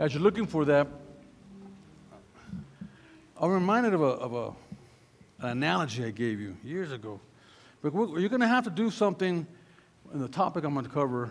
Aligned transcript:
as 0.00 0.14
you're 0.14 0.22
looking 0.22 0.46
for 0.46 0.64
that, 0.64 0.88
I'm 3.38 3.50
reminded 3.50 3.92
of, 3.92 4.00
a, 4.00 4.04
of 4.04 4.32
a, 4.32 4.46
an 5.44 5.50
analogy 5.50 6.02
I 6.02 6.10
gave 6.10 6.40
you 6.40 6.56
years 6.64 6.90
ago. 6.90 7.20
But 7.82 7.92
you're 7.92 8.30
going 8.30 8.40
to 8.40 8.48
have 8.48 8.64
to 8.64 8.70
do 8.70 8.90
something 8.90 9.46
in 10.14 10.18
the 10.18 10.28
topic 10.28 10.64
I'm 10.64 10.72
going 10.72 10.86
to 10.86 10.90
cover, 10.90 11.28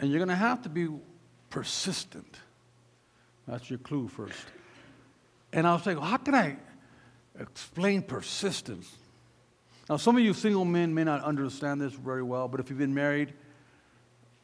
and 0.00 0.10
you're 0.10 0.18
going 0.18 0.30
to 0.30 0.34
have 0.34 0.62
to 0.62 0.70
be 0.70 0.88
persistent. 1.50 2.38
That's 3.46 3.68
your 3.68 3.80
clue 3.80 4.08
first. 4.08 4.46
And 5.52 5.66
I 5.66 5.74
was 5.74 5.84
like, 5.84 5.98
well, 5.98 6.06
how 6.06 6.16
can 6.16 6.34
I 6.34 6.56
explain 7.38 8.00
persistence? 8.00 8.90
Now, 9.90 9.98
some 9.98 10.16
of 10.16 10.22
you 10.22 10.32
single 10.32 10.64
men 10.64 10.94
may 10.94 11.04
not 11.04 11.22
understand 11.22 11.82
this 11.82 11.92
very 11.92 12.22
well, 12.22 12.48
but 12.48 12.60
if 12.60 12.70
you've 12.70 12.78
been 12.78 12.94
married 12.94 13.34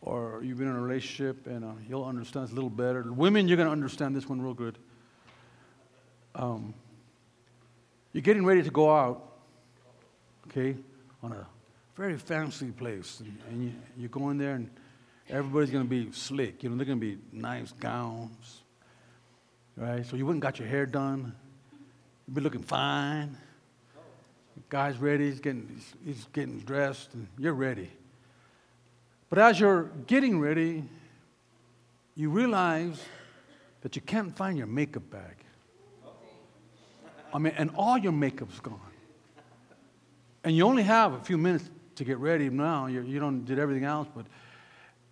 or 0.01 0.41
you've 0.43 0.59
been 0.59 0.69
in 0.69 0.77
a 0.77 0.81
relationship, 0.81 1.47
and 1.47 1.65
uh, 1.65 1.73
you'll 1.89 2.05
understand 2.05 2.47
this 2.47 2.53
a 2.53 2.55
little 2.55 2.71
better. 2.71 3.13
Women, 3.13 3.49
you're 3.49 3.57
going 3.57 3.67
to 3.67 3.73
understand 3.73 4.15
this 4.15 4.29
one 4.29 4.41
real 4.41 4.55
good. 4.55 4.79
Um, 6.35 6.75
you're 8.13 8.23
getting 8.23 8.45
ready 8.45 8.63
to 8.63 8.71
go 8.71 8.95
out, 8.95 9.39
okay, 10.47 10.77
on 11.23 11.33
a 11.33 11.47
very 11.97 12.17
fancy 12.17 12.71
place, 12.71 13.21
and, 13.21 13.39
and 13.51 13.65
you, 13.65 13.73
you 13.97 14.09
go 14.09 14.31
in 14.31 14.39
there, 14.39 14.55
and 14.55 14.71
everybody's 15.29 15.71
going 15.71 15.85
to 15.85 15.91
be 15.91 16.13
slick. 16.13 16.63
You 16.63 16.71
know, 16.71 16.77
they're 16.77 16.87
going 16.87 17.01
to 17.01 17.07
be 17.07 17.19
nice 17.33 17.73
gowns, 17.73 18.63
right? 19.77 20.07
So 20.07 20.17
you 20.17 20.31
and 20.31 20.41
got 20.41 20.59
your 20.59 20.69
hair 20.69 20.87
done. 20.87 21.35
You've 22.27 22.35
been 22.35 22.45
looking 22.45 22.63
fine. 22.63 23.37
The 24.57 24.63
guy's 24.69 24.97
ready. 24.99 25.31
He's 25.31 25.41
getting, 25.41 25.81
he's 26.05 26.27
getting 26.33 26.61
dressed, 26.61 27.15
and 27.15 27.27
you're 27.37 27.53
ready. 27.55 27.91
But 29.31 29.39
as 29.39 29.61
you're 29.61 29.85
getting 30.07 30.41
ready, 30.41 30.85
you 32.15 32.31
realize 32.31 33.01
that 33.83 33.95
you 33.95 34.03
can't 34.03 34.37
find 34.37 34.57
your 34.57 34.67
makeup 34.67 35.09
bag. 35.11 35.37
I 37.33 37.39
mean, 37.39 37.53
and 37.57 37.71
all 37.77 37.99
your 37.99 38.13
makeup's 38.13 38.59
gone. 38.61 38.81
And 40.45 40.57
you 40.57 40.65
only 40.65 40.83
have 40.83 41.13
a 41.13 41.21
few 41.21 41.37
minutes 41.37 41.69
to 41.97 42.05
get 42.05 42.19
ready 42.19 42.49
now. 42.49 42.87
You're, 42.87 43.03
you 43.03 43.21
don't 43.21 43.45
did 43.45 43.59
everything 43.59 43.85
else, 43.85 44.09
but 44.15 44.25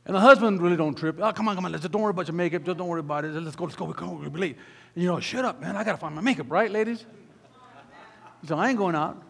and 0.07 0.15
the 0.15 0.21
husband 0.21 0.63
really 0.63 0.77
don't 0.77 0.97
trip. 0.97 1.19
Oh, 1.21 1.33
come 1.33 1.49
on, 1.49 1.57
come 1.57 1.65
on, 1.65 1.73
let's 1.73 1.87
don't 1.87 2.01
worry 2.01 2.11
about 2.11 2.29
your 2.29 2.37
makeup. 2.37 2.65
Just 2.65 2.79
don't 2.79 2.89
worry 2.89 3.01
about 3.01 3.25
it. 3.25 3.35
Let's 3.35 3.57
go, 3.57 3.65
let's 3.65 3.77
go. 3.77 3.93
Going 3.93 4.23
to 4.23 4.31
be 4.31 4.41
late. 4.41 4.57
And 4.95 5.03
you 5.03 5.11
know, 5.11 5.19
shut 5.21 5.45
up, 5.45 5.61
man. 5.61 5.77
I 5.77 5.85
gotta 5.85 5.99
find 5.99 6.15
my 6.15 6.23
makeup, 6.23 6.47
right, 6.49 6.71
ladies? 6.71 7.05
So 8.47 8.57
I 8.57 8.69
ain't 8.69 8.79
going 8.79 8.95
out. 8.95 9.21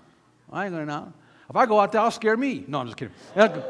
I 0.53 0.67
ain't 0.67 0.75
going 0.75 0.91
out. 0.91 1.13
If 1.49 1.57
I 1.57 1.65
go 1.65 1.81
out 1.81 1.93
there, 1.93 2.03
I'll 2.03 2.11
scare 2.11 2.37
me. 2.37 2.65
No, 2.69 2.81
I'm 2.81 2.87
just 2.87 2.99
kidding. 2.99 3.15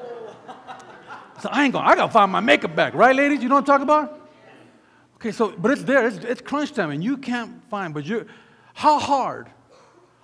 So 1.40 1.48
I 1.50 1.64
ain't 1.64 1.72
going. 1.72 1.84
I 1.84 1.94
gotta 1.94 2.12
find 2.12 2.32
my 2.32 2.40
makeup 2.40 2.74
bag, 2.74 2.94
right, 2.94 3.14
ladies? 3.14 3.42
You 3.42 3.48
know 3.48 3.56
what 3.56 3.60
I'm 3.60 3.66
talking 3.66 3.82
about? 3.82 4.30
Okay, 5.16 5.32
so 5.32 5.52
but 5.56 5.70
it's 5.70 5.82
there. 5.82 6.06
It's, 6.06 6.18
it's 6.18 6.40
crunch 6.40 6.72
time, 6.72 6.90
and 6.90 7.02
you 7.02 7.16
can't 7.16 7.62
find. 7.68 7.92
But 7.92 8.04
you, 8.04 8.26
how 8.74 8.98
hard, 8.98 9.48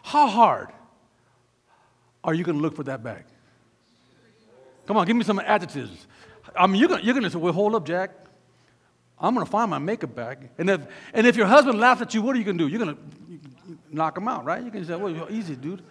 how 0.03 0.27
hard 0.27 0.69
are 2.25 2.35
you 2.35 2.45
gonna 2.45 2.59
look 2.59 2.77
for 2.77 2.85
that 2.85 3.03
bag? 3.03 3.25
Come 4.87 4.97
on, 4.97 5.07
give 5.07 5.17
me 5.17 5.25
some 5.25 5.39
adjectives. 5.39 6.07
I 6.57 6.67
mean, 6.67 6.81
you're 6.81 6.89
gonna, 6.89 7.03
you're 7.03 7.15
gonna 7.15 7.31
say, 7.31 7.39
well, 7.39 7.53
hold 7.53 7.75
up, 7.75 7.87
Jack. 7.87 8.11
I'm 9.19 9.35
gonna 9.35 9.47
find 9.47 9.71
my 9.71 9.79
makeup 9.79 10.15
bag. 10.15 10.51
And 10.59 10.69
if, 10.69 10.81
and 11.15 11.27
if 11.27 11.37
your 11.37 11.47
husband 11.47 11.79
laughs 11.79 12.03
at 12.03 12.13
you, 12.13 12.23
what 12.23 12.35
are 12.35 12.39
you 12.39 12.45
gonna 12.45 12.59
do? 12.59 12.69
You're 12.69 12.81
gonna 12.81 12.99
knock 13.91 14.17
him 14.17 14.29
out, 14.29 14.45
right? 14.45 14.63
You 14.63 14.71
can 14.71 14.85
say, 14.85 14.97
well, 14.97 15.13
you're 15.13 15.31
easy, 15.31 15.55
dude. 15.55 15.83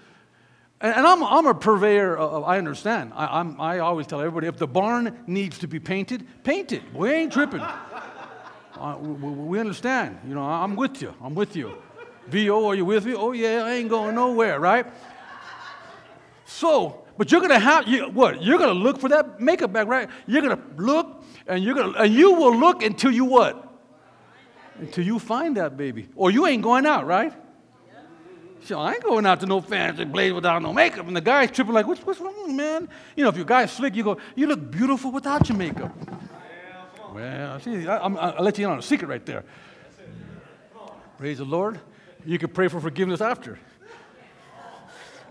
And, 0.82 1.06
I'm, 1.06 1.24
I'm 1.24 1.46
a 1.46 1.54
purveyor 1.54 2.18
of, 2.18 2.44
I 2.44 2.58
understand. 2.58 3.14
I, 3.16 3.40
I'm, 3.40 3.62
I 3.62 3.80
always 3.80 4.08
tell 4.08 4.20
everybody 4.20 4.48
if 4.48 4.58
the 4.58 4.68
barn 4.68 5.24
needs 5.28 5.60
to 5.60 5.68
be 5.68 5.80
painted, 5.80 6.26
paint 6.44 6.72
it. 6.72 6.82
We 6.94 7.12
ain't 7.12 7.32
tripping. 7.32 7.62
uh, 8.76 8.98
we, 9.00 9.12
we, 9.12 9.59
understand. 9.59 10.20
You 10.28 10.34
know, 10.34 10.42
I'm 10.42 10.76
with 10.76 11.00
you. 11.02 11.14
I'm 11.22 11.36
with 11.36 11.56
you. 11.56 11.78
VO, 12.28 12.66
are 12.66 12.76
you 12.76 12.86
with 12.86 13.06
me? 13.06 13.14
Oh, 13.14 13.32
yeah, 13.32 13.64
I 13.64 13.74
ain't 13.74 13.90
going 13.90 14.16
nowhere, 14.16 14.59
right? 14.59 14.88
So, 16.46 17.03
but 17.18 17.31
you're 17.31 17.41
gonna 17.41 17.59
have 17.59 17.88
you, 17.88 18.09
what? 18.09 18.41
You're 18.41 18.58
gonna 18.58 18.74
look 18.74 19.00
for 19.00 19.09
that 19.09 19.40
makeup 19.40 19.72
bag, 19.72 19.88
right? 19.88 20.09
You're 20.25 20.41
gonna 20.41 20.62
look, 20.78 21.24
and 21.47 21.64
you're 21.64 21.75
gonna, 21.75 21.97
and 21.97 22.14
you 22.14 22.34
will 22.34 22.56
look 22.56 22.84
until 22.84 23.12
you 23.12 23.25
what? 23.25 23.68
Until 24.80 25.06
you 25.06 25.20
find 25.20 25.58
that 25.58 25.78
baby, 25.78 26.09
or 26.16 26.31
you 26.31 26.47
ain't 26.47 26.64
going 26.64 26.86
out, 26.86 27.06
right? 27.06 27.34
So 28.63 28.79
I 28.79 28.94
ain't 28.94 29.03
going 29.03 29.25
out 29.25 29.39
to 29.39 29.45
no 29.47 29.59
fancy 29.59 30.05
place 30.05 30.31
without 30.31 30.61
no 30.61 30.72
makeup. 30.72 31.07
And 31.07 31.16
the 31.16 31.22
guy's 31.22 31.51
tripping 31.51 31.73
like, 31.73 31.88
what's, 31.88 32.05
what's 32.05 32.19
wrong, 32.19 32.55
man? 32.55 32.88
You 33.16 33.23
know, 33.23 33.29
if 33.29 33.35
your 33.35 33.45
guy's 33.45 33.72
slick, 33.72 33.95
you 33.95 34.03
go, 34.03 34.17
you 34.35 34.47
look 34.47 34.69
beautiful 34.69 35.11
without 35.11 35.49
your 35.49 35.57
makeup. 35.57 35.95
Well, 37.11 37.59
see, 37.59 37.88
I, 37.88 38.07
will 38.07 38.44
let 38.44 38.57
you 38.57 38.66
in 38.66 38.72
on 38.72 38.79
a 38.79 38.83
secret 38.83 39.07
right 39.07 39.25
there. 39.25 39.44
Praise 41.17 41.39
the 41.39 41.45
Lord. 41.45 41.79
You 42.25 42.38
can 42.38 42.49
pray 42.49 42.67
for 42.67 42.79
forgiveness 42.79 43.19
after. 43.19 43.59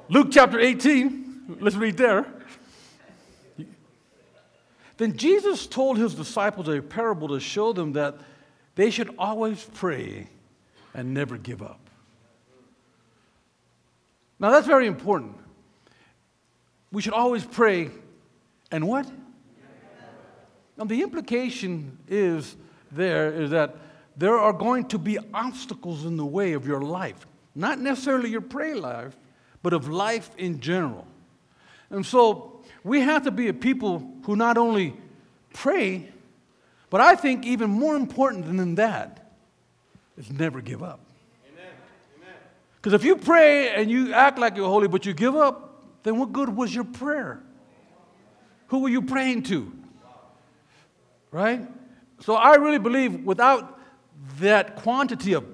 Luke 0.08 0.28
chapter 0.30 0.58
18, 0.58 1.58
let's 1.60 1.76
read 1.76 1.96
there. 1.96 2.26
Then 4.96 5.16
Jesus 5.16 5.66
told 5.66 5.96
his 5.96 6.14
disciples 6.14 6.68
a 6.68 6.82
parable 6.82 7.28
to 7.28 7.40
show 7.40 7.72
them 7.72 7.92
that 7.92 8.18
they 8.74 8.90
should 8.90 9.14
always 9.18 9.64
pray 9.74 10.28
and 10.92 11.14
never 11.14 11.38
give 11.38 11.62
up. 11.62 11.79
Now 14.40 14.50
that's 14.50 14.66
very 14.66 14.86
important. 14.86 15.36
We 16.90 17.02
should 17.02 17.12
always 17.12 17.44
pray 17.44 17.90
and 18.72 18.88
what? 18.88 19.06
Now 20.78 20.84
the 20.84 21.02
implication 21.02 21.98
is 22.08 22.56
there 22.90 23.30
is 23.30 23.50
that 23.50 23.76
there 24.16 24.38
are 24.38 24.52
going 24.52 24.86
to 24.88 24.98
be 24.98 25.18
obstacles 25.32 26.04
in 26.04 26.16
the 26.16 26.24
way 26.24 26.54
of 26.54 26.66
your 26.66 26.80
life. 26.80 27.26
Not 27.54 27.78
necessarily 27.78 28.30
your 28.30 28.40
prayer 28.40 28.76
life, 28.76 29.16
but 29.62 29.72
of 29.72 29.88
life 29.88 30.30
in 30.38 30.60
general. 30.60 31.06
And 31.90 32.04
so 32.04 32.62
we 32.82 33.00
have 33.00 33.24
to 33.24 33.30
be 33.30 33.48
a 33.48 33.54
people 33.54 34.10
who 34.24 34.36
not 34.36 34.56
only 34.56 34.96
pray, 35.52 36.08
but 36.88 37.00
I 37.00 37.14
think 37.14 37.44
even 37.44 37.70
more 37.70 37.96
important 37.96 38.46
than 38.46 38.74
that 38.76 39.32
is 40.16 40.30
never 40.30 40.60
give 40.60 40.82
up. 40.82 41.00
Because 42.80 42.94
if 42.94 43.04
you 43.04 43.16
pray 43.16 43.74
and 43.74 43.90
you 43.90 44.12
act 44.12 44.38
like 44.38 44.56
you're 44.56 44.68
holy, 44.68 44.88
but 44.88 45.04
you 45.04 45.12
give 45.12 45.36
up, 45.36 45.84
then 46.02 46.18
what 46.18 46.32
good 46.32 46.48
was 46.48 46.74
your 46.74 46.84
prayer? 46.84 47.42
Who 48.68 48.78
were 48.78 48.88
you 48.88 49.02
praying 49.02 49.42
to? 49.44 49.70
Right? 51.30 51.68
So 52.20 52.34
I 52.34 52.54
really 52.56 52.78
believe 52.78 53.24
without 53.24 53.78
that 54.38 54.76
quantity 54.76 55.34
of 55.34 55.44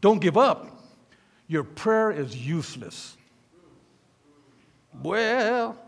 don't 0.00 0.20
give 0.20 0.36
up, 0.36 0.80
your 1.46 1.64
prayer 1.64 2.10
is 2.10 2.34
useless. 2.34 3.16
Well, 5.02 5.78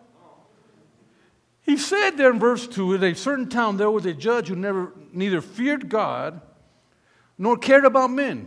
he 1.62 1.76
said 1.78 2.12
there 2.12 2.30
in 2.30 2.38
verse 2.38 2.66
2 2.66 2.94
in 2.94 3.04
a 3.04 3.14
certain 3.14 3.48
town 3.48 3.78
there 3.78 3.90
was 3.90 4.04
a 4.04 4.12
judge 4.12 4.48
who 4.48 4.56
never 4.56 4.92
neither 5.12 5.40
feared 5.40 5.88
God 5.88 6.42
nor 7.38 7.56
cared 7.56 7.84
about 7.84 8.10
men. 8.10 8.46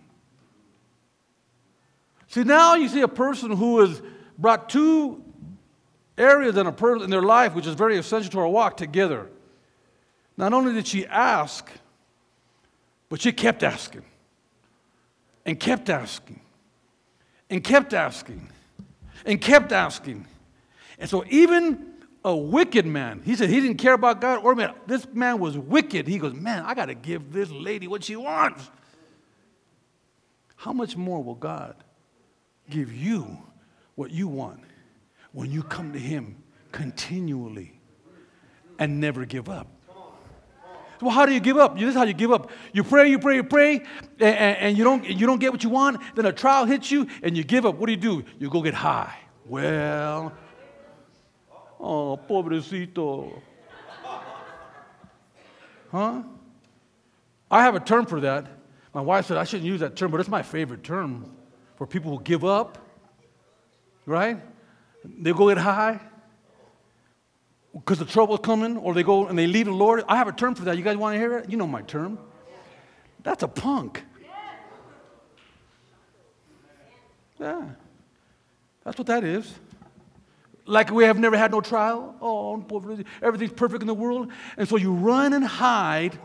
See, 2.31 2.45
now 2.45 2.75
you 2.75 2.87
see 2.87 3.01
a 3.01 3.09
person 3.09 3.51
who 3.51 3.81
has 3.81 4.01
brought 4.37 4.69
two 4.69 5.21
areas 6.17 6.55
in, 6.55 6.65
a 6.65 6.71
person, 6.71 7.03
in 7.03 7.09
their 7.09 7.21
life, 7.21 7.53
which 7.53 7.67
is 7.67 7.75
very 7.75 7.97
essential 7.97 8.31
to 8.31 8.39
our 8.39 8.47
walk, 8.47 8.77
together. 8.77 9.27
Not 10.37 10.53
only 10.53 10.71
did 10.73 10.87
she 10.87 11.05
ask, 11.05 11.69
but 13.09 13.19
she 13.19 13.33
kept 13.33 13.63
asking, 13.63 14.05
and 15.45 15.59
kept 15.59 15.89
asking, 15.89 16.39
and 17.49 17.61
kept 17.61 17.93
asking, 17.93 18.47
and 19.25 19.41
kept 19.41 19.73
asking. 19.73 20.25
And 20.99 21.09
so, 21.09 21.25
even 21.29 21.85
a 22.23 22.33
wicked 22.33 22.85
man, 22.85 23.23
he 23.25 23.35
said 23.35 23.49
he 23.49 23.59
didn't 23.59 23.77
care 23.77 23.93
about 23.93 24.21
God 24.21 24.41
or 24.41 24.55
man. 24.55 24.73
This 24.87 25.05
man 25.11 25.37
was 25.37 25.57
wicked. 25.57 26.07
He 26.07 26.17
goes, 26.17 26.33
Man, 26.33 26.63
I 26.63 26.75
got 26.75 26.85
to 26.85 26.95
give 26.95 27.33
this 27.33 27.51
lady 27.51 27.89
what 27.89 28.05
she 28.05 28.15
wants. 28.15 28.71
How 30.55 30.71
much 30.71 30.95
more 30.95 31.21
will 31.21 31.35
God? 31.35 31.75
Give 32.69 32.93
you 32.93 33.37
what 33.95 34.11
you 34.11 34.27
want 34.27 34.61
when 35.31 35.51
you 35.51 35.63
come 35.63 35.93
to 35.93 35.99
Him 35.99 36.35
continually 36.71 37.79
and 38.79 38.99
never 38.99 39.25
give 39.25 39.49
up. 39.49 39.67
Well, 41.01 41.11
how 41.11 41.25
do 41.25 41.33
you 41.33 41.39
give 41.39 41.57
up? 41.57 41.77
This 41.79 41.89
is 41.89 41.95
how 41.95 42.03
you 42.03 42.13
give 42.13 42.31
up. 42.31 42.51
You 42.73 42.83
pray, 42.83 43.09
you 43.09 43.17
pray, 43.17 43.35
you 43.35 43.43
pray, 43.43 43.81
and, 44.19 44.57
and, 44.57 44.77
you, 44.77 44.83
don't, 44.83 45.03
you 45.03 45.25
don't 45.25 45.39
get 45.39 45.51
what 45.51 45.63
you 45.63 45.69
want. 45.71 45.99
Then 46.15 46.27
a 46.27 46.31
trial 46.31 46.65
hits 46.65 46.91
you, 46.91 47.07
and 47.23 47.35
you 47.35 47.43
give 47.43 47.65
up. 47.65 47.75
What 47.75 47.87
do 47.87 47.91
you 47.93 47.97
do? 47.97 48.23
You 48.37 48.51
go 48.51 48.61
get 48.61 48.75
high. 48.75 49.17
Well, 49.47 50.31
oh, 51.79 52.19
pobrecito. 52.29 53.41
Huh? 55.91 56.21
I 57.49 57.63
have 57.63 57.75
a 57.75 57.79
term 57.79 58.05
for 58.05 58.21
that. 58.21 58.45
My 58.93 59.01
wife 59.01 59.25
said 59.25 59.37
I 59.37 59.43
shouldn't 59.43 59.67
use 59.67 59.79
that 59.79 59.95
term, 59.95 60.11
but 60.11 60.19
it's 60.19 60.29
my 60.29 60.43
favorite 60.43 60.83
term 60.83 61.35
for 61.81 61.87
people 61.87 62.11
will 62.11 62.19
give 62.19 62.45
up, 62.45 62.77
right? 64.05 64.39
They'll 65.03 65.33
go 65.33 65.49
get 65.49 65.57
high 65.57 65.99
because 67.73 67.97
the 67.97 68.05
trouble's 68.05 68.41
coming, 68.41 68.77
or 68.77 68.93
they 68.93 69.01
go 69.01 69.25
and 69.25 69.35
they 69.35 69.47
leave 69.47 69.65
the 69.65 69.71
Lord. 69.71 70.03
I 70.07 70.15
have 70.17 70.27
a 70.27 70.31
term 70.31 70.53
for 70.53 70.65
that. 70.65 70.77
You 70.77 70.83
guys 70.83 70.95
want 70.95 71.15
to 71.15 71.19
hear 71.19 71.39
it? 71.39 71.49
You 71.49 71.57
know 71.57 71.65
my 71.65 71.81
term. 71.81 72.19
That's 73.23 73.41
a 73.41 73.47
punk. 73.47 74.03
Yeah. 77.39 77.63
That's 78.83 78.99
what 78.99 79.07
that 79.07 79.23
is. 79.23 79.51
Like 80.67 80.91
we 80.91 81.05
have 81.05 81.17
never 81.17 81.35
had 81.35 81.49
no 81.49 81.61
trial. 81.61 82.15
Oh, 82.21 82.63
everything's 83.23 83.53
perfect 83.53 83.81
in 83.81 83.87
the 83.87 83.95
world. 83.95 84.31
And 84.55 84.69
so 84.69 84.77
you 84.77 84.93
run 84.93 85.33
and 85.33 85.43
hide, 85.43 86.19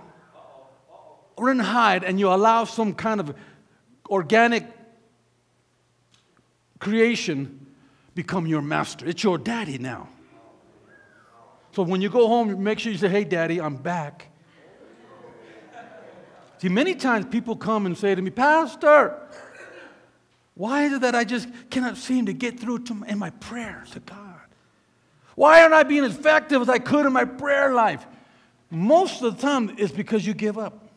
run 1.39 1.61
and 1.61 1.67
hide, 1.67 2.05
and 2.05 2.21
you 2.21 2.29
allow 2.29 2.65
some 2.65 2.93
kind 2.93 3.21
of 3.21 3.35
organic 4.11 4.76
creation 6.79 7.67
become 8.15 8.47
your 8.47 8.63
master. 8.63 9.07
It's 9.07 9.23
your 9.23 9.39
daddy 9.39 9.79
now. 9.79 10.09
So 11.73 11.83
when 11.83 12.01
you 12.01 12.09
go 12.09 12.27
home, 12.27 12.63
make 12.63 12.79
sure 12.79 12.91
you 12.91 12.99
say, 12.99 13.09
Hey, 13.09 13.25
daddy, 13.25 13.61
I'm 13.61 13.77
back. 13.77 14.29
See, 16.59 16.71
many 16.71 16.95
times 16.95 17.27
people 17.27 17.55
come 17.55 17.85
and 17.85 17.97
say 17.97 18.15
to 18.15 18.23
me, 18.23 18.31
Pastor, 18.31 19.21
why 20.55 20.85
is 20.85 20.95
it 20.95 21.01
that 21.03 21.15
I 21.15 21.25
just 21.25 21.49
cannot 21.69 21.99
seem 21.99 22.27
to 22.27 22.33
get 22.33 22.59
through 22.59 22.85
to 22.85 22.95
my, 22.95 23.07
in 23.09 23.19
my 23.19 23.29
prayers 23.31 23.91
to 23.91 24.01
God? 24.01 24.41
Why 25.35 25.61
aren't 25.61 25.75
I 25.75 25.83
being 25.83 26.05
as 26.05 26.17
effective 26.17 26.63
as 26.63 26.71
I 26.71 26.79
could 26.79 27.05
in 27.05 27.13
my 27.13 27.27
prayer 27.27 27.75
life? 27.75 28.07
Most 28.71 29.23
of 29.23 29.37
the 29.37 29.43
time, 29.43 29.75
it's 29.77 29.93
because 29.93 30.27
you 30.27 30.33
give 30.33 30.57
up. 30.57 30.89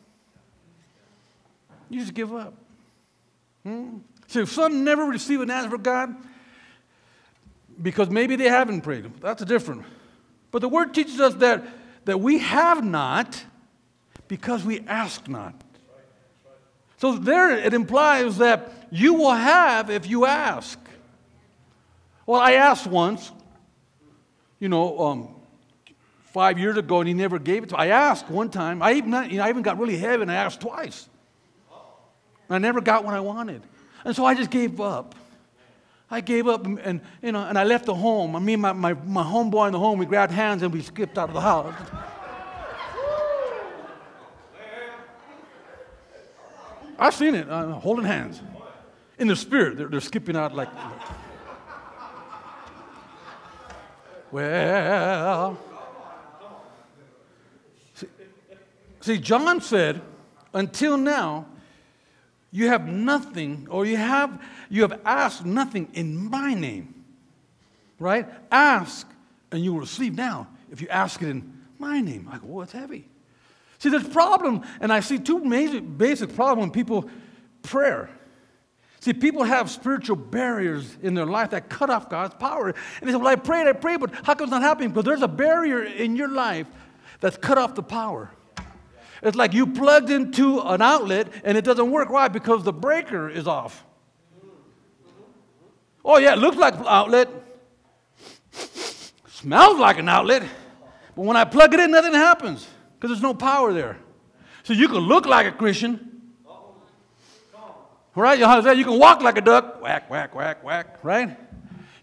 You 1.89 1.99
just 1.99 2.13
give 2.13 2.33
up. 2.33 2.53
Hmm? 3.63 3.97
So 4.29 4.41
if 4.41 4.51
some 4.51 4.83
never 4.83 5.05
receive 5.05 5.41
an 5.41 5.49
answer 5.49 5.71
from 5.71 5.81
God, 5.81 6.15
because 7.81 8.11
maybe 8.11 8.35
they 8.35 8.47
haven't 8.47 8.81
prayed, 8.81 9.11
that's 9.21 9.41
a 9.41 9.45
different. 9.45 9.85
But 10.51 10.61
the 10.61 10.69
word 10.69 10.93
teaches 10.93 11.19
us 11.19 11.33
that, 11.35 11.65
that 12.05 12.19
we 12.19 12.37
have 12.37 12.83
not 12.83 13.43
because 14.27 14.63
we 14.63 14.81
ask 14.81 15.27
not. 15.27 15.55
So 16.97 17.15
there 17.15 17.57
it 17.57 17.73
implies 17.73 18.37
that 18.37 18.71
you 18.91 19.15
will 19.15 19.33
have 19.33 19.89
if 19.89 20.07
you 20.07 20.27
ask. 20.27 20.77
Well, 22.27 22.39
I 22.39 22.51
asked 22.53 22.85
once, 22.85 23.31
you 24.59 24.69
know, 24.69 24.99
um, 24.99 25.35
five 26.25 26.59
years 26.59 26.77
ago, 26.77 26.99
and 26.99 27.07
he 27.07 27.15
never 27.15 27.39
gave 27.39 27.63
it 27.63 27.69
to 27.69 27.75
me. 27.75 27.81
I 27.81 27.87
asked 27.87 28.29
one 28.29 28.51
time. 28.51 28.83
I 28.83 28.93
even, 28.93 29.11
you 29.31 29.37
know, 29.39 29.45
I 29.45 29.49
even 29.49 29.63
got 29.63 29.79
really 29.79 29.97
heavy, 29.97 30.21
and 30.21 30.31
I 30.31 30.35
asked 30.35 30.61
twice. 30.61 31.09
I 32.47 32.59
never 32.59 32.79
got 32.79 33.03
what 33.03 33.15
I 33.15 33.21
wanted. 33.21 33.63
And 34.05 34.15
so 34.15 34.25
I 34.25 34.33
just 34.33 34.49
gave 34.49 34.79
up. 34.79 35.15
I 36.11 36.21
gave 36.21 36.47
up 36.47 36.65
and, 36.65 37.01
you 37.21 37.31
know, 37.31 37.43
and 37.43 37.57
I 37.57 37.63
left 37.63 37.85
the 37.85 37.93
home. 37.93 38.35
I 38.35 38.39
mean, 38.39 38.61
my, 38.61 38.73
my, 38.73 38.93
my 38.93 39.23
homeboy 39.23 39.67
in 39.67 39.73
the 39.73 39.79
home, 39.79 39.99
we 39.99 40.07
grabbed 40.07 40.31
hands 40.31 40.63
and 40.63 40.73
we 40.73 40.81
skipped 40.81 41.19
out 41.19 41.29
of 41.29 41.35
the 41.35 41.41
house. 41.41 41.75
I've 46.99 47.13
seen 47.13 47.35
it, 47.35 47.47
uh, 47.49 47.73
holding 47.73 48.05
hands. 48.05 48.41
In 49.19 49.27
the 49.27 49.35
spirit, 49.35 49.77
they're, 49.77 49.87
they're 49.87 50.01
skipping 50.01 50.35
out 50.35 50.55
like. 50.55 50.69
Well. 54.31 55.57
See, 57.93 58.07
see, 59.01 59.17
John 59.17 59.61
said, 59.61 60.01
until 60.53 60.97
now, 60.97 61.45
you 62.51 62.67
have 62.67 62.87
nothing, 62.87 63.67
or 63.69 63.85
you 63.85 63.97
have 63.97 64.41
you 64.69 64.81
have 64.81 64.99
asked 65.05 65.45
nothing 65.45 65.89
in 65.93 66.29
my 66.29 66.53
name. 66.53 66.93
Right? 67.99 68.27
Ask 68.51 69.07
and 69.51 69.63
you 69.63 69.73
will 69.73 69.81
receive 69.81 70.15
now 70.15 70.47
if 70.71 70.81
you 70.81 70.87
ask 70.89 71.21
it 71.21 71.29
in 71.29 71.59
my 71.77 72.01
name. 72.01 72.29
I 72.31 72.37
go, 72.37 72.47
oh, 72.51 72.61
it's 72.61 72.71
heavy. 72.71 73.07
See, 73.79 73.89
there's 73.89 74.05
a 74.05 74.09
problem, 74.09 74.63
and 74.81 74.91
I 74.91 74.99
see 74.99 75.17
two 75.17 75.39
major, 75.39 75.79
basic 75.79 76.35
problems 76.35 76.59
when 76.59 76.71
people 76.71 77.09
prayer. 77.61 78.09
See, 78.99 79.13
people 79.13 79.43
have 79.43 79.71
spiritual 79.71 80.17
barriers 80.17 80.97
in 81.01 81.13
their 81.13 81.25
life 81.25 81.51
that 81.51 81.69
cut 81.69 81.89
off 81.89 82.09
God's 82.09 82.35
power. 82.35 82.67
And 82.67 82.75
they 83.01 83.11
say, 83.11 83.17
Well, 83.17 83.27
I 83.27 83.35
prayed, 83.35 83.67
I 83.67 83.73
prayed, 83.73 84.01
but 84.01 84.13
how 84.23 84.33
come 84.33 84.45
it's 84.45 84.51
not 84.51 84.61
happening? 84.61 84.89
Because 84.89 85.05
there's 85.05 85.21
a 85.21 85.27
barrier 85.27 85.83
in 85.83 86.17
your 86.17 86.27
life 86.27 86.67
that's 87.21 87.37
cut 87.37 87.57
off 87.57 87.75
the 87.75 87.83
power. 87.83 88.31
It's 89.21 89.35
like 89.35 89.53
you 89.53 89.67
plugged 89.67 90.09
into 90.09 90.59
an 90.61 90.81
outlet 90.81 91.27
and 91.43 91.57
it 91.57 91.65
doesn't 91.65 91.91
work 91.91 92.09
right 92.09 92.31
because 92.31 92.63
the 92.63 92.73
breaker 92.73 93.29
is 93.29 93.47
off. 93.47 93.85
Oh, 96.03 96.17
yeah, 96.17 96.33
it 96.33 96.39
looks 96.39 96.57
like 96.57 96.75
an 96.75 96.85
outlet, 96.87 97.27
smells 99.27 99.77
like 99.77 99.99
an 99.99 100.07
outlet, 100.07 100.43
but 101.15 101.23
when 101.23 101.35
I 101.35 101.43
plug 101.43 101.73
it 101.73 101.79
in, 101.79 101.91
nothing 101.91 102.13
happens 102.13 102.65
because 102.95 103.09
there's 103.09 103.21
no 103.21 103.33
power 103.33 103.73
there. 103.73 103.97
So 104.63 104.73
you 104.73 104.87
can 104.87 104.99
look 104.99 105.25
like 105.25 105.45
a 105.45 105.51
Christian. 105.51 106.05
Right? 108.15 108.39
You 108.39 108.85
can 108.85 108.97
walk 108.97 109.21
like 109.21 109.37
a 109.37 109.41
duck, 109.41 109.81
whack, 109.81 110.09
whack, 110.09 110.33
whack, 110.33 110.63
whack, 110.63 110.99
right? 111.03 111.37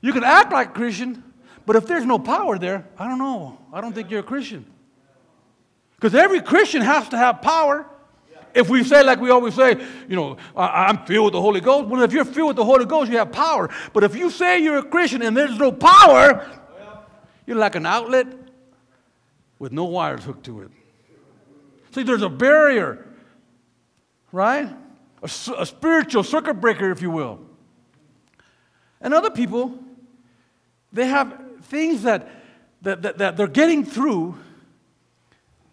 You 0.00 0.12
can 0.12 0.24
act 0.24 0.52
like 0.52 0.68
a 0.68 0.72
Christian, 0.72 1.24
but 1.64 1.76
if 1.76 1.86
there's 1.86 2.04
no 2.04 2.18
power 2.18 2.58
there, 2.58 2.86
I 2.98 3.08
don't 3.08 3.18
know. 3.18 3.58
I 3.72 3.80
don't 3.80 3.94
think 3.94 4.10
you're 4.10 4.20
a 4.20 4.22
Christian. 4.22 4.66
Because 5.96 6.14
every 6.14 6.40
Christian 6.40 6.82
has 6.82 7.08
to 7.08 7.19
have 7.19 7.43
power. 7.43 7.87
If 8.54 8.70
we 8.70 8.84
say, 8.84 9.02
like 9.02 9.20
we 9.20 9.31
always 9.31 9.54
say, 9.54 9.76
you 10.08 10.16
know, 10.16 10.37
I'm 10.56 11.04
filled 11.04 11.26
with 11.26 11.32
the 11.32 11.40
Holy 11.40 11.60
Ghost, 11.60 11.88
well, 11.88 12.02
if 12.02 12.12
you're 12.12 12.25
filled 12.25 12.48
with 12.48 12.56
the 12.56 12.64
Holy 12.64 12.87
Ghost, 12.87 13.10
you 13.10 13.19
have 13.19 13.32
power. 13.32 13.69
But 13.93 14.04
if 14.04 14.16
you 14.16 14.31
say 14.31 14.58
you're 14.60 14.78
a 14.78 14.82
Christian 14.82 15.22
and 15.22 15.37
there's 15.37 15.58
no 15.58 15.72
power, 15.72 16.46
you're 17.46 17.56
like 17.56 17.75
an 17.75 17.84
outlet 17.84 18.26
with 19.58 19.72
no 19.72 19.84
wires 19.84 20.25
hooked 20.25 20.44
to 20.46 20.62
it. 20.62 20.70
See, 21.93 22.02
there's 22.02 22.22
a 22.22 22.28
barrier, 22.28 23.06
right? 24.32 24.69
A, 25.22 25.30
a 25.59 25.66
spiritual 25.66 26.23
circuit 26.23 26.54
breaker, 26.54 26.90
if 26.90 27.00
you 27.00 27.11
will. 27.11 27.40
And 29.00 29.12
other 29.14 29.30
people, 29.30 29.78
they 30.92 31.06
have 31.06 31.38
things 31.64 32.02
that, 32.02 32.28
that, 32.82 33.02
that, 33.02 33.18
that 33.18 33.37
they're 33.37 33.47
getting 33.47 33.85
through 33.85 34.37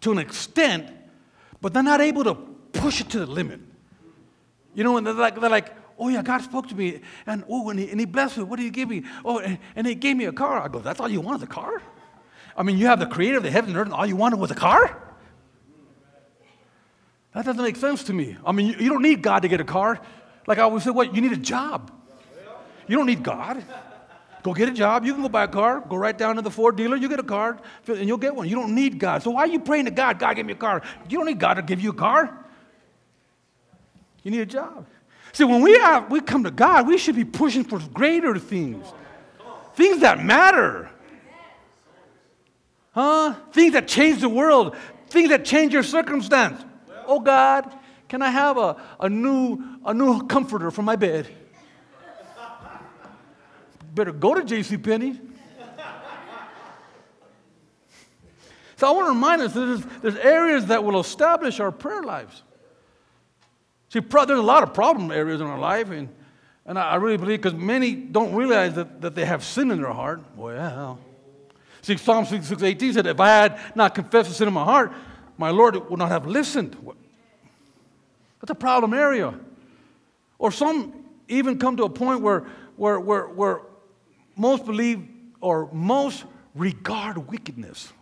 to 0.04 0.12
an 0.12 0.18
extent, 0.18 0.88
but 1.60 1.74
they're 1.74 1.82
not 1.82 2.00
able 2.00 2.24
to 2.24 2.34
push 2.34 3.00
it 3.00 3.10
to 3.10 3.18
the 3.18 3.26
limit. 3.26 3.60
You 4.74 4.84
know, 4.84 4.96
and 4.96 5.06
they're 5.06 5.14
like, 5.14 5.40
they're 5.40 5.50
like 5.50 5.72
oh 5.98 6.08
yeah, 6.08 6.22
God 6.22 6.42
spoke 6.42 6.68
to 6.68 6.74
me, 6.74 7.00
and 7.26 7.44
oh, 7.48 7.68
and 7.70 7.78
he, 7.78 7.90
and 7.90 8.00
he 8.00 8.06
blessed 8.06 8.38
me. 8.38 8.44
What 8.44 8.56
did 8.56 8.64
he 8.64 8.70
give 8.70 8.88
me? 8.88 9.04
Oh, 9.24 9.38
and, 9.38 9.58
and 9.76 9.86
he 9.86 9.94
gave 9.94 10.16
me 10.16 10.24
a 10.24 10.32
car. 10.32 10.60
I 10.60 10.68
go, 10.68 10.80
that's 10.80 11.00
all 11.00 11.08
you 11.08 11.20
wanted, 11.20 11.42
a 11.44 11.46
car? 11.46 11.82
I 12.56 12.62
mean, 12.62 12.78
you 12.78 12.86
have 12.86 13.00
the 13.00 13.06
creator 13.06 13.38
of 13.38 13.42
the 13.42 13.50
heavens 13.50 13.70
and 13.70 13.78
earth, 13.78 13.86
and 13.86 13.94
all 13.94 14.06
you 14.06 14.16
wanted 14.16 14.38
was 14.38 14.50
a 14.50 14.56
car? 14.56 15.00
That 17.34 17.44
doesn't 17.44 17.62
make 17.62 17.76
sense 17.76 18.04
to 18.04 18.12
me. 18.12 18.36
I 18.46 18.52
mean, 18.52 18.66
you, 18.66 18.74
you 18.78 18.88
don't 18.88 19.02
need 19.02 19.20
God 19.22 19.40
to 19.40 19.48
get 19.48 19.60
a 19.60 19.64
car. 19.64 20.00
Like 20.46 20.58
I 20.58 20.62
always 20.62 20.84
say, 20.84 20.90
what? 20.90 21.14
You 21.14 21.20
need 21.20 21.32
a 21.32 21.36
job. 21.36 21.90
You 22.86 22.96
don't 22.96 23.06
need 23.06 23.22
God. 23.22 23.64
Go 24.44 24.52
get 24.52 24.68
a 24.68 24.72
job. 24.72 25.06
You 25.06 25.14
can 25.14 25.22
go 25.22 25.30
buy 25.30 25.44
a 25.44 25.48
car. 25.48 25.82
Go 25.88 25.96
right 25.96 26.16
down 26.16 26.36
to 26.36 26.42
the 26.42 26.50
Ford 26.50 26.76
dealer. 26.76 26.96
You 26.96 27.08
get 27.08 27.18
a 27.18 27.24
car, 27.24 27.58
and 27.88 28.06
you'll 28.06 28.18
get 28.18 28.36
one. 28.36 28.46
You 28.46 28.54
don't 28.54 28.74
need 28.74 28.98
God. 28.98 29.22
So 29.22 29.30
why 29.30 29.40
are 29.40 29.46
you 29.46 29.58
praying 29.58 29.86
to 29.86 29.90
God? 29.90 30.18
God, 30.18 30.36
give 30.36 30.44
me 30.44 30.52
a 30.52 30.56
car. 30.56 30.82
You 31.08 31.16
don't 31.16 31.26
need 31.26 31.40
God 31.40 31.54
to 31.54 31.62
give 31.62 31.80
you 31.80 31.90
a 31.90 31.94
car. 31.94 32.44
You 34.22 34.30
need 34.30 34.42
a 34.42 34.46
job. 34.46 34.86
See, 35.32 35.44
when 35.44 35.62
we 35.62 35.72
have 35.78 36.10
we 36.10 36.20
come 36.20 36.44
to 36.44 36.50
God, 36.50 36.86
we 36.86 36.98
should 36.98 37.16
be 37.16 37.24
pushing 37.24 37.64
for 37.64 37.78
greater 37.94 38.38
things, 38.38 38.86
things 39.76 40.02
that 40.02 40.22
matter, 40.22 40.90
huh? 42.92 43.32
Things 43.52 43.72
that 43.72 43.88
change 43.88 44.20
the 44.20 44.28
world, 44.28 44.76
things 45.08 45.30
that 45.30 45.46
change 45.46 45.72
your 45.72 45.82
circumstance. 45.82 46.62
Oh 47.06 47.18
God, 47.18 47.74
can 48.10 48.20
I 48.20 48.28
have 48.28 48.58
a, 48.58 48.76
a 49.00 49.08
new 49.08 49.58
a 49.86 49.94
new 49.94 50.26
comforter 50.26 50.70
for 50.70 50.82
my 50.82 50.96
bed? 50.96 51.28
Better 53.94 54.12
go 54.12 54.34
to 54.34 54.44
J.C. 54.44 54.76
Penney. 54.76 55.12
so 58.76 58.88
I 58.88 58.90
want 58.90 59.06
to 59.06 59.10
remind 59.10 59.42
us 59.42 59.54
there's, 59.54 59.84
there's 60.02 60.16
areas 60.16 60.66
that 60.66 60.84
will 60.84 61.00
establish 61.00 61.60
our 61.60 61.72
prayer 61.72 62.02
lives. 62.02 62.42
See, 63.90 64.00
pro- 64.00 64.24
there's 64.24 64.40
a 64.40 64.42
lot 64.42 64.62
of 64.62 64.74
problem 64.74 65.12
areas 65.12 65.40
in 65.40 65.46
our 65.46 65.58
life, 65.58 65.90
and, 65.90 66.08
and 66.66 66.78
I, 66.78 66.90
I 66.90 66.96
really 66.96 67.16
believe 67.16 67.40
because 67.40 67.56
many 67.56 67.94
don't 67.94 68.34
realize 68.34 68.74
that, 68.74 69.00
that 69.02 69.14
they 69.14 69.24
have 69.24 69.44
sin 69.44 69.70
in 69.70 69.80
their 69.80 69.92
heart. 69.92 70.20
Well, 70.36 70.98
see, 71.82 71.96
Psalm 71.96 72.24
66, 72.24 72.62
18 72.62 72.92
said, 72.94 73.06
If 73.06 73.20
I 73.20 73.28
had 73.28 73.60
not 73.76 73.94
confessed 73.94 74.30
the 74.30 74.34
sin 74.34 74.48
in 74.48 74.54
my 74.54 74.64
heart, 74.64 74.92
my 75.38 75.50
Lord 75.50 75.90
would 75.90 75.98
not 75.98 76.08
have 76.08 76.26
listened. 76.26 76.76
That's 78.40 78.50
a 78.50 78.54
problem 78.54 78.92
area. 78.92 79.34
Or 80.38 80.50
some 80.50 81.04
even 81.28 81.58
come 81.58 81.76
to 81.76 81.84
a 81.84 81.88
point 81.88 82.20
where, 82.20 82.44
where, 82.76 83.00
where, 83.00 83.28
where 83.28 83.60
most 84.36 84.64
believe 84.64 85.06
or 85.40 85.70
most 85.72 86.24
regard 86.54 87.18
wickedness. 87.18 87.92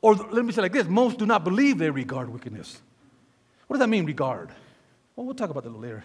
Or 0.00 0.14
let 0.14 0.44
me 0.44 0.52
say 0.52 0.62
like 0.62 0.72
this 0.72 0.88
most 0.88 1.18
do 1.18 1.26
not 1.26 1.44
believe 1.44 1.78
they 1.78 1.90
regard 1.90 2.28
wickedness. 2.28 2.80
What 3.66 3.76
does 3.76 3.80
that 3.80 3.88
mean, 3.88 4.04
regard? 4.04 4.50
Well, 5.14 5.26
we'll 5.26 5.34
talk 5.34 5.50
about 5.50 5.62
that 5.64 5.70
a 5.70 5.72
little 5.72 5.82
later. 5.82 6.04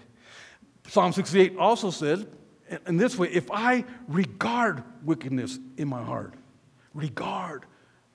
Psalm 0.88 1.12
68 1.12 1.58
also 1.58 1.90
says, 1.92 2.26
in 2.86 2.98
this 2.98 3.18
way, 3.18 3.30
if 3.30 3.50
I 3.52 3.86
regard 4.08 4.84
wickedness 5.04 5.58
in 5.78 5.88
my 5.88 6.04
heart, 6.04 6.34
regard 6.94 7.66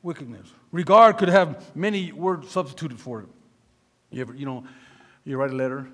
wickedness. 0.02 0.52
Regard 0.72 1.18
could 1.18 1.28
have 1.28 1.74
many 1.76 2.12
words 2.12 2.50
substituted 2.50 3.00
for 3.00 3.20
it. 3.20 3.28
You 4.10 4.22
ever, 4.22 4.34
you 4.34 4.44
know, 4.44 4.64
you 5.24 5.36
write 5.36 5.50
a 5.50 5.56
letter, 5.56 5.88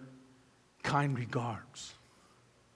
kind 0.82 1.16
regards. 1.16 1.94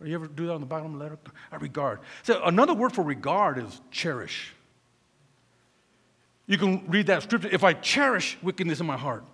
Or 0.02 0.06
you 0.06 0.14
ever 0.16 0.26
do 0.26 0.46
that 0.46 0.54
on 0.54 0.60
the 0.60 0.66
bottom 0.66 0.86
of 0.86 0.92
the 0.92 0.98
letter? 0.98 1.18
I 1.52 1.56
regard. 1.56 2.00
So 2.24 2.42
another 2.42 2.74
word 2.74 2.92
for 2.92 3.02
regard 3.02 3.58
is 3.58 3.80
cherish. 3.92 4.52
You 6.46 6.58
can 6.58 6.84
read 6.88 7.06
that 7.06 7.22
scripture. 7.22 7.48
If 7.52 7.62
I 7.62 7.72
cherish 7.72 8.36
wickedness 8.42 8.80
in 8.80 8.86
my 8.86 8.96
heart. 8.96 9.24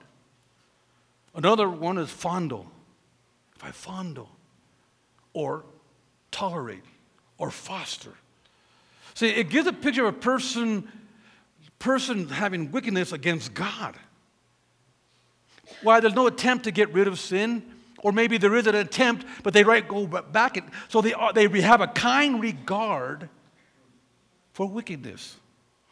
Another 1.35 1.69
one 1.69 1.97
is 1.97 2.11
fondle. 2.11 2.67
If 3.57 3.65
I 3.65 3.71
fondle 3.71 4.29
or 5.33 5.65
tolerate 6.31 6.85
or 7.39 7.51
foster. 7.51 8.13
See, 9.15 9.29
it 9.29 9.49
gives 9.49 9.67
a 9.67 9.73
picture 9.73 10.07
of 10.07 10.15
a 10.15 10.19
person, 10.19 10.87
person 11.79 12.29
having 12.29 12.71
wickedness 12.71 13.13
against 13.13 13.55
God. 13.55 13.97
Why 15.83 16.01
there's 16.01 16.15
no 16.15 16.27
attempt 16.27 16.65
to 16.65 16.71
get 16.71 16.93
rid 16.93 17.09
of 17.09 17.19
sin, 17.19 17.63
or 18.03 18.13
maybe 18.13 18.39
there 18.39 18.55
is 18.55 18.67
an 18.67 18.75
attempt, 18.75 19.27
but 19.43 19.53
they 19.53 19.65
right 19.65 19.87
go 19.87 20.07
back. 20.07 20.57
It, 20.57 20.65
so 20.89 21.01
they, 21.01 21.13
are, 21.13 21.33
they 21.33 21.49
have 21.61 21.81
a 21.81 21.89
kind 21.89 22.41
regard 22.41 23.29
for 24.53 24.67
wickedness. 24.67 25.37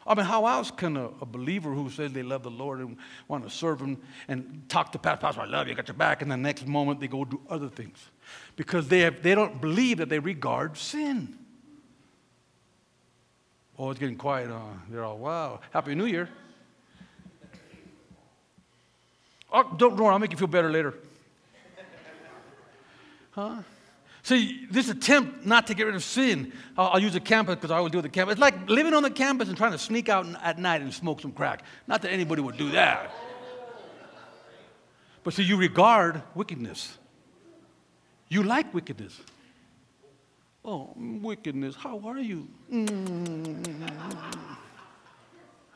I 0.05 0.15
mean, 0.15 0.25
how 0.25 0.45
else 0.45 0.71
can 0.71 0.95
a, 0.95 1.09
a, 1.21 1.25
believer 1.25 1.73
who 1.73 1.89
says 1.89 2.13
they 2.13 2.23
love 2.23 2.43
the 2.43 2.49
Lord 2.49 2.79
and 2.79 2.95
want 3.27 3.43
to 3.43 3.49
serve 3.49 3.81
Him 3.81 3.97
and 4.29 4.63
talk 4.69 4.93
to 4.93 4.99
Pastor, 4.99 5.21
Pastor, 5.21 5.41
I 5.41 5.45
love 5.45 5.67
you, 5.67 5.73
I 5.73 5.75
got 5.75 5.89
your 5.89 5.95
back, 5.95 6.21
and 6.21 6.31
the 6.31 6.37
next 6.37 6.65
moment 6.65 7.01
they 7.01 7.09
go 7.09 7.25
do 7.25 7.41
other 7.49 7.67
things? 7.67 7.97
Because 8.55 8.87
they, 8.87 9.01
have, 9.01 9.21
they 9.21 9.35
don't 9.35 9.59
believe 9.59 9.97
that 9.97 10.07
they 10.07 10.19
regard 10.19 10.77
sin. 10.77 11.37
Oh, 13.77 13.91
it's 13.91 13.99
getting 13.99 14.15
quiet. 14.15 14.49
Uh, 14.49 14.61
they're 14.89 15.03
all, 15.03 15.17
wow, 15.17 15.59
Happy 15.71 15.93
New 15.93 16.05
Year. 16.05 16.29
Oh, 19.51 19.75
don't 19.77 19.97
worry, 19.97 20.13
I'll 20.13 20.19
make 20.19 20.31
you 20.31 20.37
feel 20.37 20.47
better 20.47 20.71
later. 20.71 20.93
Huh? 23.37 23.57
See, 24.23 24.65
this 24.71 24.89
attempt 24.89 25.45
not 25.45 25.67
to 25.67 25.75
get 25.75 25.85
rid 25.85 25.93
of 25.93 26.03
sin, 26.03 26.51
I'll, 26.75 26.87
I'll 26.93 26.99
use 26.99 27.13
a 27.13 27.19
campus 27.19 27.55
because 27.55 27.69
I 27.69 27.77
always 27.77 27.91
do 27.91 28.01
the 28.01 28.09
campus. 28.09 28.33
It's 28.33 28.41
like 28.41 28.67
living 28.67 28.95
on 28.95 29.03
the 29.03 29.11
campus 29.11 29.47
and 29.47 29.55
trying 29.55 29.73
to 29.73 29.77
sneak 29.77 30.09
out 30.09 30.25
at 30.41 30.57
night 30.57 30.81
and 30.81 30.91
smoke 30.91 31.21
some 31.21 31.31
crack. 31.31 31.61
Not 31.85 32.01
that 32.01 32.11
anybody 32.11 32.41
would 32.41 32.57
do 32.57 32.71
that. 32.71 33.11
But 35.23 35.35
see, 35.35 35.43
you 35.43 35.55
regard 35.55 36.23
wickedness. 36.33 36.97
You 38.27 38.41
like 38.41 38.73
wickedness. 38.73 39.21
Oh, 40.65 40.93
wickedness, 40.97 41.75
how 41.75 42.01
are 42.05 42.19
you? 42.19 42.47
Mm. 42.71 43.63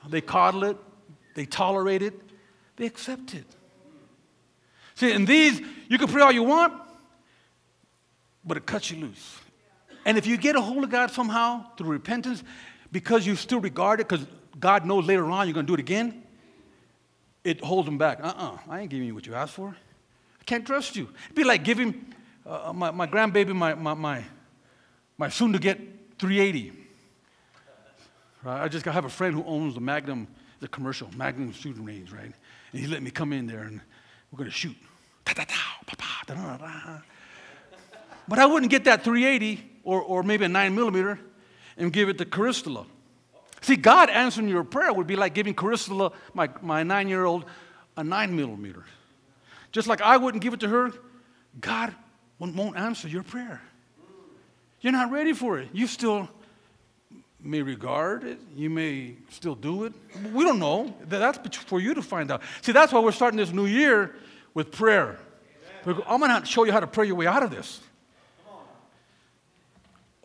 They 0.09 0.21
coddle 0.21 0.63
it, 0.63 0.77
they 1.35 1.45
tolerate 1.45 2.01
it, 2.01 2.19
they 2.75 2.87
accept 2.87 3.35
it. 3.35 3.45
See, 4.95 5.11
in 5.11 5.25
these, 5.25 5.61
you 5.87 5.99
can 5.99 6.07
pray 6.07 6.23
all 6.23 6.31
you 6.31 6.43
want, 6.43 6.73
but 8.45 8.57
it 8.57 8.65
cuts 8.65 8.91
you 8.91 8.99
loose. 8.99 9.39
And 10.05 10.17
if 10.17 10.25
you 10.25 10.37
get 10.37 10.55
a 10.55 10.61
hold 10.61 10.83
of 10.83 10.89
God 10.89 11.11
somehow 11.11 11.65
through 11.77 11.89
repentance, 11.89 12.43
because 12.91 13.25
you 13.25 13.35
still 13.35 13.59
regard 13.59 13.99
it, 13.99 14.07
because 14.07 14.25
God 14.59 14.85
knows 14.85 15.05
later 15.05 15.25
on 15.25 15.47
you're 15.47 15.53
going 15.53 15.65
to 15.65 15.69
do 15.69 15.75
it 15.75 15.79
again, 15.79 16.23
it 17.43 17.63
holds 17.63 17.85
them 17.85 17.97
back. 17.97 18.19
Uh 18.19 18.27
uh-uh, 18.27 18.53
uh 18.53 18.57
I 18.69 18.81
ain't 18.81 18.89
giving 18.89 19.07
you 19.07 19.15
what 19.15 19.25
you 19.25 19.33
asked 19.35 19.53
for. 19.53 19.75
I 20.39 20.43
can't 20.43 20.65
trust 20.65 20.95
you. 20.95 21.09
It'd 21.25 21.35
be 21.35 21.43
like 21.43 21.63
giving 21.63 22.13
uh, 22.45 22.73
my, 22.73 22.91
my 22.91 23.07
grandbaby, 23.07 23.55
my, 23.55 23.75
my, 23.75 23.93
my, 23.93 24.23
my 25.17 25.29
soon 25.29 25.53
to 25.53 25.59
get 25.59 25.77
380. 26.19 26.73
Right? 28.43 28.63
I 28.63 28.67
just 28.67 28.85
have 28.85 29.05
a 29.05 29.09
friend 29.09 29.35
who 29.35 29.43
owns 29.43 29.75
the 29.75 29.81
Magnum, 29.81 30.27
the 30.59 30.67
commercial, 30.67 31.09
Magnum 31.15 31.51
shooting 31.51 31.85
range, 31.85 32.11
right? 32.11 32.33
And 32.71 32.81
he 32.81 32.87
let 32.87 33.03
me 33.03 33.11
come 33.11 33.33
in 33.33 33.45
there 33.45 33.61
and 33.61 33.81
we're 34.31 34.37
going 34.37 34.49
to 34.49 34.55
shoot. 34.55 34.75
But 38.27 38.39
I 38.39 38.45
wouldn't 38.45 38.71
get 38.71 38.85
that 38.85 39.03
380 39.03 39.63
or, 39.83 40.01
or 40.01 40.23
maybe 40.23 40.45
a 40.45 40.49
9 40.49 40.75
millimeter 40.75 41.19
and 41.77 41.91
give 41.91 42.09
it 42.09 42.17
to 42.19 42.25
Caristula. 42.25 42.85
See, 43.61 43.75
God 43.75 44.09
answering 44.09 44.47
your 44.47 44.63
prayer 44.63 44.91
would 44.91 45.07
be 45.07 45.15
like 45.15 45.33
giving 45.33 45.53
Caristula, 45.53 46.11
my, 46.33 46.49
my 46.61 46.83
nine 46.83 47.07
year 47.07 47.25
old, 47.25 47.45
a 47.97 48.03
9 48.03 48.35
millimeter. 48.35 48.85
Just 49.71 49.87
like 49.87 50.01
I 50.01 50.17
wouldn't 50.17 50.43
give 50.43 50.53
it 50.53 50.59
to 50.61 50.67
her, 50.67 50.91
God 51.59 51.93
won't 52.39 52.75
answer 52.75 53.07
your 53.07 53.23
prayer. 53.23 53.61
You're 54.81 54.93
not 54.93 55.11
ready 55.11 55.33
for 55.33 55.59
it. 55.59 55.69
You 55.73 55.85
still 55.85 56.27
may 57.43 57.61
regard 57.61 58.23
it, 58.23 58.39
you 58.55 58.69
may 58.69 59.15
still 59.29 59.55
do 59.55 59.85
it. 59.85 59.93
We 60.33 60.43
don't 60.43 60.59
know. 60.59 60.95
That's 61.07 61.57
for 61.57 61.79
you 61.79 61.93
to 61.93 62.01
find 62.01 62.31
out. 62.31 62.41
See, 62.61 62.71
that's 62.71 62.93
why 62.93 62.99
we're 62.99 63.11
starting 63.11 63.37
this 63.37 63.51
new 63.51 63.65
year 63.65 64.15
with 64.53 64.71
prayer. 64.71 65.17
I'm 65.85 66.19
going 66.19 66.41
to 66.41 66.45
show 66.45 66.63
you 66.65 66.71
how 66.71 66.79
to 66.79 66.87
pray 66.87 67.07
your 67.07 67.15
way 67.15 67.27
out 67.27 67.41
of 67.41 67.49
this. 67.49 67.79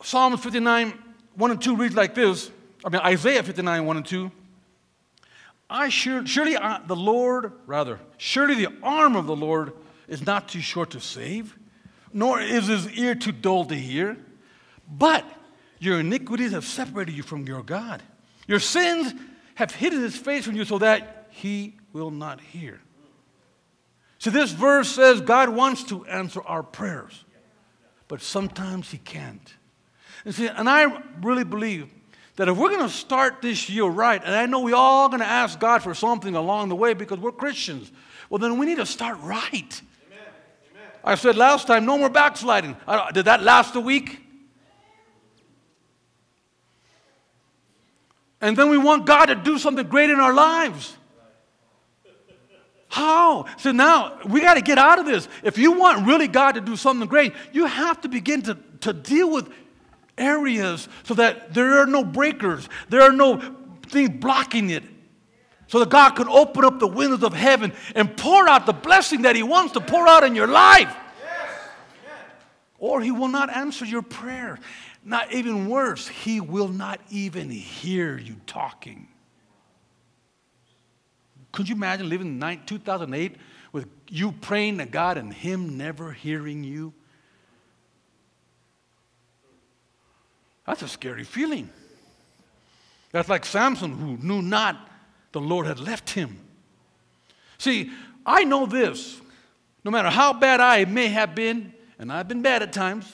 Psalm 0.03 0.37
59, 0.37 0.93
1 1.35 1.51
and 1.51 1.63
2 1.63 1.77
reads 1.77 1.95
like 1.95 2.15
this. 2.15 2.51
I 2.85 2.89
mean, 2.89 3.01
Isaiah 3.03 3.43
59, 3.43 3.87
1 3.87 3.97
and 3.97 4.07
2. 4.07 4.31
I 5.69 5.89
sure, 5.89 6.25
surely 6.27 6.57
I, 6.57 6.81
the 6.87 6.97
Lord, 6.97 7.53
rather, 7.67 7.99
surely 8.19 8.55
the 8.55 8.73
arm 8.83 9.17
of 9.17 9.27
the 9.27 9.35
Lord 9.35 9.73
is 10.07 10.25
not 10.25 10.49
too 10.49 10.61
short 10.61 10.91
to 10.91 11.01
save, 11.01 11.57
nor 12.13 12.41
is 12.41 12.69
his 12.69 12.89
ear 12.91 13.15
too 13.15 13.33
dull 13.33 13.65
to 13.65 13.75
hear. 13.75 14.17
But 14.89 15.25
your 15.79 16.01
iniquities 16.01 16.53
have 16.53 16.65
separated 16.65 17.13
you 17.13 17.23
from 17.23 17.47
your 17.47 17.63
God. 17.63 18.03
Your 18.47 18.61
sins 18.61 19.13
have 19.57 19.75
hidden 19.75 20.01
his 20.01 20.17
face 20.17 20.45
from 20.45 20.55
you 20.55 20.65
so 20.65 20.79
that 20.79 21.29
he 21.31 21.75
will 21.93 22.11
not 22.11 22.41
hear. 22.41 22.81
So 24.19 24.31
this 24.31 24.53
verse 24.53 24.89
says 24.89 25.21
God 25.21 25.49
wants 25.49 25.83
to 25.85 26.07
answer 26.07 26.43
our 26.43 26.63
prayers, 26.63 27.25
but 28.07 28.23
sometimes 28.23 28.91
he 28.91 28.99
can't. 28.99 29.55
And 30.27 30.35
see, 30.35 30.49
and 30.49 30.69
I 30.69 31.03
really 31.23 31.45
believe 31.45 31.89
that 32.35 32.49
if 32.49 32.57
we're 32.57 32.71
going 32.71 32.87
to 32.87 32.93
start 32.93 33.41
this 33.41 33.71
year 33.71 33.85
right, 33.85 34.21
and 34.23 34.35
I 34.35 34.45
know 34.47 34.61
we're 34.61 34.75
all 34.75 35.09
going 35.09 35.21
to 35.21 35.27
ask 35.27 35.59
God 35.61 35.85
for 35.85 35.95
something 35.95 36.35
along 36.35 36.69
the 36.69 36.75
way 36.75 36.95
because 36.95 37.21
we're 37.21 37.31
Christians, 37.31 37.93
well, 38.29 38.39
then 38.41 38.59
we 38.59 38.67
need 38.67 38.79
to 38.79 38.87
start 38.87 39.19
right. 39.21 39.53
Amen. 39.55 40.27
Amen. 40.73 40.91
I 41.05 41.15
said 41.15 41.37
last 41.37 41.69
time, 41.69 41.87
no 41.87 41.97
more 41.97 42.11
backsliding. 42.11 42.77
Did 43.15 43.27
that 43.27 43.45
last 43.45 43.77
a 43.77 43.81
week? 43.81 44.19
And 48.41 48.57
then 48.57 48.69
we 48.69 48.79
want 48.79 49.07
God 49.07 49.27
to 49.27 49.37
do 49.37 49.59
something 49.59 49.87
great 49.87 50.11
in 50.11 50.19
our 50.19 50.35
lives. 50.35 50.97
How? 52.89 53.47
So 53.59 53.71
now 53.71 54.19
we 54.27 54.41
got 54.41 54.55
to 54.55 54.61
get 54.61 54.77
out 54.77 54.99
of 54.99 55.07
this. 55.07 55.29
If 55.45 55.57
you 55.57 55.71
want 55.71 56.05
really 56.05 56.27
God 56.27 56.57
to 56.57 56.61
do 56.61 56.75
something 56.75 57.09
great, 57.09 57.33
you 57.53 57.67
have 57.67 58.01
to 58.01 58.09
begin 58.09 58.43
to, 58.43 58.59
to 58.81 58.93
deal 58.93 59.31
with 59.31 59.49
areas 60.19 60.89
so 61.05 61.15
that 61.15 61.55
there 61.55 61.79
are 61.79 61.87
no 61.87 62.05
breakers, 62.05 62.69
there 62.89 63.03
are 63.03 63.13
no 63.13 63.41
things 63.89 64.11
blocking 64.21 64.71
it. 64.71 64.83
So 65.69 65.81
that 65.81 65.91
God 65.91 66.11
can 66.11 66.29
open 66.29 66.65
up 66.65 66.79
the 66.79 66.87
windows 66.87 67.25
of 67.25 67.33
heaven 67.33 67.73
and 67.97 68.17
pour 68.17 68.49
out 68.49 68.67
the 68.67 68.73
blessing 68.73 69.23
that 69.23 69.35
He 69.35 69.43
wants 69.43 69.73
to 69.73 69.81
pour 69.81 70.07
out 70.07 70.23
in 70.23 70.37
your 70.37 70.47
life. 70.47 70.95
Or 72.79 73.01
He 73.01 73.11
will 73.11 73.29
not 73.29 73.51
answer 73.51 73.85
your 73.85 74.03
prayer. 74.03 74.61
Not 75.05 75.33
even 75.33 75.69
worse, 75.69 76.07
He 76.07 76.41
will 76.41 76.69
not 76.69 77.01
even 77.11 77.51
hear 77.51 78.17
you 78.17 78.37
talking. 78.47 79.09
Could 81.51 81.69
you 81.69 81.75
imagine 81.75 82.09
living 82.09 82.41
in 82.41 82.61
2008 82.67 83.37
with 83.73 83.89
you 84.09 84.33
praying 84.33 84.79
to 84.79 84.87
God 84.87 85.17
and 85.17 85.33
Him 85.33 85.77
never 85.77 86.13
hearing 86.13 86.63
you? 86.63 86.93
That's 90.67 90.83
a 90.83 90.89
scary 90.89 91.25
feeling. 91.25 91.71
That's 93.13 93.29
like 93.29 93.45
Samson, 93.45 93.93
who 93.93 94.17
knew 94.17 94.43
not 94.43 94.91
the 95.33 95.41
Lord 95.41 95.67
had 95.67 95.79
left 95.79 96.11
him. 96.11 96.39
See, 97.59 97.91
I 98.25 98.45
know 98.45 98.67
this. 98.67 99.21
No 99.85 99.91
matter 99.91 100.11
how 100.11 100.33
bad 100.33 100.61
I 100.61 100.85
may 100.85 101.09
have 101.09 101.35
been, 101.35 101.73
and 101.99 102.13
I've 102.13 102.27
been 102.27 102.43
bad 102.43 102.63
at 102.63 102.73
times, 102.73 103.11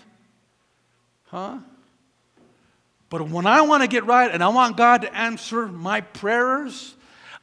huh? 1.24 1.58
But 3.10 3.28
when 3.28 3.46
I 3.46 3.60
want 3.60 3.82
to 3.82 3.88
get 3.88 4.06
right 4.06 4.30
and 4.30 4.42
I 4.42 4.48
want 4.48 4.78
God 4.78 5.02
to 5.02 5.14
answer 5.14 5.68
my 5.68 6.00
prayers, 6.00 6.94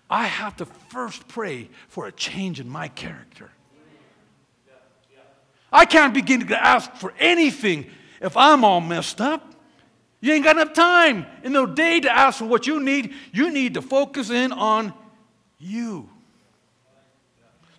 I 0.10 0.26
have 0.26 0.58
to 0.58 0.66
first 0.66 1.28
pray 1.28 1.70
for 1.88 2.08
a 2.08 2.12
change 2.12 2.60
in 2.60 2.68
my 2.68 2.88
character. 2.88 3.52
I 5.72 5.86
can't 5.86 6.16
begin 6.16 6.48
to 6.48 6.60
ask 6.60 6.92
for 6.96 7.14
anything 7.20 7.86
if 8.20 8.36
I'm 8.36 8.64
all 8.64 8.82
messed 8.82 9.22
up. 9.22 9.49
You 10.22 10.34
ain't 10.34 10.44
got 10.44 10.58
enough 10.58 10.74
time 10.74 11.26
in 11.44 11.54
the 11.54 11.66
day 11.66 12.00
to 12.02 12.12
ask 12.12 12.40
for 12.40 12.46
what 12.46 12.68
you 12.68 12.82
need. 12.82 13.14
You 13.32 13.52
need 13.52 13.76
to 13.76 13.82
focus 13.82 14.30
in 14.30 14.52
on 14.52 14.94
you. 15.58 16.10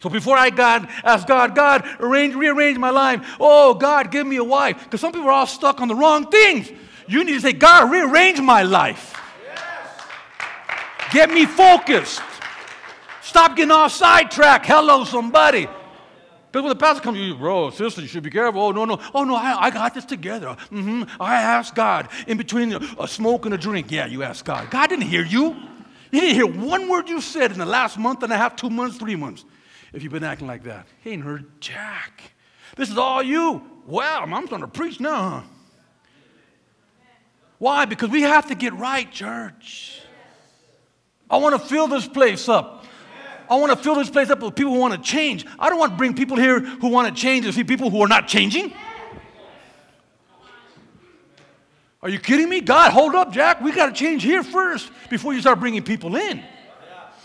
So 0.02 0.08
before 0.08 0.36
I 0.36 0.48
God 0.48 0.88
ask 1.04 1.26
God, 1.26 1.54
God, 1.54 1.86
arrange, 2.00 2.34
rearrange 2.34 2.78
my 2.78 2.88
life. 2.88 3.36
Oh 3.38 3.74
God, 3.74 4.10
give 4.10 4.26
me 4.26 4.36
a 4.36 4.44
wife. 4.44 4.82
Because 4.84 5.00
some 5.00 5.12
people 5.12 5.28
are 5.28 5.32
all 5.32 5.46
stuck 5.46 5.80
on 5.80 5.88
the 5.88 5.94
wrong 5.94 6.30
things. 6.30 6.70
You 7.06 7.24
need 7.24 7.34
to 7.34 7.40
say, 7.40 7.52
God, 7.52 7.90
rearrange 7.90 8.40
my 8.40 8.62
life. 8.62 9.14
Get 11.12 11.30
me 11.30 11.44
focused. 11.44 12.22
Stop 13.20 13.56
getting 13.56 13.72
off 13.72 13.92
sidetrack. 13.92 14.64
Hello, 14.64 15.04
somebody. 15.04 15.68
Because 16.50 16.64
when 16.64 16.70
the 16.70 16.76
pastor 16.76 17.02
comes 17.02 17.18
you, 17.18 17.36
bro, 17.36 17.70
sister, 17.70 18.00
you 18.00 18.08
should 18.08 18.24
be 18.24 18.30
careful. 18.30 18.60
Oh, 18.60 18.72
no, 18.72 18.84
no. 18.84 18.98
Oh, 19.14 19.22
no, 19.22 19.36
I, 19.36 19.66
I 19.66 19.70
got 19.70 19.94
this 19.94 20.04
together. 20.04 20.56
Mm-hmm. 20.72 21.04
I 21.20 21.40
asked 21.40 21.76
God 21.76 22.08
in 22.26 22.38
between 22.38 22.72
a 22.72 23.06
smoke 23.06 23.44
and 23.44 23.54
a 23.54 23.58
drink. 23.58 23.92
Yeah, 23.92 24.06
you 24.06 24.24
asked 24.24 24.44
God. 24.44 24.68
God 24.68 24.88
didn't 24.88 25.06
hear 25.06 25.24
you. 25.24 25.54
He 26.10 26.18
didn't 26.18 26.34
hear 26.34 26.46
one 26.46 26.88
word 26.88 27.08
you 27.08 27.20
said 27.20 27.52
in 27.52 27.58
the 27.58 27.66
last 27.66 27.98
month 27.98 28.24
and 28.24 28.32
a 28.32 28.36
half, 28.36 28.56
two 28.56 28.68
months, 28.68 28.96
three 28.96 29.14
months. 29.14 29.44
If 29.92 30.02
you've 30.02 30.12
been 30.12 30.24
acting 30.24 30.48
like 30.48 30.64
that, 30.64 30.86
he 31.02 31.10
ain't 31.10 31.22
heard 31.22 31.60
Jack. 31.60 32.32
This 32.76 32.90
is 32.90 32.98
all 32.98 33.22
you. 33.22 33.62
Wow, 33.86 34.24
I'm 34.24 34.46
going 34.46 34.62
to 34.62 34.68
preach 34.68 34.98
now, 34.98 35.30
huh? 35.30 35.42
Why? 37.58 37.84
Because 37.84 38.10
we 38.10 38.22
have 38.22 38.48
to 38.48 38.56
get 38.56 38.72
right, 38.74 39.10
church. 39.12 40.00
I 41.28 41.36
want 41.36 41.60
to 41.60 41.68
fill 41.68 41.86
this 41.86 42.08
place 42.08 42.48
up. 42.48 42.79
I 43.50 43.56
want 43.56 43.72
to 43.72 43.76
fill 43.76 43.96
this 43.96 44.08
place 44.08 44.30
up 44.30 44.40
with 44.40 44.54
people 44.54 44.72
who 44.72 44.78
want 44.78 44.94
to 44.94 45.00
change. 45.00 45.44
I 45.58 45.68
don't 45.68 45.78
want 45.80 45.92
to 45.92 45.98
bring 45.98 46.14
people 46.14 46.36
here 46.36 46.60
who 46.60 46.88
want 46.88 47.14
to 47.14 47.20
change 47.20 47.44
and 47.44 47.52
see 47.52 47.64
people 47.64 47.90
who 47.90 48.00
are 48.00 48.08
not 48.08 48.28
changing. 48.28 48.72
Are 52.00 52.08
you 52.08 52.20
kidding 52.20 52.48
me? 52.48 52.60
God, 52.60 52.92
hold 52.92 53.16
up, 53.16 53.32
Jack. 53.32 53.60
We 53.60 53.72
got 53.72 53.86
to 53.86 53.92
change 53.92 54.22
here 54.22 54.44
first 54.44 54.90
before 55.10 55.34
you 55.34 55.40
start 55.40 55.58
bringing 55.58 55.82
people 55.82 56.14
in. 56.14 56.42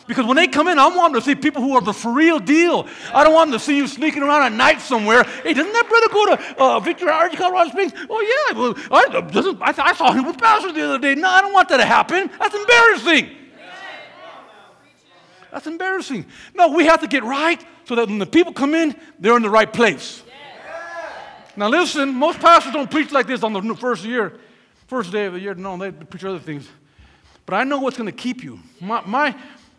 Because 0.08 0.26
when 0.26 0.36
they 0.36 0.48
come 0.48 0.68
in, 0.68 0.78
I 0.78 0.88
want 0.88 1.14
them 1.14 1.22
to 1.22 1.26
see 1.26 1.36
people 1.36 1.62
who 1.62 1.76
are 1.76 1.82
the 1.82 1.94
for 1.94 2.12
real 2.12 2.40
deal. 2.40 2.88
I 3.14 3.24
don't 3.24 3.34
want 3.34 3.52
them 3.52 3.60
to 3.60 3.64
see 3.64 3.78
you 3.78 3.88
sneaking 3.88 4.22
around 4.22 4.44
at 4.44 4.52
night 4.52 4.82
somewhere. 4.82 5.24
Hey, 5.24 5.54
doesn't 5.54 5.74
that 5.74 5.88
brother 5.88 6.08
go 6.10 6.36
to 6.36 6.62
uh, 6.62 6.80
Victory 6.80 7.10
Outreach, 7.10 7.38
Colorado 7.38 7.70
Springs? 7.70 7.94
Oh, 8.10 8.48
yeah. 8.50 8.58
Well, 8.58 8.76
I, 8.92 9.52
I, 9.62 9.90
I 9.90 9.94
saw 9.94 10.12
him 10.12 10.26
with 10.26 10.38
Pastor 10.38 10.72
the 10.72 10.84
other 10.84 11.00
day. 11.00 11.16
No, 11.16 11.30
I 11.30 11.42
don't 11.42 11.54
want 11.54 11.70
that 11.70 11.78
to 11.78 11.86
happen. 11.86 12.30
That's 12.40 12.54
embarrassing. 12.54 13.45
That's 15.56 15.68
embarrassing. 15.68 16.26
No, 16.54 16.68
we 16.68 16.86
have 16.88 17.00
to 17.00 17.08
get 17.08 17.24
right 17.24 17.66
so 17.86 17.96
that 17.96 18.10
when 18.10 18.20
the 18.20 18.26
people 18.26 18.52
come 18.52 18.76
in, 18.76 18.94
they're 19.18 19.38
in 19.38 19.42
the 19.42 19.50
right 19.50 19.72
place. 19.72 20.22
Now, 21.56 21.70
listen, 21.70 22.14
most 22.14 22.42
pastors 22.42 22.74
don't 22.74 22.92
preach 22.92 23.14
like 23.14 23.26
this 23.26 23.42
on 23.42 23.54
the 23.54 23.74
first 23.74 24.04
year, 24.04 24.38
first 24.88 25.14
day 25.14 25.28
of 25.28 25.32
the 25.32 25.40
year. 25.40 25.54
No, 25.54 25.78
they 25.78 25.94
preach 25.94 26.26
other 26.26 26.40
things. 26.40 26.68
But 27.46 27.56
I 27.56 27.64
know 27.64 27.80
what's 27.80 27.96
going 27.96 28.12
to 28.12 28.12
keep 28.12 28.44
you. 28.44 28.60
My, 28.82 29.02
my, 29.06 29.34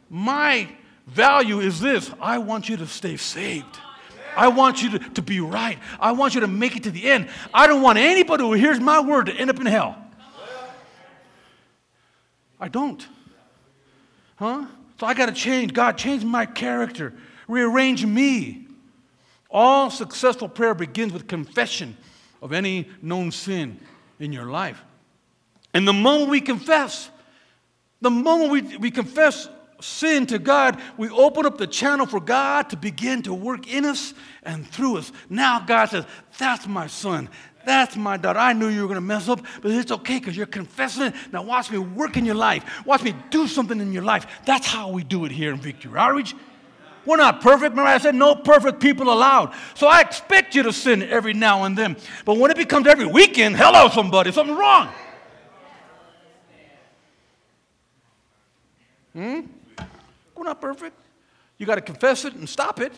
my 0.09 0.67
value 1.07 1.61
is 1.61 1.79
this 1.79 2.11
I 2.23 2.39
want 2.39 2.71
you 2.71 2.79
to 2.79 2.87
stay 2.87 3.19
saved. 3.19 3.79
I 4.35 4.49
want 4.49 4.83
you 4.83 4.99
to, 4.99 4.99
to 5.11 5.21
be 5.21 5.41
right. 5.41 5.79
I 6.01 6.13
want 6.13 6.35
you 6.35 6.41
to 6.41 6.49
make 6.49 6.75
it 6.77 6.85
to 6.85 6.91
the 6.91 7.05
end. 7.05 7.29
I 7.53 7.67
don't 7.67 7.83
want 7.83 7.99
anybody 7.99 8.45
who 8.45 8.55
hears 8.55 8.81
my 8.81 9.01
word 9.01 9.27
to 9.27 9.35
end 9.35 9.51
up 9.51 9.61
in 9.61 9.67
hell. 9.67 9.95
I 12.59 12.69
don't. 12.69 13.07
Huh? 14.37 14.65
So 14.99 15.07
I 15.07 15.15
got 15.15 15.27
to 15.27 15.33
change. 15.33 15.73
God, 15.73 15.99
change 15.99 16.25
my 16.25 16.47
character, 16.47 17.13
rearrange 17.49 18.05
me. 18.05 18.67
All 19.51 19.91
successful 19.91 20.49
prayer 20.49 20.75
begins 20.75 21.13
with 21.13 21.29
confession 21.29 21.97
of 22.43 22.53
any 22.53 22.89
known 23.01 23.31
sin 23.31 23.79
in 24.19 24.33
your 24.33 24.47
life. 24.47 24.83
And 25.73 25.87
the 25.87 25.93
moment 25.93 26.31
we 26.31 26.41
confess, 26.41 27.11
the 28.01 28.11
moment 28.11 28.51
we, 28.51 28.77
we 28.79 28.91
confess 28.91 29.49
sin 29.81 30.27
to 30.27 30.39
God, 30.39 30.81
we 30.97 31.09
open 31.11 31.47
up 31.47 31.59
the 31.59 31.67
channel 31.67 32.07
for 32.07 32.21
God 32.21 32.71
to 32.71 32.77
begin 32.77 33.23
to 33.23 33.35
work 33.35 33.73
in 33.73 33.85
us 33.85 34.15
and 34.43 34.67
through 34.67 34.99
us. 34.99 35.13
Now 35.29 35.61
God 35.61 35.87
says, 35.87 36.05
That's 36.39 36.67
my 36.67 36.87
son. 36.87 37.29
That's 37.67 37.97
my 37.97 38.17
daughter. 38.17 38.39
I 38.39 38.53
knew 38.53 38.69
you 38.69 38.83
were 38.83 38.87
going 38.87 38.95
to 38.95 39.01
mess 39.01 39.29
up, 39.29 39.45
but 39.61 39.73
it's 39.73 39.91
okay 39.91 40.21
because 40.21 40.37
you're 40.37 40.47
confessing 40.47 41.07
it. 41.07 41.15
Now 41.33 41.43
watch 41.43 41.69
me 41.69 41.79
work 41.79 42.17
in 42.17 42.25
your 42.25 42.37
life. 42.37 42.65
Watch 42.87 43.03
me 43.03 43.13
do 43.31 43.49
something 43.49 43.81
in 43.81 43.93
your 43.93 44.05
life. 44.05 44.25
That's 44.47 44.69
how 44.69 44.91
we 44.91 45.03
do 45.03 45.25
it 45.25 45.33
here 45.33 45.53
in 45.53 45.59
Victory 45.59 45.99
Outreach. 45.99 46.37
We're 47.05 47.17
not 47.17 47.41
perfect. 47.41 47.71
Remember, 47.73 47.91
I 47.91 47.99
said 47.99 48.15
no 48.15 48.37
perfect 48.37 48.79
people 48.79 49.13
allowed. 49.13 49.53
So 49.75 49.89
I 49.89 50.01
expect 50.01 50.55
you 50.55 50.63
to 50.63 50.73
sin 50.73 51.03
every 51.03 51.35
now 51.35 51.65
and 51.65 51.77
then. 51.77 51.97
But 52.25 52.39
when 52.39 52.53
it 52.53 52.57
becomes 52.57 52.87
every 52.87 53.07
weekend, 53.07 53.57
hello, 53.57 53.89
somebody, 53.89 54.31
something's 54.31 54.59
wrong. 54.59 54.89
Hmm? 59.13 59.41
We're 60.37 60.45
not 60.45 60.61
perfect. 60.61 60.97
You 61.59 61.67
got 61.67 61.77
to 61.77 61.81
confess 61.81 62.25
it 62.25 62.35
and 62.35 62.49
stop 62.49 62.81
it. 62.81 62.93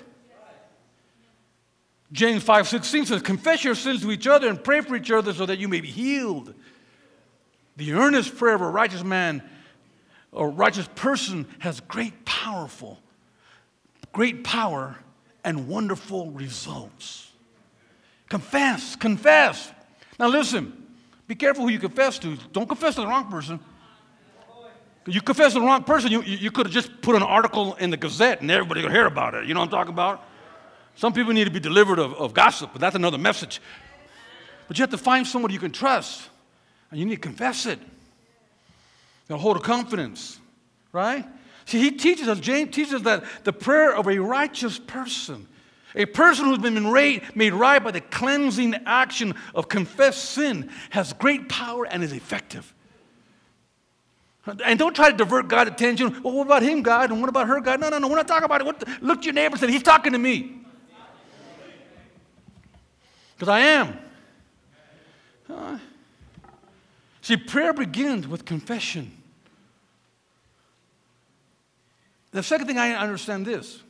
James 2.12 2.42
5:16 2.42 3.07
says, 3.07 3.23
"Confess 3.23 3.64
your 3.64 3.75
sins 3.75 4.03
to 4.03 4.11
each 4.11 4.27
other 4.27 4.49
and 4.49 4.62
pray 4.62 4.81
for 4.81 4.97
each 4.97 5.11
other 5.11 5.33
so 5.33 5.44
that 5.47 5.59
you 5.59 5.68
may 5.68 5.81
be 5.81 5.90
healed." 5.90 6.55
The 7.77 7.92
earnest 7.92 8.37
prayer 8.37 8.55
of 8.55 8.61
a 8.61 8.68
righteous 8.68 9.05
man 9.05 9.42
or 10.33 10.51
righteous 10.51 10.88
person 10.94 11.47
has 11.61 11.81
great 11.81 12.25
powerful 12.25 13.01
great 14.12 14.44
power 14.44 14.97
and 15.44 15.68
wonderful 15.68 16.31
results. 16.33 17.31
Confess, 18.29 18.97
confess. 18.97 19.73
Now 20.18 20.29
listen, 20.29 20.87
be 21.27 21.35
careful 21.35 21.64
who 21.64 21.71
you 21.71 21.79
confess 21.79 22.18
to. 22.21 22.37
Don't 22.53 22.68
confess 22.68 22.97
to 22.97 23.03
the 23.03 23.07
wrong 23.07 23.31
person. 23.31 23.61
You 25.07 25.23
confess 25.23 25.55
to 25.55 25.61
the 25.61 25.64
wrong 25.64 25.85
person, 25.85 26.11
you, 26.11 26.23
you 26.23 26.51
could 26.51 26.66
have 26.66 26.75
just 26.75 27.01
put 27.01 27.16
an 27.16 27.23
article 27.23 27.75
in 27.77 27.90
the 27.90 27.97
Gazette 27.97 28.42
and 28.42 28.51
everybody 28.51 28.83
would 28.83 28.90
hear 28.90 29.07
about 29.07 29.35
it. 29.35 29.47
You 29.47 29.55
know 29.55 29.61
what 29.61 29.66
I'm 29.66 29.71
talking 29.71 29.92
about? 29.92 30.25
Some 30.99 31.13
people 31.13 31.33
need 31.33 31.45
to 31.45 31.51
be 31.53 31.61
delivered 31.61 32.01
of, 32.01 32.13
of 32.15 32.35
gossip, 32.35 32.71
but 32.73 32.81
that's 32.81 32.97
another 32.97 33.19
message. 33.19 33.61
But 34.67 34.77
you 34.77 34.83
have 34.83 34.91
to 34.91 34.99
find 34.99 35.25
somebody 35.25 35.55
you 35.55 35.61
can 35.61 35.71
trust, 35.71 36.29
and 36.91 36.99
you 36.99 37.07
need 37.07 37.15
to 37.15 37.21
confess 37.21 37.67
it. 37.67 37.79
You 39.29 39.37
hold 39.37 39.59
a 39.59 39.61
confidence, 39.61 40.41
right? 40.91 41.25
See, 41.67 41.79
he 41.79 41.93
teaches 41.93 42.27
us, 42.27 42.41
James 42.41 42.75
teaches 42.75 42.95
us 42.95 43.03
that 43.03 43.23
the 43.45 43.53
prayer 43.53 43.95
of 43.95 44.09
a 44.09 44.19
righteous 44.19 44.81
person, 44.81 45.47
a 45.95 46.05
person 46.05 46.47
who's 46.47 46.59
been 46.59 46.83
made 46.83 47.53
right 47.53 47.85
by 47.85 47.93
the 47.93 48.01
cleansing 48.01 48.75
action 48.85 49.37
of 49.55 49.69
confessed 49.69 50.25
sin, 50.25 50.69
has 50.91 51.13
great 51.13 51.49
power 51.49 51.87
and 51.87 52.03
is 52.03 52.13
effective. 52.13 52.75
And 54.65 54.77
don't 54.81 54.97
try 54.97 55.13
to 55.13 55.17
divert 55.17 55.47
God's 55.47 55.71
attention. 55.71 56.23
Well, 56.25 56.35
what 56.35 56.47
about 56.47 56.65
him, 56.65 56.83
God? 56.83 57.13
And 57.13 57.21
what 57.21 57.29
about 57.29 57.47
her, 57.47 57.61
God? 57.61 57.79
No, 57.79 57.89
no, 57.89 57.99
no. 57.99 58.09
We're 58.09 58.17
not 58.17 58.27
talking 58.27 58.47
about 58.47 58.63
it. 58.63 58.67
What 58.67 58.81
the, 58.81 58.99
look 59.01 59.21
to 59.21 59.27
your 59.27 59.35
neighbor 59.35 59.53
and 59.53 59.61
say, 59.61 59.71
He's 59.71 59.85
talking 59.85 60.13
to 60.13 60.19
me. 60.19 60.59
Because 63.38 63.48
I 63.48 63.61
am. 63.61 63.96
Uh, 65.48 65.79
see, 67.20 67.37
prayer 67.37 67.72
begins 67.72 68.27
with 68.27 68.44
confession. 68.44 69.12
The 72.33 72.42
second 72.42 72.66
thing 72.66 72.79
I 72.79 72.94
understand 72.94 73.46
this 73.46 73.81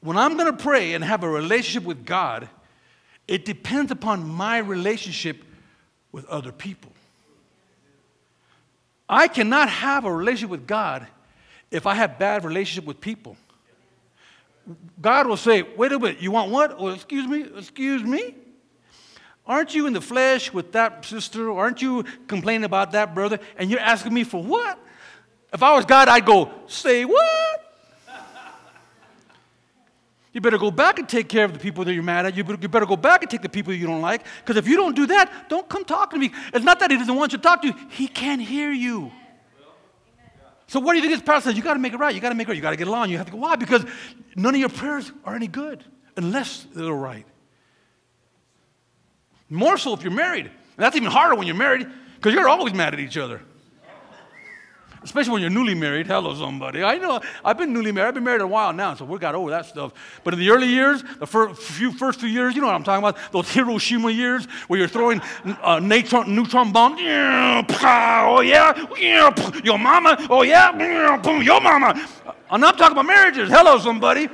when 0.00 0.16
I'm 0.16 0.36
going 0.36 0.56
to 0.56 0.62
pray 0.62 0.94
and 0.94 1.02
have 1.02 1.24
a 1.24 1.28
relationship 1.28 1.82
with 1.82 2.06
God, 2.06 2.48
it 3.26 3.44
depends 3.44 3.90
upon 3.90 4.24
my 4.24 4.58
relationship 4.58 5.42
with 6.12 6.24
other 6.26 6.52
people. 6.52 6.92
I 9.08 9.26
cannot 9.26 9.68
have 9.68 10.04
a 10.04 10.12
relationship 10.12 10.50
with 10.50 10.66
God 10.68 11.08
if 11.72 11.86
I 11.88 11.94
have 11.96 12.20
bad 12.20 12.44
relationship 12.44 12.84
with 12.84 13.00
people. 13.00 13.36
God 15.00 15.26
will 15.26 15.36
say, 15.36 15.62
wait 15.62 15.92
a 15.92 15.98
minute, 15.98 16.20
you 16.20 16.30
want 16.30 16.50
what? 16.50 16.74
Oh, 16.78 16.88
excuse 16.88 17.26
me, 17.26 17.46
excuse 17.56 18.02
me? 18.02 18.34
Aren't 19.46 19.74
you 19.74 19.86
in 19.86 19.92
the 19.92 20.00
flesh 20.00 20.52
with 20.52 20.72
that 20.72 21.04
sister? 21.04 21.52
Aren't 21.52 21.80
you 21.80 22.04
complaining 22.26 22.64
about 22.64 22.92
that 22.92 23.14
brother? 23.14 23.38
And 23.56 23.70
you're 23.70 23.80
asking 23.80 24.12
me 24.12 24.24
for 24.24 24.42
what? 24.42 24.78
If 25.52 25.62
I 25.62 25.74
was 25.76 25.84
God, 25.84 26.08
I'd 26.08 26.26
go, 26.26 26.50
say 26.66 27.04
what? 27.04 27.62
You 30.32 30.42
better 30.42 30.58
go 30.58 30.70
back 30.70 30.98
and 30.98 31.08
take 31.08 31.30
care 31.30 31.46
of 31.46 31.54
the 31.54 31.58
people 31.58 31.82
that 31.84 31.94
you're 31.94 32.02
mad 32.02 32.26
at. 32.26 32.36
You 32.36 32.44
better, 32.44 32.84
go 32.84 32.96
back 32.96 33.22
and 33.22 33.30
take 33.30 33.40
the 33.40 33.48
people 33.48 33.72
you 33.72 33.86
don't 33.86 34.02
like. 34.02 34.22
Because 34.44 34.56
if 34.56 34.68
you 34.68 34.76
don't 34.76 34.94
do 34.94 35.06
that, 35.06 35.48
don't 35.48 35.66
come 35.66 35.82
talk 35.82 36.10
to 36.10 36.18
me. 36.18 36.30
It's 36.52 36.62
not 36.62 36.78
that 36.80 36.90
he 36.90 36.98
doesn't 36.98 37.14
want 37.14 37.32
you 37.32 37.38
to 37.38 37.42
talk 37.42 37.62
to 37.62 37.68
you, 37.68 37.74
he 37.88 38.06
can't 38.06 38.42
hear 38.42 38.70
you. 38.70 39.12
So 40.68 40.80
what 40.80 40.92
do 40.92 40.98
you 40.98 41.02
think 41.02 41.14
this 41.14 41.22
pastor 41.22 41.50
says? 41.50 41.56
You 41.56 41.62
got 41.62 41.74
to 41.74 41.80
make 41.80 41.92
it 41.92 41.98
right. 41.98 42.14
You 42.14 42.20
got 42.20 42.30
to 42.30 42.34
make 42.34 42.48
it 42.48 42.50
right. 42.50 42.56
You 42.56 42.62
got 42.62 42.70
to 42.70 42.76
get 42.76 42.88
along. 42.88 43.10
You 43.10 43.18
have 43.18 43.26
to 43.26 43.32
go. 43.32 43.38
Why? 43.38 43.56
Because 43.56 43.84
none 44.34 44.54
of 44.54 44.60
your 44.60 44.68
prayers 44.68 45.12
are 45.24 45.34
any 45.34 45.46
good 45.46 45.84
unless 46.16 46.66
they're 46.74 46.92
right. 46.92 47.26
More 49.48 49.78
so 49.78 49.94
if 49.94 50.02
you're 50.02 50.12
married. 50.12 50.46
And 50.46 50.84
that's 50.84 50.96
even 50.96 51.10
harder 51.10 51.36
when 51.36 51.46
you're 51.46 51.56
married 51.56 51.86
because 52.16 52.34
you're 52.34 52.48
always 52.48 52.74
mad 52.74 52.94
at 52.94 53.00
each 53.00 53.16
other. 53.16 53.42
Especially 55.06 55.34
when 55.34 55.40
you're 55.40 55.52
newly 55.52 55.76
married. 55.76 56.08
Hello, 56.08 56.34
somebody. 56.34 56.82
I 56.82 56.98
know. 56.98 57.20
I've 57.44 57.56
been 57.56 57.72
newly 57.72 57.92
married. 57.92 58.08
I've 58.08 58.14
been 58.14 58.24
married 58.24 58.40
a 58.40 58.46
while 58.46 58.72
now, 58.72 58.92
so 58.96 59.04
we 59.04 59.20
got 59.20 59.36
over 59.36 59.50
that 59.50 59.66
stuff. 59.66 59.92
But 60.24 60.34
in 60.34 60.40
the 60.40 60.50
early 60.50 60.66
years, 60.66 61.04
the 61.20 61.28
first 61.28 61.62
few, 61.62 61.92
first 61.92 62.18
few 62.18 62.28
years, 62.28 62.56
you 62.56 62.60
know 62.60 62.66
what 62.66 62.74
I'm 62.74 62.82
talking 62.82 63.06
about? 63.06 63.16
Those 63.30 63.48
Hiroshima 63.48 64.10
years 64.10 64.46
where 64.66 64.80
you're 64.80 64.88
throwing 64.88 65.22
uh, 65.62 65.78
neutron, 65.78 66.34
neutron 66.34 66.72
bombs. 66.72 66.98
Oh, 67.00 68.40
yeah. 68.40 68.74
Your 69.62 69.78
mama. 69.78 70.26
Oh, 70.28 70.42
yeah. 70.42 70.76
Your 71.40 71.60
mama. 71.60 72.08
I'm 72.50 72.60
not 72.60 72.76
talking 72.76 72.92
about 72.92 73.06
marriages. 73.06 73.48
Hello, 73.48 73.78
somebody. 73.78 74.28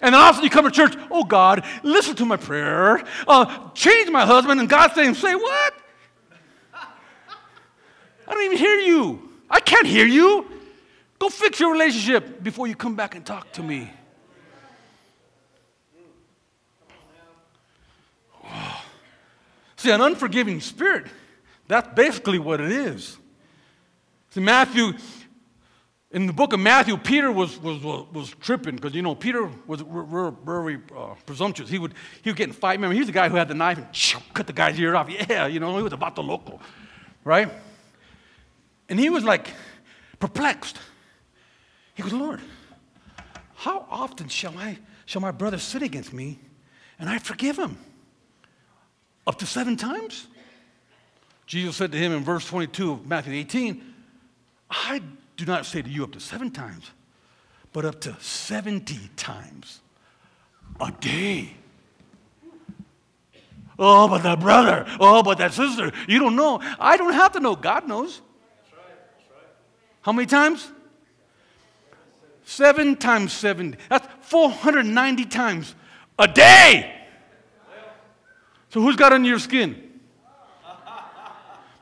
And 0.00 0.14
then 0.14 0.22
also 0.22 0.40
you 0.40 0.48
come 0.48 0.64
to 0.64 0.70
church, 0.70 0.94
oh 1.10 1.24
God, 1.24 1.66
listen 1.82 2.16
to 2.16 2.24
my 2.24 2.36
prayer, 2.38 3.04
uh, 3.28 3.70
change 3.74 4.10
my 4.10 4.24
husband, 4.24 4.58
and 4.58 4.68
God's 4.70 4.94
saying, 4.94 5.14
say 5.14 5.34
what? 5.34 5.74
I 6.74 8.32
don't 8.32 8.42
even 8.42 8.56
hear 8.56 8.78
you. 8.78 9.25
I 9.48 9.60
can't 9.60 9.86
hear 9.86 10.06
you. 10.06 10.46
Go 11.18 11.28
fix 11.28 11.60
your 11.60 11.72
relationship 11.72 12.42
before 12.42 12.66
you 12.66 12.74
come 12.74 12.94
back 12.94 13.14
and 13.14 13.24
talk 13.24 13.52
to 13.52 13.62
me. 13.62 13.90
See, 19.76 19.90
an 19.90 20.00
unforgiving 20.00 20.60
spirit, 20.60 21.06
that's 21.68 21.94
basically 21.94 22.38
what 22.38 22.60
it 22.60 22.70
is. 22.72 23.16
See, 24.30 24.40
Matthew 24.40 24.92
in 26.16 26.26
the 26.26 26.32
book 26.32 26.52
of 26.52 26.60
Matthew, 26.60 26.96
Peter 26.96 27.32
was, 27.32 27.60
was, 27.60 27.82
was, 27.82 28.06
was 28.12 28.30
tripping 28.40 28.76
because, 28.76 28.94
you 28.94 29.02
know, 29.02 29.14
Peter 29.14 29.50
was 29.66 29.82
very 30.44 30.78
uh, 30.96 31.14
presumptuous. 31.26 31.68
He 31.68 31.78
would, 31.78 31.94
he 32.22 32.30
would 32.30 32.36
get 32.36 32.48
in 32.48 32.54
fight. 32.54 32.78
Remember, 32.78 32.94
he's 32.94 33.06
the 33.06 33.12
guy 33.12 33.28
who 33.28 33.36
had 33.36 33.48
the 33.48 33.54
knife 33.54 33.76
and 33.78 33.86
cut 34.32 34.46
the 34.46 34.52
guy's 34.52 34.78
ear 34.78 34.94
off. 34.96 35.10
Yeah, 35.28 35.46
you 35.46 35.60
know, 35.60 35.76
he 35.76 35.82
was 35.82 35.92
about 35.92 36.14
the 36.14 36.22
local, 36.22 36.60
right? 37.24 37.50
And 38.88 38.98
he 38.98 39.10
was 39.10 39.24
like 39.24 39.52
perplexed. 40.18 40.78
He 41.94 42.02
goes, 42.02 42.12
Lord, 42.12 42.40
how 43.56 43.86
often 43.90 44.28
shall 44.28 44.56
I 44.58 44.78
shall 45.06 45.22
my 45.22 45.30
brother 45.30 45.58
sin 45.58 45.82
against 45.82 46.12
me 46.12 46.38
and 46.98 47.08
I 47.08 47.18
forgive 47.18 47.56
him? 47.56 47.78
Up 49.26 49.38
to 49.38 49.46
seven 49.46 49.76
times? 49.76 50.26
Jesus 51.46 51.76
said 51.76 51.92
to 51.92 51.98
him 51.98 52.12
in 52.12 52.24
verse 52.24 52.46
22 52.46 52.92
of 52.92 53.06
Matthew 53.06 53.34
18, 53.34 53.82
I 54.70 55.00
do 55.36 55.44
not 55.44 55.64
say 55.64 55.82
to 55.82 55.88
you 55.88 56.04
up 56.04 56.12
to 56.12 56.20
seven 56.20 56.50
times, 56.50 56.90
but 57.72 57.84
up 57.84 58.00
to 58.02 58.16
70 58.20 59.10
times 59.16 59.80
a 60.80 60.92
day. 61.00 61.54
Oh, 63.78 64.08
but 64.08 64.22
that 64.22 64.40
brother. 64.40 64.86
Oh, 64.98 65.22
but 65.22 65.38
that 65.38 65.52
sister. 65.52 65.92
You 66.08 66.18
don't 66.18 66.34
know. 66.34 66.60
I 66.80 66.96
don't 66.96 67.12
have 67.12 67.32
to 67.32 67.40
know. 67.40 67.54
God 67.54 67.86
knows. 67.86 68.22
That's 68.62 68.72
right. 68.72 68.96
That's 69.18 69.30
right. 69.30 69.48
How 70.06 70.12
many 70.12 70.26
times? 70.26 70.70
Seven 72.44 72.94
times 72.94 73.32
70. 73.32 73.76
That's 73.90 74.06
490 74.20 75.24
times 75.24 75.74
a 76.16 76.28
day. 76.28 76.94
So 78.70 78.80
who's 78.80 78.94
got 78.94 79.12
under 79.12 79.28
your 79.28 79.40
skin? 79.40 79.82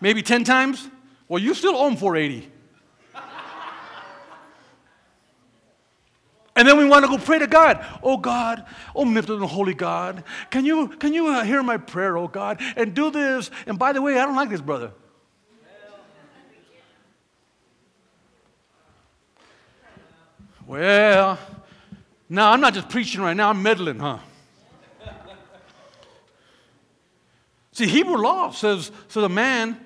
Maybe 0.01 0.23
10 0.23 0.45
times? 0.45 0.89
Well, 1.29 1.43
you 1.43 1.53
still 1.53 1.77
own 1.77 1.99
480. 1.99 2.51
And 6.57 6.67
then 6.67 6.79
we 6.79 6.87
want 6.87 7.05
to 7.05 7.11
go 7.11 7.19
pray 7.19 7.41
to 7.41 7.47
God. 7.47 7.85
Oh 8.03 8.17
God, 8.17 8.65
oh 8.97 9.03
omnipotent 9.03 9.51
holy 9.51 9.75
God, 9.75 10.25
can 10.49 10.65
you, 10.65 10.89
can 10.89 11.13
you 11.13 11.27
uh, 11.27 11.45
hear 11.45 11.63
my 11.63 11.77
prayer, 11.77 12.17
oh 12.17 12.29
God, 12.29 12.63
and 12.75 12.95
do 12.95 13.11
this? 13.11 13.51
And 13.67 13.79
by 13.79 13.93
the 13.93 14.01
way, 14.01 14.19
I 14.19 14.25
don't 14.25 14.37
like 14.37 14.49
this 14.49 14.63
brother. 14.63 14.93
Well, 20.67 21.39
now 22.29 22.53
I'm 22.53 22.61
not 22.61 22.75
just 22.75 22.89
preaching 22.89 23.21
right 23.21 23.37
now, 23.37 23.51
I'm 23.51 23.63
meddling, 23.63 23.99
huh? 23.99 24.19
See, 27.73 27.87
Hebrew 27.87 28.17
law 28.17 28.51
says, 28.53 28.93
so 29.09 29.21
the 29.21 29.29
man, 29.29 29.79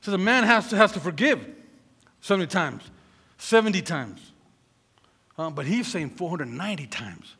says 0.00 0.14
a 0.14 0.18
man 0.18 0.44
has 0.44 0.68
to, 0.68 0.76
has 0.76 0.92
to 0.92 1.00
forgive 1.00 1.44
70 2.20 2.46
times, 2.46 2.82
70 3.38 3.82
times. 3.82 4.32
Uh, 5.36 5.50
but 5.50 5.66
he's 5.66 5.88
saying 5.88 6.10
490 6.10 6.86
times. 6.86 7.34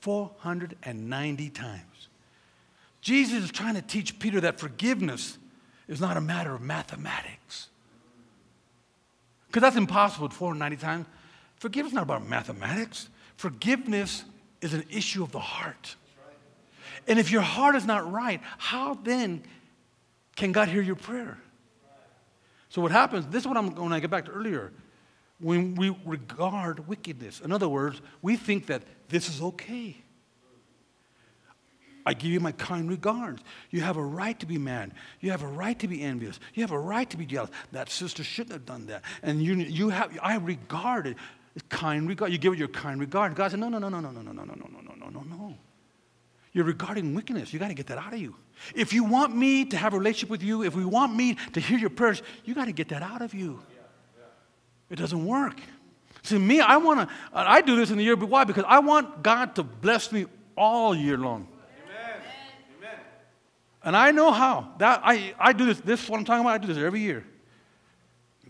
490 0.00 1.50
times. 1.50 2.08
Jesus 3.00 3.44
is 3.44 3.50
trying 3.50 3.74
to 3.74 3.82
teach 3.82 4.18
Peter 4.18 4.40
that 4.40 4.58
forgiveness 4.58 5.38
is 5.88 6.00
not 6.00 6.16
a 6.16 6.20
matter 6.20 6.54
of 6.54 6.60
mathematics. 6.60 7.68
Because 9.46 9.62
that's 9.62 9.76
impossible 9.76 10.26
at 10.26 10.32
490 10.32 10.76
times. 10.76 11.06
Forgiveness 11.60 11.92
is 11.92 11.94
not 11.94 12.04
about 12.04 12.26
mathematics. 12.26 13.10
Forgiveness 13.36 14.24
is 14.62 14.72
an 14.72 14.82
issue 14.90 15.22
of 15.22 15.30
the 15.30 15.38
heart. 15.38 15.94
And 17.06 17.18
if 17.18 17.30
your 17.30 17.42
heart 17.42 17.76
is 17.76 17.84
not 17.84 18.10
right, 18.10 18.40
how 18.56 18.94
then 18.94 19.42
can 20.36 20.52
God 20.52 20.68
hear 20.68 20.80
your 20.80 20.96
prayer? 20.96 21.38
So 22.70 22.80
what 22.80 22.92
happens, 22.92 23.26
this 23.26 23.42
is 23.42 23.46
what 23.46 23.58
I'm 23.58 23.70
going 23.70 23.90
to 23.90 24.00
get 24.00 24.10
back 24.10 24.24
to 24.24 24.30
earlier 24.30 24.72
when 25.38 25.74
we 25.74 25.94
regard 26.06 26.88
wickedness. 26.88 27.40
In 27.40 27.52
other 27.52 27.68
words, 27.68 28.00
we 28.22 28.36
think 28.36 28.66
that 28.66 28.82
this 29.10 29.28
is 29.28 29.42
okay. 29.42 29.98
I 32.06 32.14
give 32.14 32.30
you 32.30 32.40
my 32.40 32.52
kind 32.52 32.88
regards. 32.88 33.42
You 33.70 33.82
have 33.82 33.98
a 33.98 34.02
right 34.02 34.38
to 34.40 34.46
be 34.46 34.56
mad. 34.56 34.92
You 35.20 35.30
have 35.32 35.42
a 35.42 35.46
right 35.46 35.78
to 35.80 35.88
be 35.88 36.00
envious. 36.02 36.40
You 36.54 36.62
have 36.62 36.72
a 36.72 36.78
right 36.78 37.08
to 37.10 37.18
be 37.18 37.26
jealous. 37.26 37.50
That 37.72 37.90
sister 37.90 38.24
shouldn't 38.24 38.52
have 38.52 38.64
done 38.64 38.86
that. 38.86 39.02
And 39.22 39.42
you, 39.42 39.56
you 39.56 39.90
have, 39.90 40.18
I 40.22 40.36
regard 40.36 41.06
it 41.06 41.18
kind 41.68 42.08
regard. 42.08 42.32
You 42.32 42.38
give 42.38 42.52
it 42.52 42.58
your 42.58 42.68
kind 42.68 43.00
regard. 43.00 43.34
God 43.34 43.50
said, 43.50 43.60
no, 43.60 43.68
no, 43.68 43.78
no, 43.78 43.88
no, 43.88 44.00
no, 44.00 44.10
no, 44.10 44.20
no, 44.20 44.32
no, 44.32 44.44
no, 44.44 44.54
no, 44.54 44.54
no, 44.54 44.94
no, 44.94 45.08
no, 45.10 45.20
no. 45.22 45.54
You're 46.52 46.64
regarding 46.64 47.14
wickedness. 47.14 47.52
You 47.52 47.58
got 47.58 47.68
to 47.68 47.74
get 47.74 47.86
that 47.88 47.98
out 47.98 48.12
of 48.12 48.18
you. 48.18 48.34
If 48.74 48.92
you 48.92 49.04
want 49.04 49.36
me 49.36 49.64
to 49.66 49.76
have 49.76 49.94
a 49.94 49.98
relationship 49.98 50.30
with 50.30 50.42
you, 50.42 50.64
if 50.64 50.74
we 50.74 50.84
want 50.84 51.14
me 51.14 51.36
to 51.52 51.60
hear 51.60 51.78
your 51.78 51.90
prayers, 51.90 52.22
you 52.44 52.54
got 52.54 52.64
to 52.64 52.72
get 52.72 52.88
that 52.88 53.02
out 53.02 53.22
of 53.22 53.34
you. 53.34 53.60
It 54.88 54.96
doesn't 54.96 55.24
work. 55.24 55.60
See, 56.22 56.38
me, 56.38 56.60
I 56.60 56.76
want 56.76 57.08
to, 57.08 57.14
I 57.32 57.60
do 57.60 57.76
this 57.76 57.90
in 57.90 57.98
the 57.98 58.04
year, 58.04 58.16
but 58.16 58.28
why? 58.28 58.44
Because 58.44 58.64
I 58.66 58.80
want 58.80 59.22
God 59.22 59.54
to 59.54 59.62
bless 59.62 60.10
me 60.10 60.26
all 60.56 60.94
year 60.94 61.16
long. 61.16 61.48
Amen. 61.86 62.22
Amen. 62.78 62.98
And 63.84 63.96
I 63.96 64.10
know 64.10 64.32
how. 64.32 64.72
That 64.78 65.00
I, 65.04 65.34
I 65.38 65.52
do 65.52 65.66
this, 65.66 65.80
this 65.80 66.02
is 66.02 66.10
what 66.10 66.18
I'm 66.18 66.24
talking 66.24 66.42
about, 66.42 66.54
I 66.54 66.58
do 66.58 66.66
this 66.66 66.76
every 66.76 67.00
year. 67.00 67.24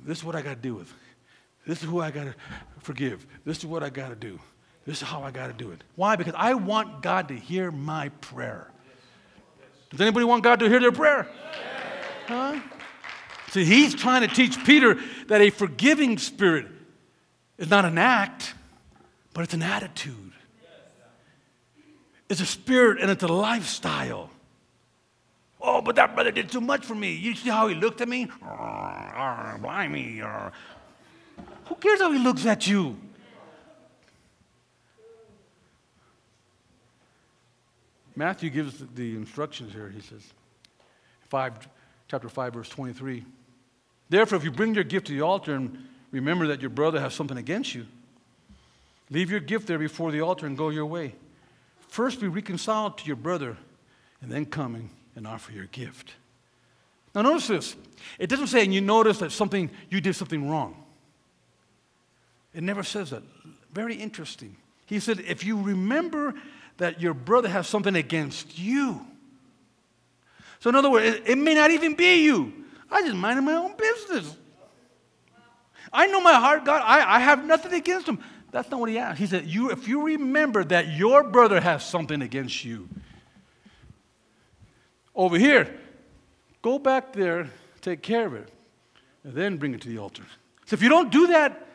This 0.02 0.18
is 0.18 0.24
what 0.24 0.34
I 0.34 0.42
got 0.42 0.54
to 0.54 0.60
do 0.60 0.74
with. 0.74 0.92
This 1.70 1.84
is 1.84 1.88
who 1.88 2.00
I 2.00 2.10
got 2.10 2.24
to 2.24 2.34
forgive. 2.80 3.24
This 3.44 3.58
is 3.58 3.64
what 3.64 3.84
I 3.84 3.90
got 3.90 4.08
to 4.08 4.16
do. 4.16 4.40
This 4.86 5.02
is 5.02 5.08
how 5.08 5.22
I 5.22 5.30
got 5.30 5.46
to 5.46 5.52
do 5.52 5.70
it. 5.70 5.84
Why? 5.94 6.16
Because 6.16 6.34
I 6.36 6.54
want 6.54 7.00
God 7.00 7.28
to 7.28 7.36
hear 7.36 7.70
my 7.70 8.08
prayer. 8.08 8.72
Does 9.90 10.00
anybody 10.00 10.24
want 10.24 10.42
God 10.42 10.58
to 10.58 10.68
hear 10.68 10.80
their 10.80 10.90
prayer? 10.90 11.28
Huh? 12.26 12.58
See, 13.50 13.64
he's 13.64 13.94
trying 13.94 14.28
to 14.28 14.34
teach 14.34 14.64
Peter 14.64 14.98
that 15.28 15.40
a 15.40 15.50
forgiving 15.50 16.18
spirit 16.18 16.66
is 17.56 17.70
not 17.70 17.84
an 17.84 17.98
act, 17.98 18.54
but 19.32 19.44
it's 19.44 19.54
an 19.54 19.62
attitude. 19.62 20.32
It's 22.28 22.40
a 22.40 22.46
spirit 22.46 23.00
and 23.00 23.12
it's 23.12 23.22
a 23.22 23.28
lifestyle. 23.28 24.30
Oh, 25.60 25.80
but 25.80 25.94
that 25.94 26.16
brother 26.16 26.32
did 26.32 26.50
too 26.50 26.60
much 26.60 26.84
for 26.84 26.96
me. 26.96 27.14
You 27.14 27.36
see 27.36 27.48
how 27.48 27.68
he 27.68 27.76
looked 27.76 28.00
at 28.00 28.08
me? 28.08 28.24
Blimey. 28.40 30.20
Who 31.70 31.76
cares 31.76 32.00
how 32.00 32.10
he 32.10 32.18
looks 32.18 32.44
at 32.46 32.66
you? 32.66 32.98
Matthew 38.16 38.50
gives 38.50 38.84
the 38.96 39.14
instructions 39.14 39.72
here. 39.72 39.88
He 39.88 40.00
says, 40.00 40.20
5, 41.28 41.68
chapter 42.08 42.28
5, 42.28 42.54
verse 42.54 42.68
23. 42.68 43.24
Therefore, 44.08 44.36
if 44.36 44.42
you 44.42 44.50
bring 44.50 44.74
your 44.74 44.82
gift 44.82 45.06
to 45.06 45.12
the 45.12 45.20
altar 45.20 45.54
and 45.54 45.78
remember 46.10 46.48
that 46.48 46.60
your 46.60 46.70
brother 46.70 47.00
has 47.00 47.14
something 47.14 47.38
against 47.38 47.72
you, 47.76 47.86
leave 49.08 49.30
your 49.30 49.38
gift 49.38 49.68
there 49.68 49.78
before 49.78 50.10
the 50.10 50.22
altar 50.22 50.46
and 50.46 50.58
go 50.58 50.70
your 50.70 50.86
way. 50.86 51.14
First 51.86 52.20
be 52.20 52.26
reconciled 52.26 52.98
to 52.98 53.06
your 53.06 53.14
brother, 53.14 53.56
and 54.20 54.30
then 54.30 54.44
come 54.44 54.90
and 55.14 55.26
offer 55.26 55.52
your 55.52 55.66
gift. 55.66 56.14
Now, 57.14 57.22
notice 57.22 57.46
this. 57.46 57.76
It 58.18 58.28
doesn't 58.28 58.48
say, 58.48 58.64
and 58.64 58.74
you 58.74 58.80
notice 58.80 59.18
that 59.18 59.30
something, 59.30 59.70
you 59.88 60.00
did 60.00 60.16
something 60.16 60.50
wrong. 60.50 60.74
It 62.54 62.62
never 62.62 62.82
says 62.82 63.10
that. 63.10 63.22
Very 63.72 63.94
interesting. 63.94 64.56
He 64.86 64.98
said, 64.98 65.20
if 65.20 65.44
you 65.44 65.60
remember 65.60 66.34
that 66.78 67.00
your 67.00 67.14
brother 67.14 67.48
has 67.48 67.68
something 67.68 67.94
against 67.94 68.58
you. 68.58 69.00
So, 70.58 70.70
in 70.70 70.76
other 70.76 70.90
words, 70.90 71.06
it, 71.06 71.22
it 71.26 71.38
may 71.38 71.54
not 71.54 71.70
even 71.70 71.94
be 71.94 72.24
you. 72.24 72.52
I 72.90 73.02
just 73.02 73.14
minded 73.14 73.42
my 73.42 73.54
own 73.54 73.76
business. 73.76 74.36
I 75.92 76.06
know 76.06 76.20
my 76.20 76.34
heart, 76.34 76.64
God, 76.64 76.82
I, 76.84 77.16
I 77.16 77.18
have 77.20 77.44
nothing 77.44 77.72
against 77.72 78.08
him. 78.08 78.18
That's 78.50 78.70
not 78.70 78.80
what 78.80 78.88
he 78.88 78.98
asked. 78.98 79.18
He 79.18 79.26
said, 79.26 79.46
you, 79.46 79.70
if 79.70 79.86
you 79.86 80.02
remember 80.02 80.64
that 80.64 80.88
your 80.88 81.22
brother 81.22 81.60
has 81.60 81.84
something 81.84 82.20
against 82.20 82.64
you, 82.64 82.88
over 85.14 85.38
here, 85.38 85.78
go 86.62 86.78
back 86.78 87.12
there, 87.12 87.50
take 87.80 88.02
care 88.02 88.26
of 88.26 88.34
it, 88.34 88.48
and 89.22 89.34
then 89.34 89.56
bring 89.56 89.74
it 89.74 89.80
to 89.82 89.88
the 89.88 89.98
altar. 89.98 90.24
So 90.66 90.74
if 90.74 90.82
you 90.82 90.88
don't 90.88 91.12
do 91.12 91.28
that, 91.28 91.68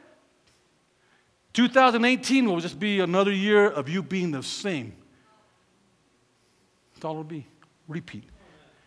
2018 1.56 2.50
will 2.50 2.60
just 2.60 2.78
be 2.78 3.00
another 3.00 3.32
year 3.32 3.68
of 3.68 3.88
you 3.88 4.04
being 4.04 4.30
the 4.30 4.44
same. 4.44 4.94
That's 6.94 7.06
all 7.06 7.12
it'll 7.12 7.24
be. 7.24 7.48
Repeat. 7.88 8.26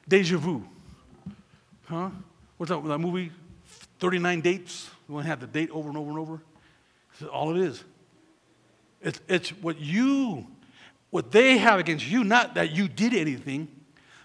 Deja 0.06 0.36
vu. 0.36 0.62
Huh? 1.86 2.10
What's 2.58 2.68
that, 2.68 2.84
that 2.84 2.98
movie? 2.98 3.32
39 4.00 4.42
dates? 4.42 4.90
You 5.08 5.14
want 5.14 5.24
to 5.24 5.30
have 5.30 5.40
the 5.40 5.46
date 5.46 5.70
over 5.70 5.88
and 5.88 5.96
over 5.96 6.10
and 6.10 6.18
over? 6.18 6.42
That's 7.18 7.32
all 7.32 7.56
it 7.56 7.62
is. 7.62 7.82
It's, 9.00 9.20
it's 9.28 9.48
what 9.48 9.80
you, 9.80 10.46
what 11.08 11.32
they 11.32 11.56
have 11.56 11.80
against 11.80 12.06
you, 12.06 12.22
not 12.22 12.54
that 12.56 12.72
you 12.72 12.86
did 12.86 13.14
anything. 13.14 13.68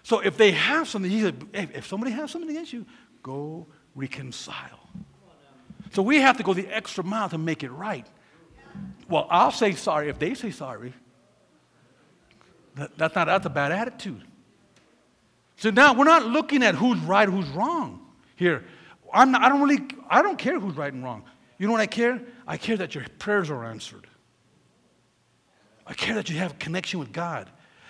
So 0.02 0.20
if 0.20 0.36
they 0.36 0.50
have 0.50 0.86
something, 0.86 1.10
he 1.10 1.22
said, 1.22 1.46
if 1.54 1.86
somebody 1.86 2.12
has 2.12 2.30
something 2.30 2.50
against 2.50 2.74
you, 2.74 2.84
go 3.22 3.66
reconcile. 3.94 4.90
So 5.92 6.02
we 6.02 6.20
have 6.20 6.36
to 6.36 6.42
go 6.42 6.52
the 6.52 6.68
extra 6.68 7.02
mile 7.02 7.30
to 7.30 7.38
make 7.38 7.62
it 7.62 7.70
right. 7.70 8.06
Well, 9.08 9.26
I'll 9.30 9.52
say 9.52 9.72
sorry 9.72 10.08
if 10.08 10.18
they 10.18 10.34
say 10.34 10.50
sorry. 10.50 10.92
That, 12.76 12.96
that's 12.96 13.14
not 13.14 13.26
that's 13.26 13.46
a 13.46 13.50
bad 13.50 13.72
attitude. 13.72 14.22
So 15.56 15.70
now 15.70 15.94
we're 15.94 16.04
not 16.04 16.26
looking 16.26 16.62
at 16.62 16.74
who's 16.74 16.98
right, 17.00 17.28
who's 17.28 17.48
wrong 17.48 18.00
here. 18.36 18.64
I'm 19.12 19.30
not, 19.30 19.42
I 19.42 19.48
don't 19.48 19.62
really, 19.62 19.84
I 20.10 20.22
don't 20.22 20.38
care 20.38 20.58
who's 20.58 20.76
right 20.76 20.92
and 20.92 21.04
wrong. 21.04 21.22
You 21.58 21.66
know 21.66 21.72
what 21.72 21.80
I 21.80 21.86
care? 21.86 22.20
I 22.46 22.56
care 22.56 22.76
that 22.76 22.94
your 22.94 23.04
prayers 23.18 23.50
are 23.50 23.64
answered. 23.64 24.06
I 25.86 25.94
care 25.94 26.14
that 26.16 26.28
you 26.28 26.38
have 26.38 26.52
a 26.52 26.56
connection 26.56 26.98
with 26.98 27.12
God 27.12 27.48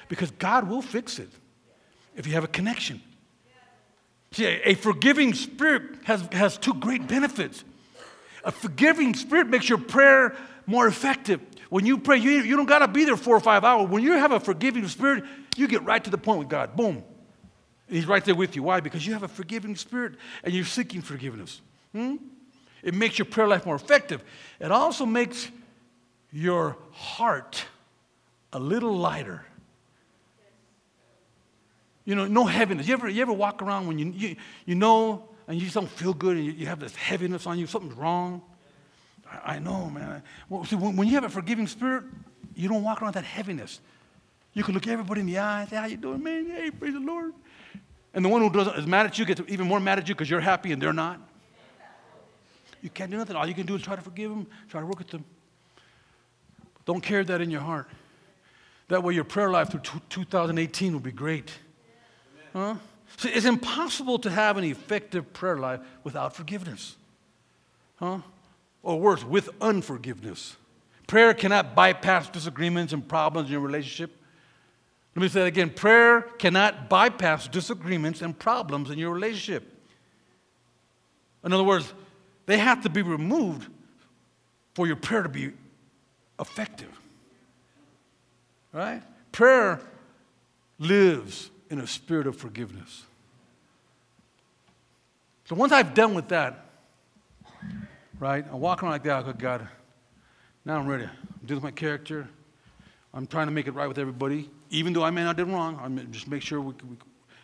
because 0.09 0.31
God 0.33 0.69
will 0.69 0.83
fix 0.83 1.19
it 1.19 1.31
if 2.15 2.27
you 2.27 2.35
have 2.35 2.45
a 2.45 2.49
connection. 2.49 3.01
See, 4.33 4.45
a 4.45 4.75
forgiving 4.75 5.33
spirit 5.33 5.83
has, 6.05 6.21
has 6.33 6.59
two 6.59 6.75
great 6.75 7.07
benefits. 7.07 7.65
A 8.43 8.53
forgiving 8.53 9.15
spirit 9.15 9.47
makes 9.47 9.69
your 9.69 9.79
prayer 9.79 10.37
more 10.67 10.87
effective. 10.87 11.41
When 11.71 11.87
you 11.87 11.99
pray, 11.99 12.19
you, 12.19 12.31
you 12.43 12.57
don't 12.57 12.67
got 12.67 12.81
to 12.81 12.89
be 12.89 13.05
there 13.05 13.17
four 13.17 13.37
or 13.37 13.41
five 13.41 13.65
hours. 13.65 13.89
When 13.89 14.03
you 14.03 14.13
have 14.13 14.33
a 14.33 14.41
forgiving 14.41 14.87
spirit, 14.89 15.25
you 15.57 15.67
get 15.69 15.85
right 15.85 16.03
to 16.03 16.11
the 16.11 16.19
point 16.19 16.39
with 16.39 16.49
God. 16.49 16.77
Boom. 16.77 17.03
He's 17.89 18.07
right 18.07 18.25
there 18.25 18.35
with 18.35 18.57
you. 18.57 18.63
Why? 18.63 18.81
Because 18.81 19.07
you 19.07 19.13
have 19.13 19.23
a 19.23 19.29
forgiving 19.29 19.77
spirit 19.77 20.15
and 20.43 20.55
you're 20.55 20.65
seeking 20.65 21.03
forgiveness. 21.03 21.61
Hmm? 21.93 22.17
It 22.83 22.95
makes 22.95 23.19
your 23.19 23.27
prayer 23.27 23.49
life 23.49 23.67
more 23.67 23.77
effective. 23.77 24.23
It 24.61 24.71
also 24.71 25.07
makes 25.07 25.51
your 26.33 26.77
heart 26.93 27.65
a 28.53 28.59
little 28.59 28.97
lighter. 28.97 29.45
You 32.05 32.15
know, 32.15 32.27
no 32.27 32.45
heaviness. 32.45 32.87
You 32.87 32.95
ever, 32.95 33.09
you 33.09 33.23
ever 33.23 33.33
walk 33.33 33.63
around 33.63 33.87
when 33.87 33.99
you, 33.99 34.13
you, 34.13 34.37
you 34.67 34.75
know 34.75 35.29
and 35.49 35.57
you 35.59 35.65
just 35.65 35.75
don't 35.75 35.89
feel 35.89 36.15
good 36.15 36.37
and 36.37 36.45
you, 36.45 36.53
you 36.53 36.67
have 36.67 36.81
this 36.81 36.95
heaviness 36.95 37.47
on 37.47 37.59
you, 37.59 37.67
something's 37.67 37.95
wrong? 37.95 38.43
I, 39.45 39.59
know, 39.59 39.91
man. 39.91 40.23
Well, 40.49 40.65
see, 40.65 40.77
when, 40.77 41.07
you 41.07 41.15
have 41.15 41.25
a 41.25 41.29
forgiving 41.29 41.67
spirit, 41.67 42.05
you 42.55 42.69
don't 42.69 42.83
walk 42.83 43.03
around 43.03 43.15
that 43.15 43.25
heaviness. 43.25 43.81
You 44.53 44.63
can 44.63 44.75
look 44.75 44.87
everybody 44.87 45.21
in 45.21 45.27
the 45.27 45.39
eye 45.39 45.63
and 45.63 45.71
say, 45.71 45.77
How 45.77 45.87
you 45.87 45.97
doing, 45.97 46.23
man? 46.23 46.47
Hey, 46.47 46.71
praise 46.71 46.95
the 46.95 47.01
Lord. 47.01 47.33
And 48.13 48.25
the 48.25 48.29
one 48.29 48.41
who 48.43 48.51
doesn't, 48.51 48.77
is 48.77 48.87
mad 48.87 49.07
at 49.07 49.19
you 49.19 49.25
gets 49.25 49.41
even 49.49 49.67
more 49.67 49.81
mad 49.81 49.99
at 49.99 50.09
you 50.09 50.15
because 50.15 50.31
you're 50.31 50.41
happy 50.41 50.71
and 50.71 50.81
they're 50.81 50.93
not. 50.93 51.21
You 52.81 52.91
can't 52.91 53.11
do 53.11 53.17
nothing. 53.17 53.35
All 53.35 53.47
you 53.47 53.55
can 53.55 53.67
do 53.67 53.75
is 53.75 53.83
try 53.83 53.97
to 53.97 54.03
forgive 54.03 54.31
them, 54.31 54.47
try 54.69 54.81
to 54.81 54.87
work 54.87 54.99
with 54.99 55.09
them. 55.09 55.25
Don't 56.85 57.01
carry 57.01 57.25
that 57.25 57.41
in 57.41 57.51
your 57.51 57.63
heart. 57.63 57.89
That 58.89 59.03
way, 59.03 59.15
your 59.15 59.25
prayer 59.25 59.51
life 59.51 59.71
through 59.71 59.81
2018 60.11 60.93
will 60.93 61.01
be 61.01 61.11
great. 61.11 61.51
Huh? 62.53 62.77
See, 63.17 63.31
it's 63.31 63.47
impossible 63.47 64.19
to 64.21 64.31
have 64.31 64.57
an 64.57 64.65
effective 64.65 65.33
prayer 65.33 65.57
life 65.57 65.81
without 66.05 66.37
forgiveness. 66.37 66.97
Huh? 67.97 68.19
Or 68.85 69.01
worse, 69.01 69.25
with 69.25 69.49
unforgiveness. 69.61 70.57
Prayer 71.07 71.35
cannot 71.35 71.75
bypass 71.75 72.29
disagreements 72.29 72.93
and 72.93 73.07
problems 73.07 73.49
in 73.49 73.53
your 73.53 73.61
relationship. 73.63 74.17
Let 75.17 75.23
me 75.23 75.29
say 75.29 75.41
that 75.41 75.47
again 75.47 75.71
prayer 75.71 76.23
cannot 76.39 76.89
bypass 76.89 77.49
disagreements 77.49 78.21
and 78.21 78.39
problems 78.39 78.91
in 78.91 78.99
your 78.99 79.13
relationship. 79.13 79.71
In 81.45 81.53
other 81.53 81.65
words, 81.65 81.93
they 82.47 82.59
have 82.59 82.83
to 82.83 82.91
be 82.91 83.03
removed 83.03 83.71
for 84.75 84.87
your 84.87 84.97
prayer 84.97 85.23
to 85.23 85.29
be 85.29 85.53
effective. 86.39 86.91
Right? 88.73 89.03
Prayer 89.33 89.81
lives 90.79 91.51
in 91.71 91.81
a 91.81 91.87
spirit 91.87 92.27
of 92.27 92.37
forgiveness. 92.37 93.05
So 95.45 95.55
once 95.55 95.73
I've 95.73 95.95
done 95.95 96.15
with 96.15 96.29
that, 96.29 96.67
right, 98.25 98.45
I 98.51 98.55
walk 98.55 98.83
around 98.83 98.93
like 98.93 99.03
that, 99.05 99.17
I 99.17 99.23
go, 99.23 99.33
God, 99.33 99.69
now 100.65 100.79
I'm 100.79 100.87
ready. 100.87 101.05
I'm 101.05 101.47
dealing 101.47 101.63
with 101.63 101.73
my 101.73 101.77
character. 101.77 102.29
I'm 103.13 103.27
trying 103.27 103.47
to 103.47 103.53
make 103.53 103.67
it 103.67 103.73
right 103.73 103.87
with 103.87 103.99
everybody, 103.99 104.51
even 104.71 104.93
though 104.93 105.05
I 105.05 105.11
may 105.11 105.23
not 105.23 105.37
did 105.37 105.47
wrong. 105.47 105.79
I'm 105.83 106.11
just 106.11 106.27
make 106.27 106.43
sure 106.43 106.61
we, 106.61 106.75
we, 106.89 106.97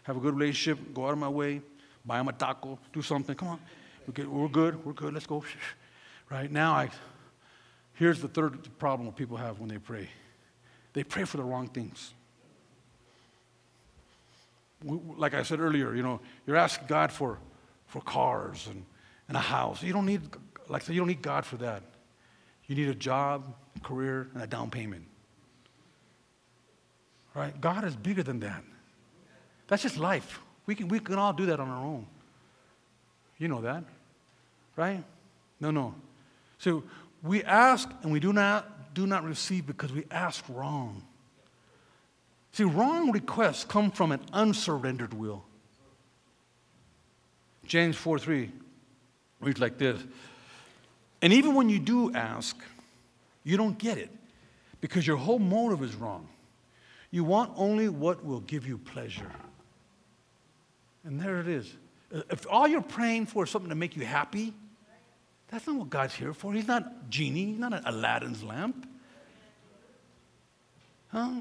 have 0.05 0.17
a 0.17 0.21
good 0.21 0.35
relationship, 0.35 0.95
go 0.95 1.07
out 1.07 1.13
of 1.13 1.19
my 1.19 1.29
way, 1.29 1.61
buy 2.05 2.17
them 2.17 2.29
a 2.29 2.33
taco, 2.33 2.79
do 2.93 3.03
something. 3.03 3.37
Come 3.37 3.49
on, 3.49 3.61
we're 4.07 4.15
good, 4.15 4.29
we're 4.29 4.49
good, 4.49 4.85
we're 4.85 4.93
good 4.93 5.15
let's 5.15 5.27
go. 5.27 5.45
Right 6.31 6.51
now, 6.51 6.75
I, 6.75 6.91
here's 7.95 8.21
the 8.21 8.29
third 8.29 8.79
problem 8.79 9.13
people 9.13 9.37
have 9.37 9.59
when 9.59 9.69
they 9.69 9.79
pray 9.79 10.09
they 10.93 11.05
pray 11.05 11.25
for 11.25 11.37
the 11.37 11.43
wrong 11.45 11.69
things. 11.69 12.13
Like 14.83 15.35
I 15.35 15.43
said 15.43 15.61
earlier, 15.61 15.95
you 15.95 16.03
know, 16.03 16.21
you're 16.47 16.57
asking 16.57 16.87
God 16.87 17.13
for, 17.13 17.39
for 17.87 18.01
cars 18.01 18.67
and, 18.71 18.85
and 19.29 19.37
a 19.37 19.41
house. 19.41 19.83
You 19.83 19.93
don't 19.93 20.07
need, 20.07 20.23
like 20.71 20.83
I 20.83 20.87
said, 20.87 20.95
you 20.95 21.01
don't 21.01 21.09
need 21.09 21.21
God 21.21 21.45
for 21.45 21.57
that. 21.57 21.83
You 22.67 22.77
need 22.77 22.89
a 22.89 22.95
job, 22.95 23.55
career, 23.83 24.29
and 24.33 24.43
a 24.43 24.47
down 24.47 24.71
payment. 24.71 25.05
Right? 27.35 27.61
God 27.61 27.85
is 27.85 27.97
bigger 27.97 28.23
than 28.23 28.41
that. 28.41 28.63
That's 29.67 29.83
just 29.83 29.99
life. 29.99 30.41
We 30.67 30.77
can, 30.77 30.89
we 30.89 31.01
can 31.01 31.17
all 31.17 31.33
do 31.33 31.47
that 31.47 31.59
on 31.59 31.69
our 31.69 31.85
own. 31.85 32.07
You 33.39 33.49
know 33.49 33.61
that, 33.63 33.83
right? 34.77 35.03
No, 35.61 35.71
no. 35.71 35.95
So 36.59 36.85
we 37.23 37.43
ask 37.43 37.91
and 38.03 38.13
we 38.13 38.21
do 38.21 38.33
not 38.33 38.95
do 38.95 39.07
not 39.07 39.25
receive 39.25 39.67
because 39.67 39.93
we 39.93 40.05
ask 40.11 40.45
wrong. 40.49 41.03
See, 42.53 42.65
wrong 42.65 43.13
requests 43.13 43.65
come 43.65 43.91
from 43.91 44.13
an 44.13 44.21
unsurrendered 44.33 45.15
will. 45.15 45.45
James 47.65 47.97
4 47.97 48.19
3 48.19 48.51
reads 49.41 49.61
like 49.61 49.79
this 49.79 50.03
And 51.23 51.33
even 51.33 51.55
when 51.55 51.69
you 51.69 51.79
do 51.79 52.13
ask, 52.15 52.57
you 53.45 53.57
don't 53.57 53.79
get 53.79 53.99
it 53.99 54.11
because 54.81 55.07
your 55.07 55.17
whole 55.17 55.39
motive 55.39 55.83
is 55.83 55.95
wrong. 55.95 56.29
You 57.11 57.25
want 57.25 57.53
only 57.57 57.89
what 57.89 58.25
will 58.25 58.41
give 58.41 58.67
you 58.67 58.79
pleasure. 58.79 59.31
And 61.05 61.21
there 61.21 61.41
it 61.41 61.49
is. 61.49 61.73
Uh, 62.15 62.23
if 62.31 62.47
all 62.49 62.69
you're 62.69 62.83
praying 62.83 63.27
for 63.27 63.45
is 63.45 63.51
something 63.51 63.71
to 63.71 63.75
make 63.75 63.97
you 63.97 64.05
happy, 64.05 64.55
that's 65.49 65.67
not 65.67 65.77
what 65.77 65.91
God's 65.91 66.15
here 66.15 66.33
for. 66.33 66.53
He's 66.53 66.69
not 66.69 67.11
genie, 67.11 67.47
he's 67.47 67.59
not 67.59 67.73
an 67.73 67.83
Aladdin's 67.85 68.43
lamp. 68.43 68.89
Huh? 71.09 71.41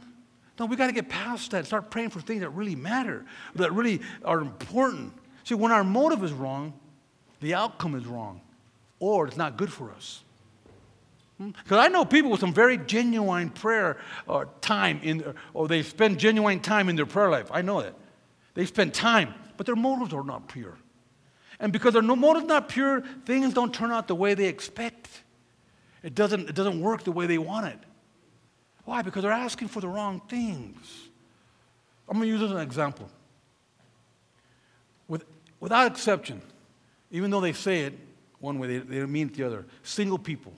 No, 0.59 0.65
we 0.65 0.75
got 0.75 0.87
to 0.87 0.93
get 0.93 1.07
past 1.07 1.51
that. 1.51 1.65
Start 1.65 1.89
praying 1.89 2.09
for 2.09 2.19
things 2.19 2.41
that 2.41 2.49
really 2.49 2.75
matter, 2.75 3.23
that 3.55 3.71
really 3.71 4.01
are 4.25 4.41
important. 4.41 5.13
See, 5.43 5.55
when 5.55 5.71
our 5.71 5.83
motive 5.83 6.23
is 6.23 6.33
wrong, 6.33 6.73
the 7.39 7.53
outcome 7.53 7.95
is 7.95 8.05
wrong, 8.05 8.41
or 8.99 9.27
it's 9.27 9.37
not 9.37 9.57
good 9.57 9.71
for 9.71 9.91
us. 9.91 10.23
Because 11.37 11.63
hmm? 11.69 11.75
I 11.75 11.87
know 11.87 12.03
people 12.03 12.31
with 12.31 12.41
some 12.41 12.53
very 12.53 12.77
genuine 12.77 13.49
prayer 13.49 13.97
or 14.27 14.43
uh, 14.43 14.45
time 14.61 14.99
in, 15.03 15.33
or 15.53 15.67
they 15.67 15.83
spend 15.83 16.19
genuine 16.19 16.59
time 16.59 16.89
in 16.89 16.95
their 16.95 17.05
prayer 17.05 17.29
life. 17.29 17.49
I 17.51 17.61
know 17.61 17.81
that. 17.81 17.95
They 18.55 18.65
spend 18.65 18.93
time, 18.93 19.33
but 19.55 19.65
their 19.65 19.75
motives 19.75 20.13
are 20.13 20.23
not 20.23 20.49
pure. 20.49 20.77
And 21.61 21.71
because 21.71 21.93
their 21.93 22.01
motives 22.01 22.45
not 22.45 22.67
pure, 22.67 23.01
things 23.25 23.53
don't 23.53 23.73
turn 23.73 23.91
out 23.91 24.07
the 24.07 24.15
way 24.15 24.33
they 24.33 24.45
expect. 24.45 25.07
It 26.03 26.15
doesn't, 26.15 26.49
it 26.49 26.55
doesn't 26.55 26.81
work 26.81 27.03
the 27.03 27.11
way 27.11 27.25
they 27.25 27.37
want 27.37 27.67
it. 27.67 27.79
Why? 28.85 29.01
Because 29.01 29.23
they're 29.23 29.31
asking 29.31 29.67
for 29.69 29.81
the 29.81 29.87
wrong 29.87 30.21
things. 30.27 31.09
I'm 32.07 32.17
going 32.17 32.27
to 32.27 32.31
use 32.31 32.39
this 32.41 32.49
as 32.49 32.55
an 32.55 32.61
example. 32.61 33.09
With, 35.07 35.25
without 35.59 35.91
exception, 35.91 36.41
even 37.11 37.29
though 37.29 37.41
they 37.41 37.53
say 37.53 37.81
it 37.81 37.93
one 38.39 38.59
way, 38.59 38.67
they, 38.67 38.77
they 38.79 39.05
mean 39.05 39.27
it 39.27 39.35
the 39.35 39.43
other. 39.43 39.65
Single 39.83 40.17
people. 40.17 40.53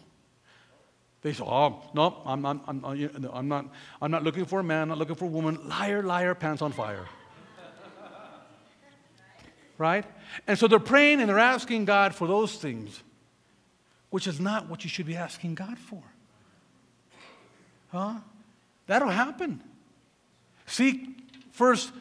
They 1.21 1.33
say, 1.33 1.43
oh, 1.43 1.83
no, 1.93 2.21
I'm, 2.25 2.45
I'm, 2.45 2.61
I'm, 2.67 2.85
I'm, 3.31 3.47
not, 3.47 3.65
I'm 4.01 4.11
not 4.11 4.23
looking 4.23 4.45
for 4.45 4.59
a 4.59 4.63
man, 4.63 4.83
I'm 4.83 4.89
not 4.89 4.97
looking 4.97 5.15
for 5.15 5.25
a 5.25 5.29
woman. 5.29 5.67
Liar, 5.67 6.01
liar, 6.01 6.33
pants 6.33 6.61
on 6.61 6.71
fire. 6.71 7.05
right? 9.77 10.05
And 10.47 10.57
so 10.57 10.67
they're 10.67 10.79
praying 10.79 11.19
and 11.19 11.29
they're 11.29 11.39
asking 11.39 11.85
God 11.85 12.15
for 12.15 12.27
those 12.27 12.55
things, 12.55 13.03
which 14.09 14.25
is 14.25 14.39
not 14.39 14.67
what 14.67 14.83
you 14.83 14.89
should 14.89 15.05
be 15.05 15.15
asking 15.15 15.55
God 15.55 15.77
for. 15.77 16.01
Huh? 17.91 18.15
That'll 18.87 19.09
happen. 19.09 19.61
Seek 20.65 21.07
first 21.51 21.91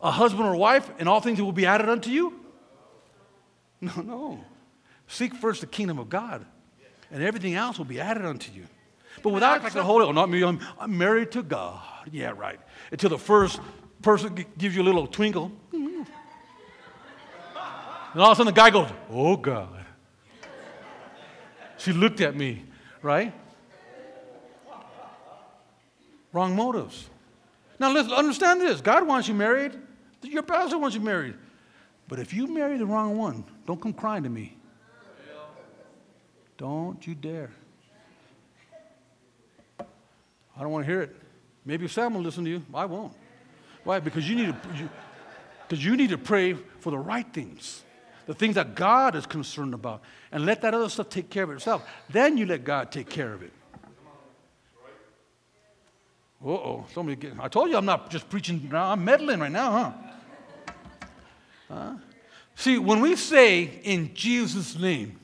a 0.00 0.10
husband 0.10 0.46
or 0.46 0.56
wife, 0.56 0.90
and 0.98 1.08
all 1.08 1.20
things 1.20 1.40
will 1.40 1.52
be 1.52 1.66
added 1.66 1.88
unto 1.88 2.10
you? 2.10 2.38
No, 3.84 4.00
no. 4.00 4.44
Seek 5.12 5.34
first 5.34 5.60
the 5.60 5.66
kingdom 5.66 5.98
of 5.98 6.08
God, 6.08 6.46
and 7.10 7.22
everything 7.22 7.54
else 7.54 7.76
will 7.76 7.84
be 7.84 8.00
added 8.00 8.24
unto 8.24 8.50
you. 8.50 8.64
But 9.22 9.34
without 9.34 9.62
like 9.62 9.74
the 9.74 9.82
Holy, 9.82 10.06
oh, 10.06 10.12
not 10.12 10.30
me, 10.30 10.42
I'm, 10.42 10.58
I'm 10.80 10.96
married 10.96 11.30
to 11.32 11.42
God. 11.42 11.82
Yeah, 12.10 12.32
right. 12.34 12.58
Until 12.90 13.10
the 13.10 13.18
first 13.18 13.60
person 14.00 14.34
gives 14.56 14.74
you 14.74 14.80
a 14.80 14.84
little 14.84 15.06
twinkle. 15.06 15.52
And 15.70 16.06
all 18.16 18.30
of 18.30 18.32
a 18.32 18.36
sudden 18.36 18.46
the 18.46 18.52
guy 18.58 18.70
goes, 18.70 18.88
Oh 19.10 19.36
God. 19.36 19.84
She 21.76 21.92
looked 21.92 22.22
at 22.22 22.34
me, 22.34 22.64
right? 23.02 23.34
Wrong 26.32 26.56
motives. 26.56 27.10
Now 27.78 27.92
let's 27.92 28.10
understand 28.10 28.62
this. 28.62 28.80
God 28.80 29.06
wants 29.06 29.28
you 29.28 29.34
married. 29.34 29.78
Your 30.22 30.42
pastor 30.42 30.78
wants 30.78 30.96
you 30.96 31.02
married. 31.02 31.34
But 32.08 32.18
if 32.18 32.32
you 32.32 32.46
marry 32.46 32.78
the 32.78 32.86
wrong 32.86 33.18
one, 33.18 33.44
don't 33.66 33.80
come 33.80 33.92
crying 33.92 34.22
to 34.22 34.30
me. 34.30 34.56
Don't 36.62 37.04
you 37.08 37.16
dare. 37.16 37.50
I 39.80 40.60
don't 40.60 40.70
want 40.70 40.86
to 40.86 40.92
hear 40.92 41.02
it. 41.02 41.16
Maybe 41.64 41.88
Sam 41.88 42.14
will 42.14 42.20
listen 42.20 42.44
to 42.44 42.50
you. 42.50 42.62
I 42.72 42.84
won't. 42.84 43.14
Why? 43.82 43.98
Because 43.98 44.30
you 44.30 44.36
need 44.36 44.46
to, 44.46 44.52
because 44.52 45.84
you, 45.84 45.90
you 45.90 45.96
need 45.96 46.10
to 46.10 46.18
pray 46.18 46.54
for 46.78 46.90
the 46.92 46.98
right 46.98 47.26
things, 47.32 47.82
the 48.26 48.34
things 48.34 48.54
that 48.54 48.76
God 48.76 49.16
is 49.16 49.26
concerned 49.26 49.74
about, 49.74 50.02
and 50.30 50.46
let 50.46 50.62
that 50.62 50.72
other 50.72 50.88
stuff 50.88 51.08
take 51.08 51.30
care 51.30 51.42
of 51.42 51.50
itself. 51.50 51.84
Then 52.08 52.38
you 52.38 52.46
let 52.46 52.62
God 52.62 52.92
take 52.92 53.10
care 53.10 53.34
of 53.34 53.42
it. 53.42 53.52
Uh 56.44 56.48
oh, 56.48 56.86
somebody 56.94 57.16
get, 57.16 57.32
I 57.40 57.48
told 57.48 57.70
you 57.70 57.76
I'm 57.76 57.84
not 57.84 58.08
just 58.08 58.30
preaching 58.30 58.68
now, 58.70 58.92
I'm 58.92 59.04
meddling 59.04 59.40
right 59.40 59.50
now, 59.50 59.72
huh? 59.72 59.92
huh? 61.68 61.94
See, 62.54 62.78
when 62.78 63.00
we 63.00 63.16
say 63.16 63.80
in 63.82 64.14
Jesus' 64.14 64.78
name, 64.78 65.18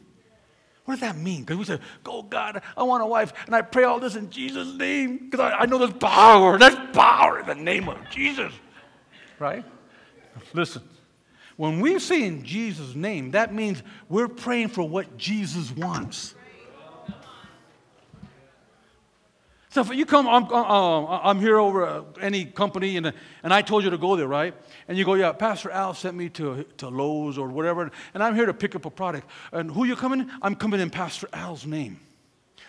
what 0.89 0.95
does 0.95 1.01
that 1.03 1.19
mean? 1.19 1.41
Because 1.41 1.59
we 1.59 1.65
say, 1.65 1.79
Oh 2.07 2.23
God, 2.23 2.63
I 2.75 2.83
want 2.83 3.03
a 3.03 3.07
wife, 3.07 3.35
and 3.45 3.55
I 3.55 3.61
pray 3.61 3.85
all 3.85 4.01
this 4.01 4.17
in 4.17 4.31
Jesus' 4.31 4.73
name, 4.73 5.19
because 5.19 5.39
I, 5.39 5.51
I 5.51 5.67
know 5.67 5.77
there's 5.77 5.93
power. 5.93 6.57
There's 6.57 6.79
power 6.95 7.41
in 7.41 7.47
the 7.47 7.55
name 7.55 7.91
of 7.91 7.99
Jesus. 8.09 8.51
Right? 9.39 9.67
Listen, 10.55 10.81
when 11.59 11.81
we 11.81 11.99
say 11.99 12.23
in 12.23 12.43
Jesus' 12.43 12.95
name, 12.95 13.33
that 13.33 13.53
means 13.53 13.83
we're 14.09 14.29
praying 14.29 14.69
for 14.69 14.83
what 14.83 15.19
Jesus 15.19 15.71
wants. 15.73 16.35
So 19.69 19.83
if 19.83 19.95
you 19.95 20.07
come, 20.07 20.27
I'm, 20.27 20.47
I'm 20.51 21.39
here 21.39 21.59
over 21.59 22.07
any 22.19 22.47
company, 22.47 22.97
and, 22.97 23.13
and 23.43 23.53
I 23.53 23.61
told 23.61 23.85
you 23.85 23.91
to 23.91 23.99
go 23.99 24.17
there, 24.17 24.27
right? 24.27 24.55
And 24.89 24.97
you 24.97 25.05
go, 25.05 25.15
yeah, 25.15 25.33
Pastor 25.33 25.71
Al 25.71 25.93
sent 25.93 26.17
me 26.17 26.31
to, 26.31 26.65
to 26.79 26.89
Lowe's 26.89 27.37
or 27.37 27.49
whatever, 27.49 27.91
and 28.15 28.23
I'm 28.23 28.35
here 28.35 28.47
to 28.47 28.55
pick 28.55 28.75
up 28.75 28.87
a 28.87 28.91
product. 28.91 29.29
And 29.53 29.71
who 29.71 29.85
you 29.85 29.95
coming? 29.95 30.31
I'm 30.41 30.57
coming 30.57 30.81
in 30.81 30.89
Pastor 30.89 31.29
Al's 31.33 31.67
name. 31.67 32.01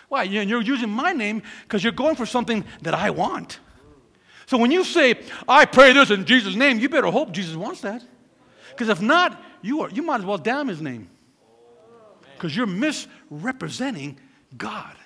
Why? 0.08 0.24
You're 0.24 0.60
using 0.60 0.90
my 0.90 1.12
name 1.12 1.42
because 1.62 1.82
you're 1.82 1.92
going 1.92 2.16
for 2.16 2.26
something 2.26 2.64
that 2.82 2.94
I 2.94 3.10
want. 3.10 3.58
So 4.46 4.58
when 4.58 4.70
you 4.70 4.84
say, 4.84 5.14
I 5.48 5.64
pray 5.64 5.92
this 5.92 6.10
in 6.10 6.26
Jesus' 6.26 6.56
name, 6.56 6.78
you 6.78 6.88
better 6.88 7.06
hope 7.06 7.30
Jesus 7.30 7.56
wants 7.56 7.80
that. 7.82 8.02
Because 8.70 8.88
if 8.88 9.00
not, 9.00 9.40
you, 9.62 9.82
are, 9.82 9.90
you 9.90 10.02
might 10.02 10.20
as 10.20 10.26
well 10.26 10.38
damn 10.38 10.68
his 10.68 10.82
name. 10.82 11.08
Because 12.34 12.56
you're 12.56 12.66
misrepresenting 12.66 14.18
God. 14.56 14.96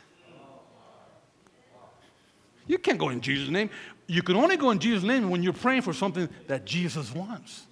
You 2.67 2.79
can't 2.79 2.99
go 2.99 3.11
in 3.11 3.21
Jesus' 3.21 3.51
name. 3.51 3.69
You 4.07 4.23
can 4.23 4.37
only 4.37 4.57
go 4.57 4.71
in 4.71 4.79
Jesus' 4.79 5.03
name 5.03 5.31
when 5.31 5.43
you're 5.43 5.53
praying 5.53 5.83
for 5.83 5.93
something 5.93 6.29
that 6.47 6.65
Jesus 6.65 7.15
wants. 7.15 7.65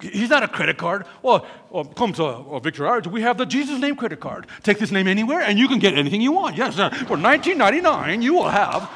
He's 0.00 0.30
not 0.30 0.44
a 0.44 0.48
credit 0.48 0.78
card. 0.78 1.06
Well, 1.22 1.44
well 1.70 1.84
come 1.84 2.12
to 2.14 2.24
uh, 2.24 2.58
Victory 2.60 2.86
Outreach. 2.86 3.12
We 3.12 3.22
have 3.22 3.36
the 3.36 3.46
Jesus 3.46 3.80
name 3.80 3.96
credit 3.96 4.20
card. 4.20 4.46
Take 4.62 4.78
this 4.78 4.92
name 4.92 5.08
anywhere, 5.08 5.40
and 5.40 5.58
you 5.58 5.66
can 5.66 5.80
get 5.80 5.94
anything 5.94 6.20
you 6.20 6.30
want. 6.30 6.56
Yes, 6.56 6.78
uh, 6.78 6.90
for 6.90 7.16
19.99, 7.16 8.22
you 8.22 8.34
will 8.34 8.48
have. 8.48 8.88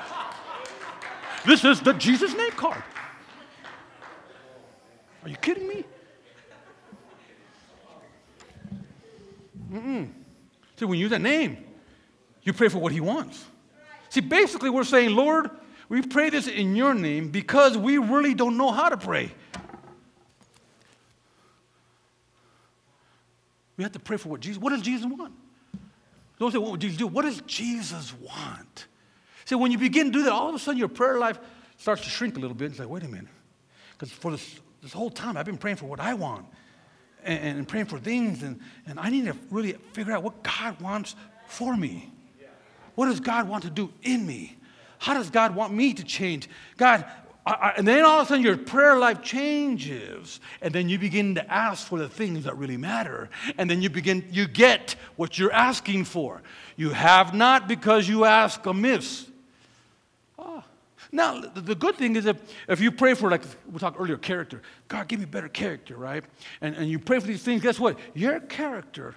This 1.45 1.65
is 1.65 1.81
the 1.81 1.93
Jesus 1.95 2.37
name 2.37 2.53
card. 2.53 2.83
Are 5.25 5.29
you 5.29 5.37
kidding 5.37 5.67
me? 5.67 5.85
Mm-mm. 9.73 10.11
See, 10.77 10.85
when 10.85 10.99
you 10.99 11.03
use 11.03 11.11
that 11.11 11.21
name, 11.21 11.65
you 12.43 12.53
pray 12.53 12.69
for 12.69 12.79
what 12.79 12.93
He 12.93 13.01
wants. 13.01 13.45
See, 14.13 14.21
basically, 14.21 14.69
we're 14.69 14.85
saying, 14.85 15.17
Lord, 15.17 15.49
we 15.89 16.03
pray 16.03 16.29
this 16.29 16.47
in 16.47 16.77
your 16.77 16.93
name 16.93 17.31
because 17.31 17.79
we 17.79 17.97
really 17.97 18.35
don't 18.35 18.59
know 18.59 18.71
how 18.71 18.91
to 18.91 18.99
pray. 18.99 19.33
We 23.79 23.85
have 23.85 23.93
to 23.93 23.99
pray 23.99 24.19
for 24.19 24.29
what 24.29 24.41
Jesus, 24.41 24.61
what 24.61 24.69
does 24.69 24.83
Jesus 24.83 25.07
want? 25.07 25.33
Don't 26.39 26.53
say, 26.53 26.59
what 26.59 26.73
would 26.73 26.81
Jesus 26.83 26.99
do? 26.99 27.07
What 27.07 27.23
does 27.23 27.41
Jesus 27.47 28.13
want? 28.21 28.87
See, 29.47 29.55
when 29.55 29.73
you 29.73 29.79
begin 29.79 30.09
to 30.09 30.13
do 30.13 30.25
that, 30.25 30.33
all 30.33 30.51
of 30.51 30.55
a 30.55 30.59
sudden 30.59 30.79
your 30.79 30.89
prayer 30.89 31.19
life 31.19 31.39
starts 31.79 32.03
to 32.03 32.11
shrink 32.11 32.37
a 32.37 32.39
little 32.39 32.55
bit. 32.55 32.73
It's 32.73 32.81
like, 32.81 32.91
wait 32.91 33.05
a 33.05 33.09
minute. 33.09 33.31
Because 33.93 34.13
for 34.13 34.33
this, 34.33 34.61
this 34.83 34.93
whole 34.93 35.09
time, 35.09 35.39
I've 35.39 35.47
been 35.47 35.57
praying 35.57 35.79
for 35.79 35.87
what 35.87 36.01
I 36.01 36.13
want 36.13 36.45
and, 37.25 37.61
and 37.61 37.67
praying 37.67 37.87
for 37.87 37.99
things, 37.99 38.43
and, 38.43 38.61
and 38.87 39.01
I 39.01 39.09
need 39.09 39.25
to 39.25 39.37
really 39.51 39.73
figure 39.95 40.13
out 40.13 40.23
what 40.23 40.43
God 40.43 40.79
wants 40.83 41.17
for 41.47 41.75
me. 41.75 42.13
What 42.95 43.07
does 43.07 43.21
God 43.21 43.49
want 43.49 43.65
to 43.65 43.71
do 43.71 43.93
in 44.03 44.27
me? 44.27 44.57
How 44.99 45.15
does 45.15 45.31
God 45.31 45.55
want 45.55 45.73
me 45.73 45.95
to 45.95 46.05
change? 46.05 46.49
God, 46.77 47.05
I, 47.45 47.53
I, 47.53 47.69
and 47.77 47.87
then 47.87 48.05
all 48.05 48.21
of 48.21 48.27
a 48.27 48.29
sudden 48.29 48.45
your 48.45 48.57
prayer 48.57 48.97
life 48.97 49.23
changes, 49.23 50.39
and 50.61 50.73
then 50.73 50.89
you 50.89 50.99
begin 50.99 51.35
to 51.35 51.53
ask 51.53 51.87
for 51.87 51.99
the 51.99 52.09
things 52.09 52.45
that 52.45 52.57
really 52.57 52.77
matter, 52.77 53.29
and 53.59 53.69
then 53.69 53.83
you 53.83 53.91
begin, 53.91 54.25
you 54.31 54.47
get 54.47 54.95
what 55.17 55.39
you're 55.39 55.53
asking 55.53 56.05
for. 56.05 56.43
You 56.77 56.91
have 56.91 57.35
not 57.35 57.67
because 57.67 58.09
you 58.09 58.25
ask 58.25 58.65
amiss. 58.65 59.27
Ah. 60.39 60.65
Now, 61.11 61.41
the, 61.41 61.61
the 61.61 61.75
good 61.75 61.97
thing 61.97 62.17
is 62.17 62.27
if, 62.27 62.37
if 62.69 62.81
you 62.81 62.93
pray 62.93 63.15
for, 63.15 63.29
like 63.29 63.43
we 63.71 63.79
talked 63.79 64.01
earlier, 64.01 64.17
character, 64.17 64.63
God, 64.87 65.09
give 65.09 65.19
me 65.19 65.27
better 65.27 65.49
character, 65.49 65.97
right? 65.97 66.25
And, 66.61 66.77
and 66.77 66.89
you 66.89 66.99
pray 66.99 67.19
for 67.19 67.27
these 67.27 67.43
things, 67.43 67.61
guess 67.61 67.81
what? 67.81 67.99
Your 68.15 68.39
character 68.41 69.17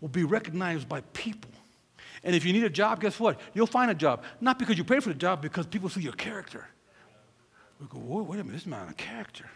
will 0.00 0.08
be 0.08 0.24
recognized 0.24 0.88
by 0.88 1.02
people. 1.12 1.50
And 2.24 2.34
if 2.34 2.44
you 2.44 2.52
need 2.52 2.64
a 2.64 2.70
job, 2.70 3.00
guess 3.00 3.18
what? 3.20 3.40
You'll 3.54 3.66
find 3.66 3.90
a 3.90 3.94
job. 3.94 4.22
Not 4.40 4.58
because 4.58 4.76
you 4.76 4.84
pay 4.84 5.00
for 5.00 5.10
the 5.10 5.14
job, 5.14 5.40
because 5.42 5.66
people 5.66 5.88
see 5.88 6.00
your 6.00 6.12
character. 6.12 6.66
We 7.80 7.86
go, 7.86 7.98
wait 7.98 8.40
a 8.40 8.44
minute, 8.44 8.54
this 8.54 8.66
man 8.66 8.88
a 8.88 8.94
character. 8.94 9.48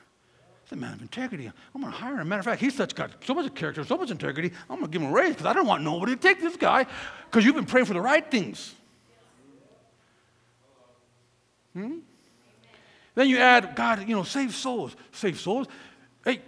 This 0.64 0.72
a 0.72 0.76
man 0.76 0.94
of 0.94 1.02
integrity. 1.02 1.50
I'm 1.74 1.80
going 1.80 1.92
to 1.92 1.98
hire 1.98 2.20
him. 2.20 2.28
Matter 2.28 2.40
of 2.40 2.44
fact, 2.44 2.60
he's 2.60 2.76
such 2.76 2.94
got 2.94 3.10
so 3.24 3.34
much 3.34 3.52
character, 3.54 3.84
so 3.84 3.96
much 3.96 4.10
integrity. 4.10 4.52
I'm 4.70 4.78
going 4.78 4.90
to 4.90 4.92
give 4.92 5.02
him 5.02 5.08
a 5.08 5.12
raise 5.12 5.30
because 5.30 5.46
I 5.46 5.52
don't 5.52 5.66
want 5.66 5.82
nobody 5.82 6.14
to 6.14 6.20
take 6.20 6.40
this 6.40 6.56
guy 6.56 6.86
because 7.24 7.44
you've 7.44 7.56
been 7.56 7.66
praying 7.66 7.86
for 7.86 7.94
the 7.94 8.00
right 8.00 8.28
things. 8.30 8.74
Hmm? 11.72 11.98
Then 13.14 13.28
you 13.28 13.38
add, 13.38 13.74
God, 13.74 14.08
you 14.08 14.14
know, 14.14 14.22
save 14.22 14.54
souls. 14.54 14.94
Save 15.10 15.38
souls. 15.38 15.66
Hey, 16.24 16.40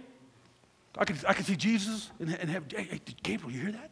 I 0.97 1.05
can, 1.05 1.17
I 1.27 1.33
can 1.33 1.43
see 1.43 1.55
Jesus 1.55 2.09
and, 2.19 2.33
and 2.35 2.49
have, 2.49 2.63
hey, 2.71 2.83
hey, 2.83 3.01
Gabriel, 3.21 3.51
you 3.51 3.61
hear 3.61 3.71
that? 3.73 3.91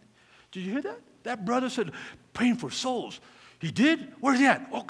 Did 0.51 0.63
you 0.63 0.71
hear 0.71 0.81
that? 0.83 0.99
That 1.23 1.45
brother 1.45 1.69
said, 1.69 1.91
praying 2.33 2.57
for 2.57 2.69
souls. 2.69 3.19
He 3.59 3.71
did? 3.71 4.11
Where's 4.19 4.39
he 4.39 4.45
at? 4.45 4.67
Oh, 4.73 4.85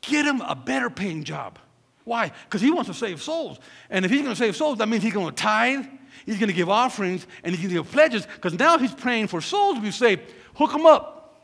get 0.00 0.24
him 0.24 0.40
a 0.40 0.54
better 0.54 0.90
paying 0.90 1.24
job. 1.24 1.58
Why? 2.04 2.32
Because 2.44 2.60
he 2.60 2.70
wants 2.70 2.88
to 2.88 2.94
save 2.94 3.22
souls. 3.22 3.58
And 3.90 4.04
if 4.04 4.10
he's 4.10 4.22
going 4.22 4.34
to 4.34 4.38
save 4.38 4.56
souls, 4.56 4.78
that 4.78 4.88
means 4.88 5.02
he's 5.02 5.12
going 5.14 5.34
to 5.34 5.42
tithe, 5.42 5.86
he's 6.26 6.38
going 6.38 6.48
to 6.48 6.54
give 6.54 6.68
offerings, 6.68 7.26
and 7.42 7.54
he's 7.54 7.62
going 7.62 7.74
to 7.74 7.82
give 7.82 7.92
pledges, 7.92 8.26
because 8.26 8.52
now 8.58 8.78
he's 8.78 8.94
praying 8.94 9.28
for 9.28 9.40
souls 9.40 9.76
to 9.76 9.80
be 9.80 9.90
saved. 9.90 10.22
Hook 10.54 10.72
them 10.72 10.86
up. 10.86 11.42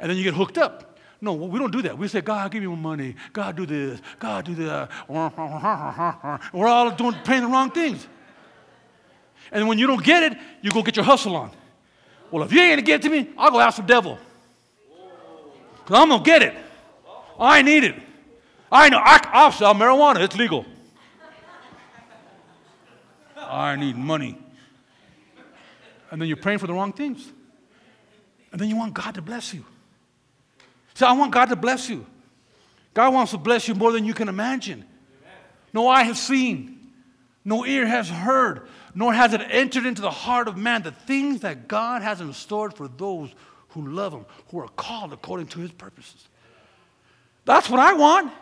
And 0.00 0.10
then 0.10 0.16
you 0.16 0.24
get 0.24 0.34
hooked 0.34 0.58
up. 0.58 0.98
No, 1.20 1.34
we 1.34 1.58
don't 1.58 1.70
do 1.70 1.82
that. 1.82 1.98
We 1.98 2.08
say, 2.08 2.22
God, 2.22 2.50
give 2.50 2.62
me 2.62 2.66
more 2.66 2.76
money. 2.76 3.14
God, 3.32 3.54
do 3.56 3.66
this. 3.66 4.00
God, 4.18 4.46
do 4.46 4.54
that. 4.54 4.90
We're 5.08 6.66
all 6.66 6.90
doing, 6.92 7.14
praying 7.24 7.42
the 7.42 7.48
wrong 7.48 7.70
things. 7.70 8.06
And 9.52 9.68
when 9.68 9.78
you 9.78 9.86
don't 9.86 10.02
get 10.02 10.32
it, 10.32 10.38
you 10.62 10.70
go 10.70 10.82
get 10.82 10.96
your 10.96 11.04
hustle 11.04 11.36
on. 11.36 11.50
Well, 12.30 12.44
if 12.44 12.52
you 12.52 12.60
ain't 12.60 12.72
gonna 12.72 12.82
get 12.82 13.04
it 13.04 13.08
to 13.08 13.10
me, 13.10 13.30
I'll 13.36 13.50
go 13.50 13.60
ask 13.60 13.76
the 13.76 13.82
devil. 13.82 14.18
Because 15.78 16.02
I'm 16.02 16.08
gonna 16.08 16.22
get 16.22 16.42
it. 16.42 16.54
I 17.38 17.62
need 17.62 17.84
it. 17.84 17.96
I 18.70 18.88
know 18.88 18.98
I, 18.98 19.20
I'll 19.32 19.52
sell 19.52 19.74
marijuana, 19.74 20.20
it's 20.20 20.36
legal. 20.36 20.64
I 23.36 23.74
need 23.76 23.96
money. 23.96 24.38
And 26.10 26.20
then 26.20 26.28
you're 26.28 26.36
praying 26.36 26.58
for 26.58 26.66
the 26.66 26.72
wrong 26.72 26.92
things. 26.92 27.28
And 28.52 28.60
then 28.60 28.68
you 28.68 28.76
want 28.76 28.94
God 28.94 29.14
to 29.14 29.22
bless 29.22 29.52
you. 29.54 29.64
So 30.94 31.06
I 31.06 31.12
want 31.12 31.32
God 31.32 31.46
to 31.46 31.56
bless 31.56 31.88
you. 31.88 32.06
God 32.94 33.14
wants 33.14 33.32
to 33.32 33.38
bless 33.38 33.68
you 33.68 33.74
more 33.74 33.92
than 33.92 34.04
you 34.04 34.14
can 34.14 34.28
imagine. 34.28 34.84
No 35.72 35.88
eye 35.88 36.02
has 36.02 36.20
seen, 36.20 36.92
no 37.44 37.64
ear 37.64 37.86
has 37.86 38.08
heard, 38.08 38.68
nor 38.94 39.12
has 39.12 39.32
it 39.32 39.40
entered 39.50 39.86
into 39.86 40.02
the 40.02 40.10
heart 40.10 40.48
of 40.48 40.56
man 40.56 40.82
the 40.82 40.92
things 40.92 41.40
that 41.40 41.68
God 41.68 42.02
has 42.02 42.20
in 42.20 42.32
store 42.32 42.70
for 42.70 42.88
those 42.88 43.30
who 43.70 43.86
love 43.88 44.12
Him, 44.12 44.26
who 44.50 44.58
are 44.60 44.68
called 44.68 45.12
according 45.12 45.46
to 45.48 45.60
His 45.60 45.72
purposes. 45.72 46.28
That's 47.44 47.70
what 47.70 47.80
I 47.80 47.92
want. 47.94 48.32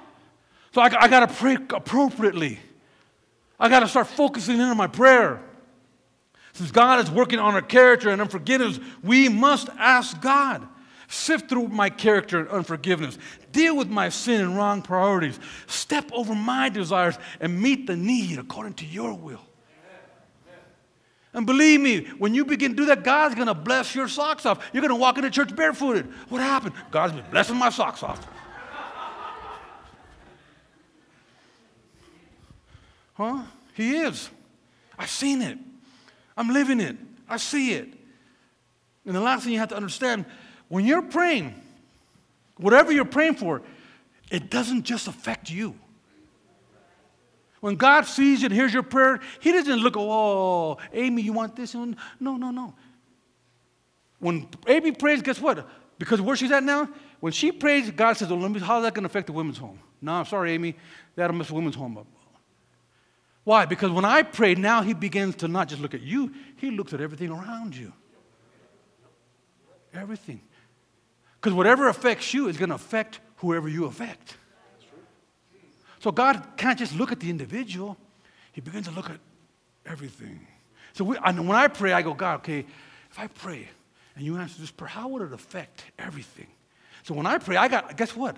So 0.72 0.80
I, 0.80 0.90
I 1.02 1.08
got 1.08 1.20
to 1.20 1.34
pray 1.34 1.56
appropriately. 1.70 2.58
I 3.58 3.68
got 3.68 3.80
to 3.80 3.88
start 3.88 4.06
focusing 4.06 4.56
in 4.56 4.62
on 4.62 4.76
my 4.76 4.86
prayer. 4.86 5.42
Since 6.52 6.70
God 6.70 7.00
is 7.04 7.10
working 7.10 7.38
on 7.38 7.54
our 7.54 7.62
character 7.62 8.10
and 8.10 8.20
unforgiveness, 8.20 8.80
we 9.02 9.28
must 9.28 9.68
ask 9.78 10.20
God. 10.20 10.66
Sift 11.10 11.48
through 11.48 11.68
my 11.68 11.88
character 11.88 12.38
and 12.38 12.48
unforgiveness. 12.48 13.16
Deal 13.50 13.76
with 13.76 13.88
my 13.88 14.10
sin 14.10 14.42
and 14.42 14.56
wrong 14.56 14.82
priorities. 14.82 15.40
Step 15.66 16.10
over 16.12 16.34
my 16.34 16.68
desires 16.68 17.16
and 17.40 17.60
meet 17.60 17.86
the 17.86 17.96
need 17.96 18.38
according 18.38 18.74
to 18.74 18.84
your 18.84 19.14
will. 19.14 19.40
And 21.38 21.46
believe 21.46 21.80
me, 21.80 22.00
when 22.18 22.34
you 22.34 22.44
begin 22.44 22.72
to 22.72 22.76
do 22.76 22.86
that, 22.86 23.04
God's 23.04 23.36
going 23.36 23.46
to 23.46 23.54
bless 23.54 23.94
your 23.94 24.08
socks 24.08 24.44
off. 24.44 24.70
You're 24.72 24.80
going 24.80 24.88
to 24.88 24.96
walk 24.96 25.18
into 25.18 25.30
church 25.30 25.54
barefooted. 25.54 26.06
What 26.30 26.40
happened? 26.40 26.74
God's 26.90 27.12
been 27.12 27.24
blessing 27.30 27.54
my 27.54 27.70
socks 27.70 28.02
off. 28.02 28.26
Huh? 33.14 33.44
He 33.74 33.98
is. 33.98 34.28
I've 34.98 35.10
seen 35.10 35.40
it. 35.40 35.58
I'm 36.36 36.48
living 36.48 36.80
it. 36.80 36.96
I 37.28 37.36
see 37.36 37.74
it. 37.74 37.88
And 39.06 39.14
the 39.14 39.20
last 39.20 39.44
thing 39.44 39.52
you 39.52 39.60
have 39.60 39.68
to 39.68 39.76
understand 39.76 40.24
when 40.66 40.84
you're 40.84 41.02
praying, 41.02 41.54
whatever 42.56 42.90
you're 42.90 43.04
praying 43.04 43.36
for, 43.36 43.62
it 44.28 44.50
doesn't 44.50 44.82
just 44.82 45.06
affect 45.06 45.52
you. 45.52 45.76
When 47.60 47.74
God 47.74 48.06
sees 48.06 48.40
you 48.40 48.46
and 48.46 48.54
hears 48.54 48.72
your 48.72 48.82
prayer, 48.82 49.20
He 49.40 49.52
doesn't 49.52 49.78
look, 49.78 49.94
oh, 49.96 50.78
Amy, 50.92 51.22
you 51.22 51.32
want 51.32 51.56
this? 51.56 51.74
No, 51.74 51.94
no, 52.20 52.36
no. 52.36 52.74
When 54.20 54.48
Amy 54.66 54.92
prays, 54.92 55.22
guess 55.22 55.40
what? 55.40 55.68
Because 55.98 56.20
where 56.20 56.36
she's 56.36 56.52
at 56.52 56.62
now, 56.62 56.88
when 57.20 57.32
she 57.32 57.50
prays, 57.50 57.90
God 57.90 58.16
says, 58.16 58.30
oh, 58.30 58.36
well, 58.36 58.52
how's 58.60 58.84
that 58.84 58.94
going 58.94 59.02
to 59.02 59.06
affect 59.06 59.26
the 59.26 59.32
women's 59.32 59.58
home? 59.58 59.80
No, 60.00 60.12
I'm 60.12 60.26
sorry, 60.26 60.52
Amy, 60.52 60.76
that'll 61.16 61.34
mess 61.34 61.48
the 61.48 61.54
women's 61.54 61.74
home 61.74 61.98
up. 61.98 62.06
Why? 63.42 63.64
Because 63.64 63.90
when 63.90 64.04
I 64.04 64.22
pray, 64.22 64.54
now 64.54 64.82
He 64.82 64.94
begins 64.94 65.36
to 65.36 65.48
not 65.48 65.68
just 65.68 65.80
look 65.82 65.94
at 65.94 66.02
you, 66.02 66.32
He 66.56 66.70
looks 66.70 66.92
at 66.92 67.00
everything 67.00 67.30
around 67.30 67.76
you. 67.76 67.92
Everything. 69.92 70.42
Because 71.40 71.54
whatever 71.54 71.88
affects 71.88 72.32
you 72.34 72.48
is 72.48 72.56
going 72.56 72.68
to 72.68 72.74
affect 72.74 73.20
whoever 73.36 73.68
you 73.68 73.86
affect. 73.86 74.36
So 76.00 76.12
God 76.12 76.42
can't 76.56 76.78
just 76.78 76.94
look 76.94 77.12
at 77.12 77.20
the 77.20 77.30
individual, 77.30 77.96
He 78.52 78.60
begins 78.60 78.86
to 78.86 78.94
look 78.94 79.10
at 79.10 79.18
everything. 79.86 80.46
So 80.92 81.04
we, 81.04 81.16
when 81.16 81.50
I 81.50 81.68
pray, 81.68 81.92
I 81.92 82.02
go, 82.02 82.14
God, 82.14 82.36
okay, 82.40 82.64
if 83.10 83.18
I 83.18 83.26
pray 83.26 83.68
and 84.16 84.24
you 84.24 84.36
answer 84.36 84.60
this 84.60 84.70
prayer, 84.70 84.88
how 84.88 85.08
would 85.08 85.22
it 85.22 85.32
affect 85.32 85.84
everything? 85.98 86.48
So 87.04 87.14
when 87.14 87.26
I 87.26 87.38
pray, 87.38 87.56
I 87.56 87.68
got, 87.68 87.96
guess 87.96 88.16
what? 88.16 88.36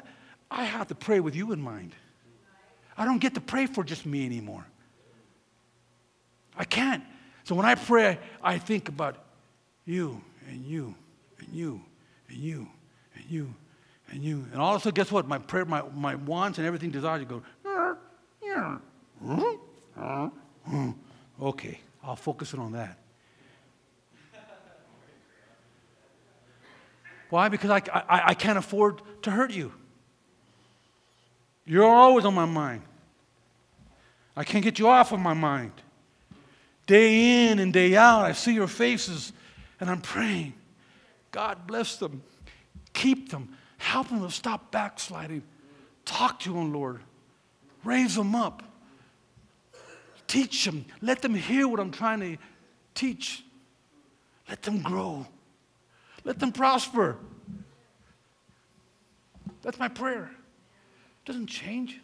I 0.51 0.65
have 0.65 0.89
to 0.89 0.95
pray 0.95 1.21
with 1.21 1.35
you 1.35 1.53
in 1.53 1.61
mind. 1.61 1.95
I 2.97 3.05
don't 3.05 3.19
get 3.19 3.35
to 3.35 3.41
pray 3.41 3.67
for 3.67 3.83
just 3.83 4.05
me 4.05 4.27
anymore. 4.27 4.67
I 6.57 6.65
can't. 6.65 7.03
So 7.45 7.55
when 7.55 7.65
I 7.65 7.75
pray, 7.75 8.19
I 8.43 8.59
think 8.59 8.89
about 8.89 9.17
you 9.87 10.21
and 10.49 10.65
you 10.65 10.95
and 11.39 11.49
you 11.53 11.81
and 12.29 12.39
you 12.39 12.69
and 13.15 13.25
you 13.29 13.55
and 14.11 14.23
you. 14.23 14.47
And 14.53 14.61
all 14.61 14.75
of 14.75 14.81
a 14.81 14.85
sudden, 14.85 14.95
guess 14.95 15.11
what? 15.11 15.27
My 15.27 15.39
prayer, 15.39 15.65
my, 15.65 15.83
my 15.95 16.15
wants 16.15 16.59
and 16.59 16.67
everything 16.67 16.91
desires 16.91 17.21
you 17.21 17.27
go, 17.27 17.43
okay, 21.41 21.81
I'll 22.03 22.17
focus 22.17 22.53
it 22.53 22.61
on 22.61 22.73
that. 22.73 22.99
Why? 27.31 27.49
Because 27.49 27.71
I, 27.71 27.81
I, 27.93 28.23
I 28.27 28.35
can't 28.35 28.59
afford 28.59 29.03
to 29.23 29.31
hurt 29.31 29.53
you. 29.53 29.73
You're 31.65 31.85
always 31.85 32.25
on 32.25 32.35
my 32.35 32.45
mind. 32.45 32.83
I 34.37 34.43
can't 34.43 34.65
get 34.65 34.79
you 34.79 34.89
off 34.89 35.13
of 35.13 35.21
my 35.21 35.35
mind. 35.35 35.73
Day 36.87 37.49
in 37.49 37.61
and 37.61 37.73
day 37.73 37.95
out, 37.95 38.25
I 38.25 38.33
see 38.33 38.53
your 38.53 38.67
faces 38.67 39.33
and 39.79 39.89
I'm 39.89 40.01
praying. 40.01 40.55
God 41.31 41.67
bless 41.67 41.97
them, 41.97 42.23
keep 42.93 43.31
them, 43.31 43.57
Help 43.81 44.11
them 44.11 44.21
to 44.21 44.31
stop 44.31 44.71
backsliding. 44.71 45.43
Talk 46.05 46.39
to 46.41 46.53
them, 46.53 46.71
Lord. 46.71 47.01
Raise 47.83 48.15
them 48.15 48.35
up. 48.35 48.63
Teach 50.27 50.67
them. 50.67 50.85
Let 51.01 51.23
them 51.23 51.35
hear 51.35 51.67
what 51.67 51.81
I'm 51.81 51.91
trying 51.91 52.21
to 52.21 52.37
teach. 52.95 53.43
Let 54.51 54.61
them 54.63 54.83
grow. 54.83 55.27
Let 56.25 56.39
them 56.39 56.53
prosper. 56.53 57.17
That's 59.63 59.79
my 59.79 59.89
prayer. 59.89 60.31
It 60.31 61.27
doesn't 61.27 61.47
change. 61.47 62.01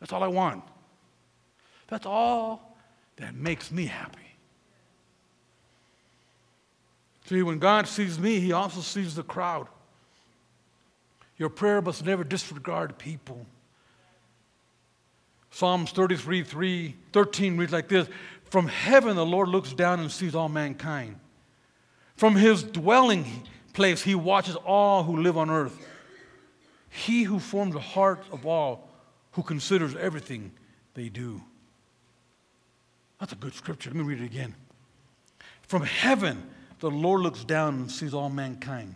That's 0.00 0.12
all 0.12 0.24
I 0.24 0.28
want. 0.28 0.64
That's 1.86 2.06
all 2.06 2.76
that 3.18 3.36
makes 3.36 3.70
me 3.70 3.86
happy. 3.86 4.18
See, 7.26 7.42
when 7.42 7.60
God 7.60 7.86
sees 7.86 8.18
me, 8.18 8.40
He 8.40 8.50
also 8.50 8.80
sees 8.80 9.14
the 9.14 9.22
crowd. 9.22 9.68
Your 11.38 11.48
prayer 11.50 11.82
must 11.82 12.04
never 12.04 12.24
disregard 12.24 12.98
people. 12.98 13.46
Psalms 15.50 15.90
33 15.90 16.42
3, 16.42 16.94
13 17.12 17.56
reads 17.56 17.72
like 17.72 17.88
this 17.88 18.08
From 18.44 18.68
heaven 18.68 19.16
the 19.16 19.26
Lord 19.26 19.48
looks 19.48 19.72
down 19.72 20.00
and 20.00 20.10
sees 20.10 20.34
all 20.34 20.48
mankind. 20.48 21.18
From 22.16 22.34
his 22.34 22.62
dwelling 22.62 23.26
place 23.72 24.02
he 24.02 24.14
watches 24.14 24.56
all 24.56 25.02
who 25.02 25.18
live 25.18 25.36
on 25.36 25.50
earth. 25.50 25.78
He 26.88 27.24
who 27.24 27.38
forms 27.38 27.74
the 27.74 27.80
heart 27.80 28.24
of 28.32 28.46
all, 28.46 28.88
who 29.32 29.42
considers 29.42 29.94
everything 29.96 30.52
they 30.94 31.10
do. 31.10 31.42
That's 33.20 33.32
a 33.32 33.36
good 33.36 33.54
scripture. 33.54 33.90
Let 33.90 33.96
me 33.96 34.04
read 34.04 34.20
it 34.20 34.24
again. 34.24 34.54
From 35.62 35.82
heaven 35.82 36.50
the 36.80 36.90
Lord 36.90 37.20
looks 37.22 37.44
down 37.44 37.74
and 37.74 37.90
sees 37.90 38.14
all 38.14 38.30
mankind. 38.30 38.94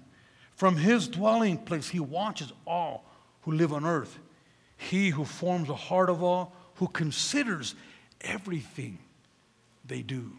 From 0.61 0.77
his 0.77 1.09
dwelling 1.09 1.57
place, 1.57 1.89
he 1.89 2.01
watches 2.01 2.53
all 2.67 3.07
who 3.41 3.53
live 3.53 3.73
on 3.73 3.87
earth. 3.87 4.19
He 4.77 5.09
who 5.09 5.25
forms 5.25 5.69
the 5.69 5.75
heart 5.75 6.11
of 6.11 6.23
all, 6.23 6.53
who 6.75 6.87
considers 6.89 7.75
everything 8.21 8.99
they 9.87 10.03
do. 10.03 10.33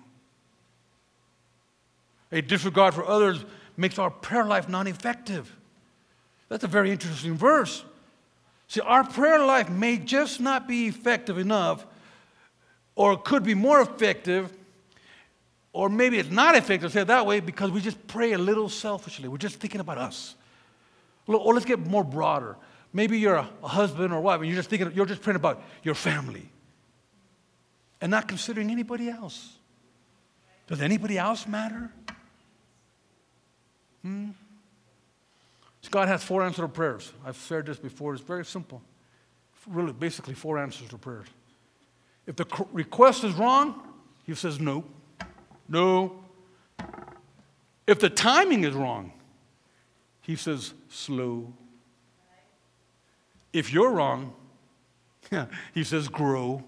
A 2.31 2.39
disregard 2.39 2.93
for 2.93 3.03
others 3.03 3.43
makes 3.75 3.97
our 3.97 4.11
prayer 4.11 4.45
life 4.45 4.69
non 4.69 4.85
effective. 4.85 5.55
That's 6.49 6.63
a 6.63 6.67
very 6.67 6.91
interesting 6.91 7.35
verse. 7.35 7.83
See, 8.67 8.81
our 8.81 9.03
prayer 9.03 9.39
life 9.39 9.71
may 9.71 9.97
just 9.97 10.39
not 10.39 10.67
be 10.67 10.85
effective 10.85 11.39
enough, 11.39 11.83
or 12.93 13.17
could 13.17 13.41
be 13.41 13.55
more 13.55 13.81
effective 13.81 14.55
or 15.73 15.89
maybe 15.89 16.19
it's 16.19 16.29
not 16.29 16.55
effective, 16.55 16.91
say 16.91 17.01
it 17.01 17.07
that 17.07 17.25
way, 17.25 17.39
because 17.39 17.71
we 17.71 17.81
just 17.81 18.07
pray 18.07 18.33
a 18.33 18.37
little 18.37 18.69
selfishly. 18.69 19.27
We're 19.27 19.37
just 19.37 19.55
thinking 19.55 19.79
about 19.79 19.97
us. 19.97 20.35
Or 21.27 21.53
let's 21.53 21.65
get 21.65 21.79
more 21.79 22.03
broader. 22.03 22.57
Maybe 22.93 23.19
you're 23.19 23.35
a, 23.35 23.49
husband 23.63 24.13
or 24.13 24.19
wife, 24.19 24.39
and 24.39 24.47
you're 24.47 24.57
just 24.57 24.69
thinking, 24.69 24.91
you're 24.93 25.05
just 25.05 25.21
praying 25.21 25.37
about 25.37 25.63
your 25.83 25.95
family 25.95 26.49
and 28.01 28.11
not 28.11 28.27
considering 28.27 28.69
anybody 28.69 29.09
else. 29.09 29.53
Does 30.67 30.81
anybody 30.81 31.17
else 31.17 31.47
matter? 31.47 31.91
Hmm? 34.01 34.31
God 35.89 36.07
has 36.07 36.23
four 36.23 36.43
answers 36.43 36.63
to 36.63 36.67
prayers. 36.69 37.11
I've 37.25 37.37
shared 37.37 37.65
this 37.65 37.77
before. 37.77 38.13
It's 38.13 38.23
very 38.23 38.45
simple. 38.45 38.81
Really, 39.67 39.91
basically, 39.91 40.33
four 40.33 40.57
answers 40.57 40.87
to 40.89 40.97
prayers. 40.97 41.27
If 42.25 42.37
the 42.37 42.45
request 42.71 43.23
is 43.23 43.33
wrong, 43.33 43.79
He 44.25 44.33
says 44.33 44.59
no. 44.59 44.85
No. 45.71 46.19
If 47.87 47.99
the 48.01 48.09
timing 48.09 48.65
is 48.65 48.73
wrong, 48.73 49.13
he 50.21 50.35
says, 50.35 50.73
slow. 50.89 51.53
If 53.53 53.71
you're 53.71 53.91
wrong, 53.91 54.33
he 55.73 55.85
says, 55.85 56.09
grow. 56.09 56.61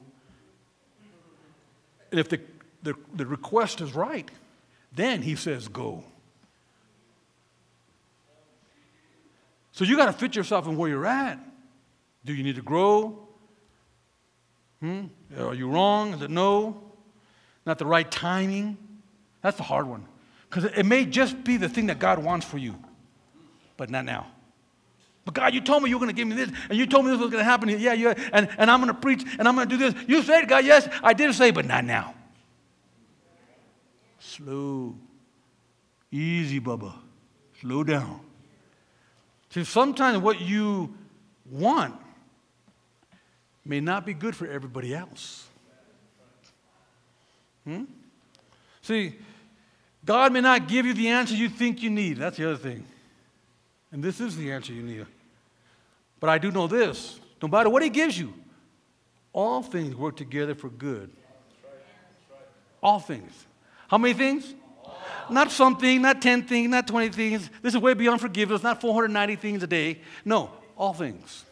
And 2.11 2.19
if 2.19 2.29
the, 2.29 2.39
the, 2.81 2.93
the 3.13 3.25
request 3.25 3.81
is 3.81 3.93
right, 3.93 4.29
then 4.93 5.21
he 5.21 5.35
says, 5.35 5.67
go. 5.67 6.05
So 9.73 9.83
you 9.83 9.97
got 9.97 10.05
to 10.05 10.13
fit 10.13 10.33
yourself 10.33 10.65
in 10.65 10.77
where 10.77 10.89
you're 10.89 11.05
at. 11.05 11.39
Do 12.23 12.33
you 12.33 12.43
need 12.43 12.55
to 12.55 12.61
grow? 12.61 13.19
Hmm? 14.79 15.07
Are 15.37 15.53
you 15.53 15.67
wrong? 15.67 16.13
Is 16.13 16.21
it 16.21 16.31
no? 16.31 16.81
Not 17.65 17.79
the 17.79 17.85
right 17.85 18.09
timing? 18.09 18.77
That's 19.43 19.57
the 19.57 19.63
hard 19.63 19.87
one. 19.87 20.05
Because 20.49 20.65
it 20.65 20.85
may 20.85 21.05
just 21.05 21.43
be 21.43 21.57
the 21.57 21.69
thing 21.69 21.87
that 21.87 21.99
God 21.99 22.23
wants 22.23 22.45
for 22.45 22.57
you, 22.57 22.75
but 23.77 23.89
not 23.89 24.05
now. 24.05 24.27
But 25.25 25.35
God, 25.35 25.53
you 25.53 25.61
told 25.61 25.83
me 25.83 25.89
you 25.89 25.97
were 25.97 26.05
going 26.05 26.15
to 26.15 26.19
give 26.19 26.27
me 26.27 26.35
this, 26.35 26.51
and 26.69 26.77
you 26.77 26.85
told 26.85 27.05
me 27.05 27.11
this 27.11 27.19
was 27.19 27.29
going 27.29 27.41
to 27.41 27.49
happen. 27.49 27.69
Yeah, 27.69 27.93
yeah, 27.93 28.13
and, 28.33 28.49
and 28.57 28.69
I'm 28.69 28.81
going 28.81 28.93
to 28.93 28.99
preach, 28.99 29.23
and 29.39 29.47
I'm 29.47 29.55
going 29.55 29.69
to 29.69 29.77
do 29.77 29.91
this. 29.91 30.03
You 30.07 30.21
said, 30.23 30.47
God, 30.47 30.65
yes, 30.65 30.87
I 31.01 31.13
did 31.13 31.33
say, 31.33 31.51
but 31.51 31.65
not 31.65 31.85
now. 31.85 32.13
Slow. 34.19 34.95
Easy, 36.11 36.59
Bubba. 36.59 36.93
Slow 37.61 37.83
down. 37.83 38.19
See, 39.49 39.63
sometimes 39.63 40.17
what 40.17 40.41
you 40.41 40.93
want 41.49 41.95
may 43.65 43.79
not 43.79 44.05
be 44.05 44.13
good 44.13 44.35
for 44.35 44.47
everybody 44.47 44.93
else. 44.93 45.47
Hmm? 47.63 47.83
See, 48.81 49.15
God 50.05 50.33
may 50.33 50.41
not 50.41 50.67
give 50.67 50.85
you 50.85 50.93
the 50.93 51.07
answer 51.07 51.33
you 51.33 51.49
think 51.49 51.81
you 51.81 51.89
need. 51.89 52.17
That's 52.17 52.37
the 52.37 52.45
other 52.45 52.57
thing. 52.57 52.85
And 53.91 54.03
this 54.03 54.19
is 54.19 54.35
the 54.35 54.51
answer 54.51 54.73
you 54.73 54.83
need. 54.83 55.05
But 56.19 56.29
I 56.29 56.37
do 56.37 56.51
know 56.51 56.67
this 56.67 57.19
no 57.41 57.47
matter 57.47 57.69
what 57.69 57.83
He 57.83 57.89
gives 57.89 58.17
you, 58.17 58.33
all 59.31 59.61
things 59.61 59.95
work 59.95 60.15
together 60.15 60.55
for 60.55 60.69
good. 60.69 61.11
All 62.81 62.99
things. 62.99 63.31
How 63.87 63.97
many 63.97 64.13
things? 64.13 64.53
Not 65.29 65.51
something, 65.51 66.01
not 66.01 66.21
10 66.21 66.47
things, 66.47 66.69
not 66.69 66.85
20 66.87 67.09
things. 67.09 67.49
This 67.61 67.73
is 67.73 67.79
way 67.79 67.93
beyond 67.93 68.19
forgiveness, 68.19 68.61
not 68.61 68.81
490 68.81 69.37
things 69.37 69.63
a 69.63 69.67
day. 69.67 70.01
No, 70.25 70.51
all 70.75 70.93
things 70.93 71.45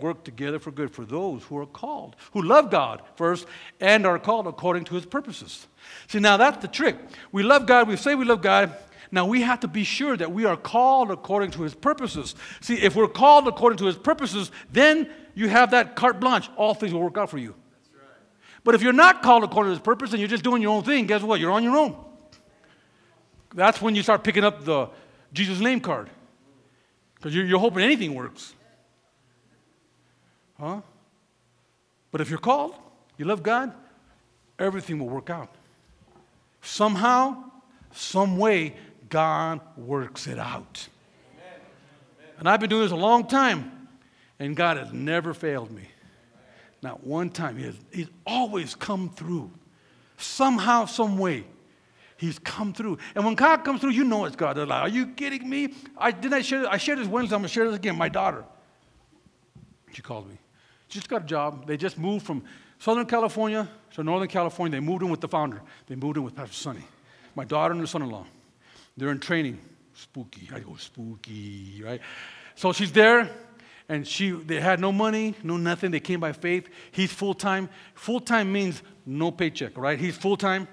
work 0.00 0.24
together 0.24 0.58
for 0.58 0.70
good 0.70 0.90
for 0.90 1.04
those 1.04 1.42
who 1.44 1.58
are 1.58 1.66
called, 1.66 2.16
who 2.32 2.42
love 2.42 2.70
God 2.70 3.02
first 3.16 3.46
and 3.80 4.06
are 4.06 4.18
called 4.18 4.46
according 4.46 4.84
to 4.84 4.94
his 4.94 5.06
purposes. 5.06 5.66
See, 6.08 6.20
now 6.20 6.36
that's 6.36 6.58
the 6.58 6.68
trick. 6.68 6.96
We 7.32 7.42
love 7.42 7.66
God, 7.66 7.88
we 7.88 7.96
say 7.96 8.14
we 8.14 8.24
love 8.24 8.42
God. 8.42 8.74
Now 9.10 9.26
we 9.26 9.42
have 9.42 9.60
to 9.60 9.68
be 9.68 9.84
sure 9.84 10.16
that 10.16 10.32
we 10.32 10.44
are 10.44 10.56
called 10.56 11.10
according 11.10 11.52
to 11.52 11.62
his 11.62 11.74
purposes. 11.74 12.34
See, 12.60 12.74
if 12.74 12.96
we're 12.96 13.08
called 13.08 13.46
according 13.46 13.78
to 13.78 13.86
his 13.86 13.96
purposes, 13.96 14.50
then 14.72 15.08
you 15.34 15.48
have 15.48 15.70
that 15.70 15.94
carte 15.94 16.18
blanche. 16.18 16.50
All 16.56 16.74
things 16.74 16.92
will 16.92 17.02
work 17.02 17.16
out 17.16 17.30
for 17.30 17.38
you. 17.38 17.54
But 18.64 18.74
if 18.74 18.82
you're 18.82 18.94
not 18.94 19.22
called 19.22 19.44
according 19.44 19.70
to 19.70 19.74
his 19.76 19.84
purpose 19.84 20.10
and 20.10 20.20
you're 20.20 20.28
just 20.28 20.42
doing 20.42 20.62
your 20.62 20.74
own 20.74 20.82
thing, 20.82 21.06
guess 21.06 21.22
what? 21.22 21.38
You're 21.38 21.52
on 21.52 21.62
your 21.62 21.76
own. 21.76 21.96
That's 23.54 23.80
when 23.80 23.94
you 23.94 24.02
start 24.02 24.24
picking 24.24 24.42
up 24.42 24.64
the 24.64 24.88
Jesus 25.32 25.60
name 25.60 25.80
card. 25.80 26.10
Because 27.16 27.34
you're, 27.34 27.44
you're 27.44 27.58
hoping 27.58 27.84
anything 27.84 28.14
works. 28.14 28.54
Huh? 30.58 30.80
But 32.10 32.20
if 32.20 32.30
you're 32.30 32.38
called, 32.38 32.74
you 33.16 33.24
love 33.24 33.42
God, 33.42 33.72
everything 34.58 34.98
will 34.98 35.08
work 35.08 35.30
out. 35.30 35.52
Somehow, 36.62 37.44
some 37.92 38.38
way, 38.38 38.74
God 39.08 39.60
works 39.76 40.26
it 40.26 40.38
out. 40.38 40.88
And 42.38 42.48
I've 42.48 42.60
been 42.60 42.70
doing 42.70 42.82
this 42.82 42.92
a 42.92 42.96
long 42.96 43.26
time, 43.26 43.88
and 44.38 44.56
God 44.56 44.76
has 44.76 44.92
never 44.92 45.34
failed 45.34 45.70
me. 45.70 45.88
Not 46.82 47.04
one 47.04 47.30
time. 47.30 47.56
He 47.56 47.64
has, 47.64 47.76
he's 47.92 48.10
always 48.26 48.74
come 48.74 49.08
through. 49.08 49.50
Somehow, 50.18 50.84
some 50.86 51.16
way, 51.18 51.44
he's 52.16 52.38
come 52.38 52.72
through. 52.72 52.98
And 53.14 53.24
when 53.24 53.34
God 53.34 53.64
comes 53.64 53.80
through, 53.80 53.90
you 53.90 54.04
know 54.04 54.24
it's 54.24 54.36
God. 54.36 54.56
Like, 54.56 54.70
Are 54.70 54.88
you 54.88 55.06
kidding 55.08 55.48
me? 55.48 55.74
I 55.96 56.10
didn't 56.10 56.34
I 56.34 56.42
share 56.42 56.68
I 56.68 56.76
shared 56.76 56.98
this 56.98 57.08
Wednesday, 57.08 57.34
I'm 57.34 57.40
gonna 57.40 57.48
share 57.48 57.66
this 57.66 57.76
again. 57.76 57.96
My 57.96 58.08
daughter. 58.08 58.44
She 59.92 60.02
called 60.02 60.28
me. 60.28 60.36
Just 60.88 61.08
got 61.08 61.22
a 61.22 61.26
job. 61.26 61.66
They 61.66 61.76
just 61.76 61.98
moved 61.98 62.26
from 62.26 62.44
Southern 62.78 63.06
California 63.06 63.68
to 63.94 64.04
Northern 64.04 64.28
California. 64.28 64.78
They 64.78 64.84
moved 64.84 65.02
in 65.02 65.10
with 65.10 65.20
the 65.20 65.28
founder. 65.28 65.62
They 65.86 65.96
moved 65.96 66.16
in 66.16 66.22
with 66.22 66.34
Pastor 66.34 66.54
Sonny. 66.54 66.84
My 67.34 67.44
daughter 67.44 67.72
and 67.72 67.80
her 67.80 67.86
son-in-law. 67.86 68.26
They're 68.96 69.10
in 69.10 69.20
training. 69.20 69.58
Spooky. 69.94 70.48
I 70.52 70.60
go, 70.60 70.74
spooky, 70.76 71.80
right? 71.84 72.00
So 72.56 72.72
she's 72.72 72.90
there, 72.90 73.30
and 73.88 74.06
she 74.06 74.30
they 74.30 74.60
had 74.60 74.80
no 74.80 74.90
money, 74.90 75.34
no 75.42 75.56
nothing. 75.56 75.92
They 75.92 76.00
came 76.00 76.18
by 76.20 76.32
faith. 76.32 76.68
He's 76.90 77.12
full-time. 77.12 77.68
Full-time 77.94 78.52
means 78.52 78.82
no 79.06 79.30
paycheck, 79.30 79.78
right? 79.78 79.98
He's 79.98 80.16
full-time, 80.16 80.66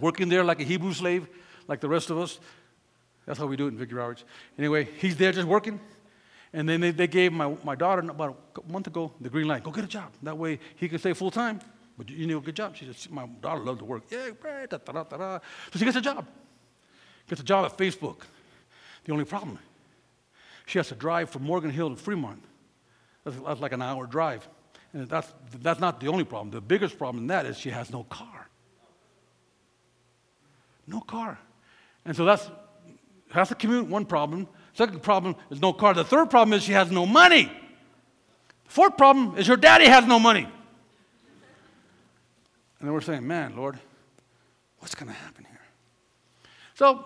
working 0.00 0.28
there 0.28 0.42
like 0.42 0.60
a 0.60 0.64
Hebrew 0.64 0.92
slave, 0.92 1.28
like 1.68 1.80
the 1.80 1.88
rest 1.88 2.10
of 2.10 2.18
us. 2.18 2.40
That's 3.24 3.38
how 3.38 3.46
we 3.46 3.56
do 3.56 3.66
it 3.66 3.68
in 3.68 3.78
Victory 3.78 4.02
Outreach. 4.02 4.24
Anyway, 4.58 4.88
he's 4.98 5.16
there 5.16 5.30
just 5.32 5.46
working. 5.46 5.78
And 6.54 6.68
then 6.68 6.80
they, 6.80 6.92
they 6.92 7.08
gave 7.08 7.32
my, 7.32 7.54
my 7.64 7.74
daughter 7.74 8.08
about 8.08 8.38
a 8.56 8.72
month 8.72 8.86
ago 8.86 9.12
the 9.20 9.28
green 9.28 9.48
light. 9.48 9.64
Go 9.64 9.72
get 9.72 9.84
a 9.84 9.88
job. 9.88 10.12
That 10.22 10.38
way 10.38 10.60
he 10.76 10.88
can 10.88 11.00
stay 11.00 11.12
full 11.12 11.32
time. 11.32 11.58
But 11.98 12.08
you 12.08 12.26
need 12.28 12.36
a 12.36 12.40
good 12.40 12.54
job. 12.54 12.76
She 12.76 12.86
said, 12.86 13.12
my 13.12 13.26
daughter 13.26 13.60
loves 13.60 13.80
to 13.80 13.84
work. 13.84 14.04
Yeah, 14.08 14.30
da, 14.70 14.78
da, 14.78 14.92
da, 14.92 15.16
da. 15.16 15.38
So 15.72 15.78
she 15.80 15.84
gets 15.84 15.96
a 15.96 16.00
job. 16.00 16.26
Gets 17.28 17.40
a 17.40 17.44
job 17.44 17.66
at 17.66 17.76
Facebook. 17.76 18.18
The 19.04 19.12
only 19.12 19.24
problem, 19.24 19.58
she 20.64 20.78
has 20.78 20.88
to 20.88 20.94
drive 20.94 21.28
from 21.28 21.42
Morgan 21.42 21.70
Hill 21.70 21.90
to 21.90 21.96
Fremont. 21.96 22.42
That's, 23.24 23.36
that's 23.36 23.60
like 23.60 23.72
an 23.72 23.82
hour 23.82 24.06
drive. 24.06 24.48
And 24.92 25.08
that's, 25.08 25.32
that's 25.60 25.80
not 25.80 26.00
the 26.00 26.06
only 26.06 26.24
problem. 26.24 26.50
The 26.52 26.60
biggest 26.60 26.96
problem 26.96 27.24
in 27.24 27.26
that 27.28 27.46
is 27.46 27.58
she 27.58 27.70
has 27.70 27.90
no 27.90 28.04
car. 28.04 28.48
No 30.86 31.00
car. 31.00 31.38
And 32.04 32.16
so 32.16 32.24
that's, 32.24 32.48
has 33.30 33.48
to 33.48 33.56
commute, 33.56 33.88
one 33.88 34.04
problem. 34.04 34.46
Second 34.74 35.02
problem 35.02 35.36
is 35.50 35.60
no 35.60 35.72
car. 35.72 35.94
The 35.94 36.04
third 36.04 36.30
problem 36.30 36.52
is 36.52 36.62
she 36.62 36.72
has 36.72 36.90
no 36.90 37.06
money. 37.06 37.44
The 37.44 38.70
fourth 38.70 38.96
problem 38.96 39.38
is 39.38 39.46
her 39.46 39.56
daddy 39.56 39.86
has 39.86 40.04
no 40.04 40.18
money. 40.18 40.42
And 42.80 42.88
then 42.88 42.92
we're 42.92 43.00
saying, 43.00 43.26
man, 43.26 43.56
Lord, 43.56 43.78
what's 44.80 44.94
going 44.94 45.10
to 45.10 45.16
happen 45.16 45.44
here? 45.44 45.60
So 46.74 47.04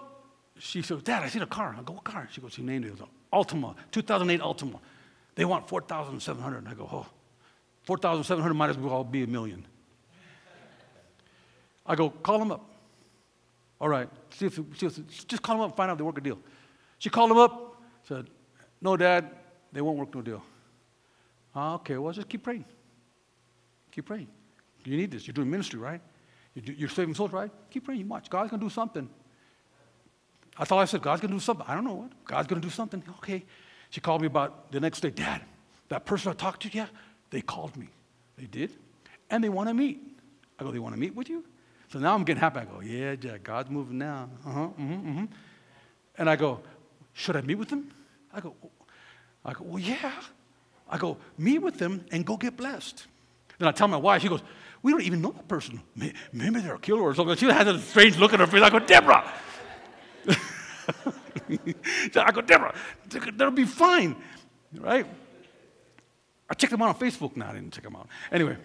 she 0.58 0.82
said, 0.82 1.04
Dad, 1.04 1.22
I 1.22 1.28
see 1.28 1.38
the 1.38 1.46
car. 1.46 1.76
I 1.78 1.82
go, 1.82 1.92
what 1.92 2.04
car? 2.04 2.26
She 2.32 2.40
goes, 2.40 2.54
she 2.54 2.62
named 2.62 2.86
it. 2.86 2.88
It 2.88 3.00
was 3.00 3.08
Altima, 3.32 3.76
2008 3.92 4.40
Altima. 4.40 4.80
They 5.34 5.44
want 5.44 5.68
4,700. 5.68 6.66
I 6.66 6.74
go, 6.74 6.88
oh, 6.90 7.06
4,700 7.82 8.54
might 8.54 8.70
as 8.70 8.78
well 8.78 9.04
be 9.04 9.22
a 9.22 9.26
million. 9.26 9.64
I 11.86 11.94
go, 11.94 12.10
call 12.10 12.38
them 12.38 12.50
up. 12.50 12.64
All 13.80 13.88
right, 13.88 14.08
see 14.30 14.46
if, 14.46 14.54
see 14.76 14.86
if, 14.86 15.26
just 15.28 15.42
call 15.42 15.56
them 15.56 15.62
up 15.62 15.70
and 15.70 15.76
find 15.76 15.90
out 15.90 15.94
if 15.94 15.98
they 15.98 16.04
work 16.04 16.18
a 16.18 16.20
deal. 16.20 16.38
She 16.98 17.10
called 17.10 17.30
him 17.30 17.38
up, 17.38 17.80
said, 18.02 18.28
No, 18.80 18.96
Dad, 18.96 19.30
they 19.72 19.80
won't 19.80 19.98
work 19.98 20.14
no 20.14 20.22
deal. 20.22 20.42
Ah, 21.54 21.74
okay, 21.74 21.96
well, 21.96 22.12
just 22.12 22.28
keep 22.28 22.42
praying. 22.42 22.64
Keep 23.90 24.06
praying. 24.06 24.28
You 24.84 24.96
need 24.96 25.10
this. 25.10 25.26
You're 25.26 25.34
doing 25.34 25.50
ministry, 25.50 25.78
right? 25.78 26.00
You're 26.54 26.88
saving 26.88 27.14
souls, 27.14 27.32
right? 27.32 27.50
Keep 27.70 27.84
praying. 27.84 28.00
You 28.00 28.06
watch. 28.06 28.30
God's 28.30 28.50
going 28.50 28.60
to 28.60 28.66
do 28.66 28.70
something. 28.70 29.08
That's 30.58 30.72
all 30.72 30.78
I 30.78 30.86
said. 30.86 31.02
God's 31.02 31.20
going 31.20 31.30
to 31.30 31.36
do 31.36 31.40
something. 31.40 31.66
I 31.68 31.74
don't 31.74 31.84
know 31.84 31.94
what. 31.94 32.24
God's 32.24 32.48
going 32.48 32.60
to 32.60 32.66
do 32.66 32.72
something. 32.72 33.02
Okay. 33.18 33.44
She 33.90 34.00
called 34.00 34.20
me 34.20 34.26
about 34.26 34.72
the 34.72 34.80
next 34.80 35.00
day. 35.00 35.10
Dad, 35.10 35.42
that 35.88 36.04
person 36.04 36.30
I 36.30 36.34
talked 36.34 36.62
to, 36.62 36.70
yeah, 36.72 36.86
they 37.30 37.40
called 37.40 37.76
me. 37.76 37.88
They 38.36 38.46
did. 38.46 38.70
And 39.30 39.42
they 39.42 39.48
want 39.48 39.68
to 39.68 39.74
meet. 39.74 40.00
I 40.58 40.64
go, 40.64 40.72
they 40.72 40.78
want 40.78 40.94
to 40.94 41.00
meet 41.00 41.14
with 41.14 41.28
you? 41.28 41.44
So 41.92 41.98
now 41.98 42.14
I'm 42.14 42.24
getting 42.24 42.40
happy. 42.40 42.60
I 42.60 42.64
go, 42.64 42.80
yeah, 42.80 43.14
Jack, 43.14 43.44
God's 43.44 43.70
moving 43.70 43.98
now. 43.98 44.28
Uh-huh, 44.46 44.60
mm-hmm, 44.60 44.92
mm-hmm. 44.92 45.24
And 46.18 46.28
I 46.28 46.36
go, 46.36 46.60
should 47.18 47.34
I 47.34 47.40
meet 47.40 47.56
with 47.56 47.68
them? 47.68 47.90
I 48.32 48.40
go, 48.40 48.54
oh. 48.64 48.70
I 49.44 49.52
go, 49.52 49.64
well, 49.64 49.80
yeah. 49.80 50.12
I 50.88 50.98
go, 50.98 51.16
meet 51.36 51.58
with 51.58 51.76
them 51.76 52.04
and 52.12 52.24
go 52.24 52.36
get 52.36 52.56
blessed. 52.56 53.06
Then 53.58 53.66
I 53.66 53.72
tell 53.72 53.88
my 53.88 53.96
wife, 53.96 54.22
she 54.22 54.28
goes, 54.28 54.42
we 54.82 54.92
don't 54.92 55.02
even 55.02 55.20
know 55.20 55.32
that 55.32 55.48
person. 55.48 55.80
Maybe 55.96 56.60
they're 56.60 56.76
a 56.76 56.78
killer 56.78 57.02
or 57.02 57.14
something. 57.16 57.36
She 57.36 57.46
has 57.46 57.66
a 57.66 57.80
strange 57.80 58.16
look 58.18 58.32
at 58.32 58.38
her 58.38 58.46
face. 58.46 58.62
I 58.62 58.70
go, 58.70 58.78
Deborah. 58.78 59.32
I 62.14 62.30
go, 62.30 62.40
Deborah, 62.40 62.74
that'll 63.08 63.50
be 63.50 63.64
fine, 63.64 64.14
right? 64.78 65.06
I 66.48 66.54
checked 66.54 66.70
them 66.70 66.82
out 66.82 66.90
on 66.90 66.94
Facebook 66.94 67.36
now. 67.36 67.50
I 67.50 67.54
didn't 67.54 67.72
check 67.72 67.82
them 67.82 67.96
out. 67.96 68.06
Anyway, 68.30 68.56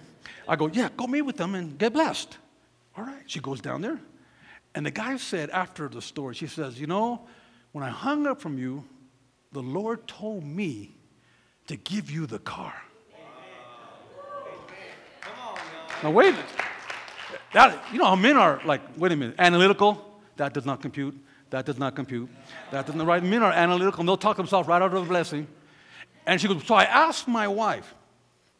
I 0.47 0.55
go, 0.55 0.67
yeah, 0.67 0.89
go 0.95 1.07
meet 1.07 1.23
with 1.23 1.37
them 1.37 1.55
and 1.55 1.75
get 1.75 1.91
blessed. 1.91 2.37
All 2.95 3.03
right. 3.03 3.23
She 3.25 3.39
goes 3.39 3.61
down 3.61 3.81
there. 3.81 3.99
And 4.75 4.85
the 4.85 4.91
guy 4.91 5.17
said 5.17 5.49
after 5.49 5.87
the 5.87 6.03
story, 6.03 6.35
she 6.35 6.45
says, 6.45 6.79
you 6.79 6.85
know, 6.85 7.25
when 7.73 7.83
I 7.83 7.89
hung 7.89 8.25
up 8.25 8.39
from 8.39 8.57
you, 8.57 8.85
the 9.51 9.61
Lord 9.61 10.07
told 10.07 10.43
me 10.45 10.95
to 11.67 11.75
give 11.75 12.09
you 12.09 12.25
the 12.25 12.39
car. 12.39 12.73
Now, 16.01 16.11
wait. 16.11 16.35
That, 17.53 17.83
you 17.91 17.99
know 17.99 18.05
how 18.05 18.15
men 18.15 18.37
are 18.37 18.61
like, 18.65 18.81
wait 18.97 19.11
a 19.11 19.15
minute, 19.15 19.35
analytical? 19.37 20.21
That 20.37 20.53
does 20.53 20.65
not 20.65 20.81
compute. 20.81 21.15
That 21.49 21.65
does 21.65 21.77
not 21.77 21.95
compute. 21.95 22.29
That 22.71 22.87
doesn't, 22.87 23.05
right? 23.05 23.23
Men 23.23 23.43
are 23.43 23.51
analytical 23.51 23.99
and 23.99 24.09
they'll 24.09 24.17
talk 24.17 24.37
themselves 24.37 24.67
right 24.67 24.81
out 24.81 24.93
of 24.93 25.03
the 25.03 25.07
blessing. 25.07 25.47
And 26.25 26.41
she 26.41 26.47
goes, 26.47 26.65
so 26.65 26.73
I 26.75 26.83
asked 26.83 27.27
my 27.27 27.47
wife, 27.47 27.93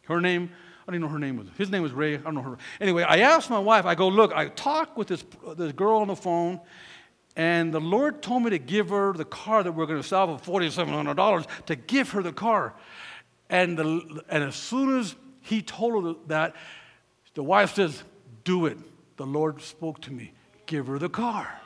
her 0.02 0.20
name, 0.20 0.50
I 0.82 0.86
don't 0.86 0.96
even 0.96 1.08
know 1.08 1.12
her 1.12 1.18
name 1.18 1.36
was. 1.38 1.48
His 1.56 1.70
name 1.70 1.82
was 1.82 1.92
Ray. 1.92 2.14
I 2.14 2.18
don't 2.18 2.34
know 2.34 2.42
her. 2.42 2.58
Anyway, 2.80 3.02
I 3.02 3.18
asked 3.18 3.50
my 3.50 3.58
wife, 3.58 3.84
I 3.84 3.94
go, 3.94 4.08
look, 4.08 4.32
I 4.32 4.48
talked 4.48 4.96
with 4.96 5.08
this, 5.08 5.24
this 5.56 5.72
girl 5.72 5.98
on 5.98 6.08
the 6.08 6.16
phone, 6.16 6.60
and 7.36 7.74
the 7.74 7.80
Lord 7.80 8.22
told 8.22 8.44
me 8.44 8.50
to 8.50 8.58
give 8.58 8.90
her 8.90 9.12
the 9.12 9.24
car 9.24 9.62
that 9.62 9.72
we're 9.72 9.86
going 9.86 10.00
to 10.00 10.06
sell 10.06 10.38
for 10.38 10.60
$4,700 10.60 11.46
to 11.66 11.76
give 11.76 12.10
her 12.10 12.22
the 12.22 12.32
car. 12.32 12.74
And, 13.50 13.76
the, 13.76 14.22
and 14.28 14.44
as 14.44 14.54
soon 14.54 14.98
as 14.98 15.16
he 15.40 15.60
told 15.60 16.04
her 16.04 16.14
that, 16.28 16.54
the 17.34 17.42
wife 17.42 17.74
says, 17.74 18.02
Do 18.44 18.66
it. 18.66 18.78
The 19.16 19.26
Lord 19.26 19.60
spoke 19.62 20.00
to 20.02 20.12
me. 20.12 20.32
Give 20.66 20.86
her 20.86 20.98
the 20.98 21.08
car. 21.08 21.60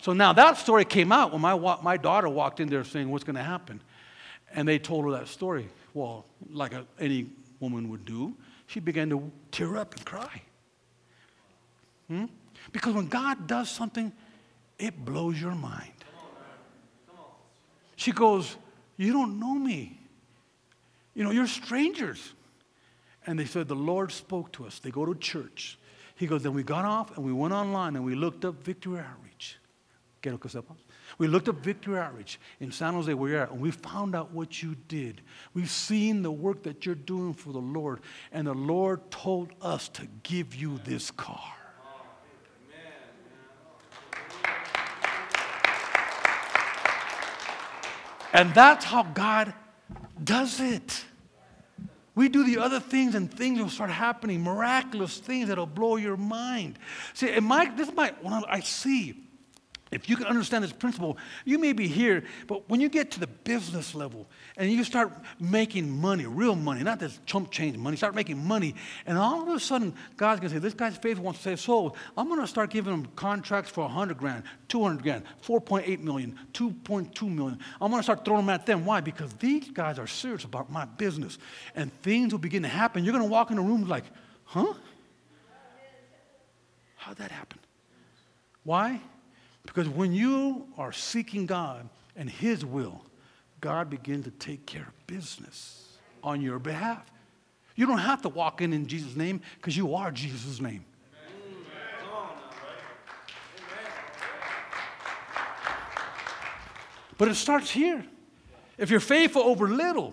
So 0.00 0.12
now 0.12 0.32
that 0.32 0.58
story 0.58 0.84
came 0.84 1.12
out 1.12 1.32
when 1.32 1.40
my, 1.40 1.54
my 1.80 1.96
daughter 1.96 2.28
walked 2.28 2.58
in 2.58 2.68
there 2.68 2.82
saying, 2.82 3.08
What's 3.08 3.24
going 3.24 3.36
to 3.36 3.42
happen? 3.42 3.80
And 4.52 4.66
they 4.66 4.80
told 4.80 5.04
her 5.04 5.12
that 5.12 5.28
story. 5.28 5.68
Well, 5.94 6.26
like 6.50 6.72
a, 6.74 6.84
any 6.98 7.28
woman 7.60 7.88
would 7.90 8.04
do, 8.04 8.34
she 8.66 8.80
began 8.80 9.08
to 9.10 9.30
tear 9.52 9.76
up 9.76 9.94
and 9.94 10.04
cry. 10.04 10.42
Hmm? 12.08 12.24
Because 12.70 12.94
when 12.94 13.08
God 13.08 13.46
does 13.46 13.70
something, 13.70 14.12
it 14.78 15.04
blows 15.04 15.40
your 15.40 15.54
mind. 15.54 15.92
She 17.96 18.12
goes, 18.12 18.56
You 18.96 19.12
don't 19.12 19.40
know 19.40 19.54
me. 19.54 19.98
You 21.14 21.24
know, 21.24 21.30
you're 21.30 21.46
strangers. 21.46 22.32
And 23.26 23.38
they 23.38 23.44
said, 23.44 23.68
The 23.68 23.74
Lord 23.74 24.12
spoke 24.12 24.52
to 24.52 24.66
us. 24.66 24.78
They 24.78 24.90
go 24.90 25.04
to 25.04 25.14
church. 25.14 25.78
He 26.22 26.28
goes, 26.28 26.44
then 26.44 26.52
we 26.52 26.62
got 26.62 26.84
off 26.84 27.16
and 27.16 27.26
we 27.26 27.32
went 27.32 27.52
online 27.52 27.96
and 27.96 28.04
we 28.04 28.14
looked 28.14 28.44
up 28.44 28.62
Victory 28.62 29.00
Outreach. 29.00 29.58
We 31.18 31.26
looked 31.26 31.48
up 31.48 31.56
Victory 31.56 31.98
Outreach 31.98 32.38
in 32.60 32.70
San 32.70 32.94
Jose 32.94 33.12
where 33.12 33.30
you're 33.30 33.40
at, 33.40 33.50
and 33.50 33.60
we 33.60 33.72
found 33.72 34.14
out 34.14 34.30
what 34.30 34.62
you 34.62 34.76
did. 34.86 35.20
We've 35.52 35.68
seen 35.68 36.22
the 36.22 36.30
work 36.30 36.62
that 36.62 36.86
you're 36.86 36.94
doing 36.94 37.34
for 37.34 37.52
the 37.52 37.58
Lord, 37.58 38.02
and 38.30 38.46
the 38.46 38.54
Lord 38.54 39.10
told 39.10 39.50
us 39.60 39.88
to 39.88 40.06
give 40.22 40.54
you 40.54 40.78
this 40.84 41.10
car. 41.10 41.42
And 48.32 48.54
that's 48.54 48.84
how 48.84 49.02
God 49.02 49.52
does 50.22 50.60
it. 50.60 51.04
We 52.14 52.28
do 52.28 52.44
the 52.44 52.58
other 52.58 52.80
things 52.80 53.14
and 53.14 53.32
things 53.32 53.58
will 53.58 53.70
start 53.70 53.90
happening, 53.90 54.42
miraculous 54.42 55.18
things 55.18 55.48
that'll 55.48 55.66
blow 55.66 55.96
your 55.96 56.16
mind. 56.16 56.78
See, 57.14 57.30
in 57.30 57.44
my, 57.44 57.70
this 57.74 57.88
is 57.88 57.94
my, 57.94 58.12
when 58.20 58.34
I 58.34 58.60
see 58.60 59.21
if 59.92 60.08
you 60.08 60.16
can 60.16 60.26
understand 60.26 60.64
this 60.64 60.72
principle, 60.72 61.18
you 61.44 61.58
may 61.58 61.74
be 61.74 61.86
here, 61.86 62.24
but 62.46 62.68
when 62.68 62.80
you 62.80 62.88
get 62.88 63.10
to 63.12 63.20
the 63.20 63.26
business 63.26 63.94
level 63.94 64.26
and 64.56 64.70
you 64.70 64.82
start 64.84 65.12
making 65.38 65.90
money, 66.00 66.24
real 66.24 66.56
money, 66.56 66.82
not 66.82 66.98
this 66.98 67.20
chump 67.26 67.50
change 67.50 67.76
money, 67.76 67.96
start 67.98 68.14
making 68.14 68.42
money, 68.42 68.74
and 69.06 69.18
all 69.18 69.42
of 69.42 69.48
a 69.48 69.60
sudden 69.60 69.94
God's 70.16 70.40
gonna 70.40 70.50
say, 70.50 70.58
This 70.58 70.72
guy's 70.72 70.96
faithful 70.96 71.24
wants 71.24 71.40
to 71.40 71.44
save 71.44 71.60
souls. 71.60 71.92
I'm 72.16 72.28
gonna 72.28 72.46
start 72.46 72.70
giving 72.70 72.92
him 72.94 73.06
contracts 73.16 73.70
for 73.70 73.82
100 73.82 74.16
grand, 74.16 74.44
200 74.68 75.02
grand, 75.02 75.24
4.8 75.46 76.00
million, 76.00 76.38
2.2 76.54 77.28
million. 77.28 77.58
I'm 77.80 77.90
gonna 77.90 78.02
start 78.02 78.24
throwing 78.24 78.46
them 78.46 78.54
at 78.54 78.64
them. 78.64 78.86
Why? 78.86 79.02
Because 79.02 79.34
these 79.34 79.70
guys 79.70 79.98
are 79.98 80.06
serious 80.06 80.44
about 80.44 80.72
my 80.72 80.86
business, 80.86 81.36
and 81.74 81.92
things 82.02 82.32
will 82.32 82.38
begin 82.38 82.62
to 82.62 82.68
happen. 82.68 83.04
You're 83.04 83.12
gonna 83.12 83.26
walk 83.26 83.50
in 83.50 83.56
the 83.56 83.62
room 83.62 83.86
like, 83.86 84.04
Huh? 84.44 84.72
How'd 86.96 87.16
that 87.16 87.30
happen? 87.30 87.58
Why? 88.64 89.00
Because 89.64 89.88
when 89.88 90.12
you 90.12 90.66
are 90.76 90.92
seeking 90.92 91.46
God 91.46 91.88
and 92.16 92.28
His 92.28 92.64
will, 92.64 93.04
God 93.60 93.90
begins 93.90 94.24
to 94.24 94.30
take 94.32 94.66
care 94.66 94.82
of 94.82 95.06
business 95.06 95.98
on 96.22 96.40
your 96.40 96.58
behalf. 96.58 97.10
You 97.76 97.86
don't 97.86 97.98
have 97.98 98.22
to 98.22 98.28
walk 98.28 98.60
in 98.60 98.72
in 98.72 98.86
Jesus' 98.86 99.16
name 99.16 99.40
because 99.56 99.76
you 99.76 99.94
are 99.94 100.10
Jesus' 100.10 100.60
name. 100.60 100.84
But 107.18 107.28
it 107.28 107.34
starts 107.36 107.70
here. 107.70 108.04
If 108.78 108.90
you're 108.90 108.98
faithful 108.98 109.42
over 109.42 109.68
little, 109.68 110.12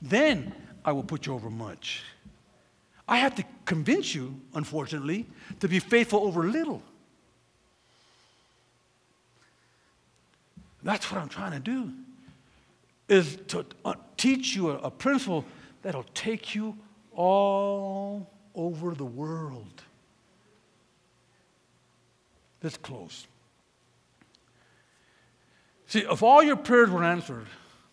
then 0.00 0.54
I 0.84 0.92
will 0.92 1.02
put 1.02 1.26
you 1.26 1.34
over 1.34 1.50
much. 1.50 2.02
I 3.06 3.18
have 3.18 3.34
to 3.34 3.44
convince 3.66 4.14
you, 4.14 4.40
unfortunately, 4.54 5.26
to 5.60 5.68
be 5.68 5.78
faithful 5.78 6.20
over 6.20 6.44
little. 6.44 6.82
That's 10.82 11.10
what 11.10 11.20
I'm 11.20 11.28
trying 11.28 11.52
to 11.52 11.60
do, 11.60 11.92
is 13.08 13.38
to 13.48 13.64
uh, 13.84 13.94
teach 14.16 14.56
you 14.56 14.70
a, 14.70 14.90
principle 14.90 15.44
that'll 15.82 16.06
take 16.14 16.54
you 16.54 16.76
all 17.14 18.28
over 18.54 18.94
the 18.94 19.04
world. 19.04 19.82
Let's 22.62 22.76
close. 22.76 23.26
See, 25.86 26.00
if 26.00 26.22
all 26.22 26.42
your 26.42 26.56
prayers 26.56 26.90
were 26.90 27.04
answered, 27.04 27.46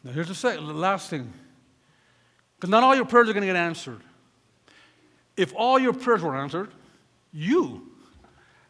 now 0.03 0.11
here's 0.11 0.27
the, 0.27 0.35
second, 0.35 0.67
the 0.67 0.73
last 0.73 1.09
thing, 1.09 1.31
because 2.55 2.69
not 2.69 2.83
all 2.83 2.95
your 2.95 3.05
prayers 3.05 3.29
are 3.29 3.33
going 3.33 3.41
to 3.41 3.47
get 3.47 3.55
answered. 3.55 4.01
If 5.35 5.53
all 5.55 5.79
your 5.79 5.93
prayers 5.93 6.21
were 6.21 6.35
answered, 6.35 6.71
you, 7.31 7.87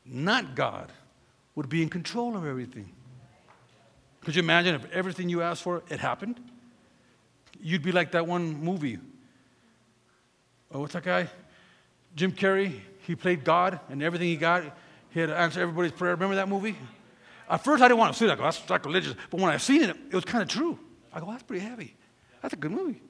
not 0.06 0.56
God, 0.56 0.92
would 1.56 1.70
be 1.70 1.82
in 1.82 1.90
control 1.90 2.36
of 2.36 2.46
everything. 2.46 2.92
Could 4.30 4.36
you 4.36 4.44
imagine 4.44 4.76
if 4.76 4.92
everything 4.92 5.28
you 5.28 5.42
asked 5.42 5.64
for, 5.64 5.82
it 5.90 6.00
happened? 6.00 6.40
You'd 7.60 7.82
be 7.82 7.92
like 7.92 8.12
that 8.12 8.28
one 8.28 8.64
movie. 8.64 9.00
Oh, 10.72 10.82
what's 10.82 10.94
that 10.94 11.02
guy? 11.02 11.28
Jim 12.16 12.32
Carrey. 12.34 12.80
He 13.08 13.16
played 13.16 13.44
God, 13.44 13.80
and 13.90 14.04
everything 14.04 14.28
he 14.28 14.36
got, 14.36 14.66
he 15.10 15.20
had 15.20 15.30
to 15.30 15.36
answer 15.36 15.60
everybody's 15.60 15.94
prayer. 15.94 16.12
Remember 16.14 16.36
that 16.36 16.48
movie? 16.48 16.76
At 17.50 17.64
first, 17.64 17.82
I 17.82 17.88
didn't 17.88 17.98
want 17.98 18.14
to 18.14 18.20
see 18.20 18.28
that. 18.28 18.38
That's 18.38 18.60
sacrilegious. 18.60 19.16
But 19.32 19.40
when 19.40 19.52
I 19.52 19.58
seen 19.58 19.82
it, 19.82 19.98
it 20.12 20.14
was 20.14 20.26
kind 20.26 20.44
of 20.44 20.48
true. 20.48 20.78
I 21.12 21.22
go, 21.22 21.26
that's 21.26 21.42
pretty 21.42 21.66
heavy. 21.66 21.98
That's 22.44 22.54
a 22.54 22.58
good 22.58 22.70
movie. 22.70 23.02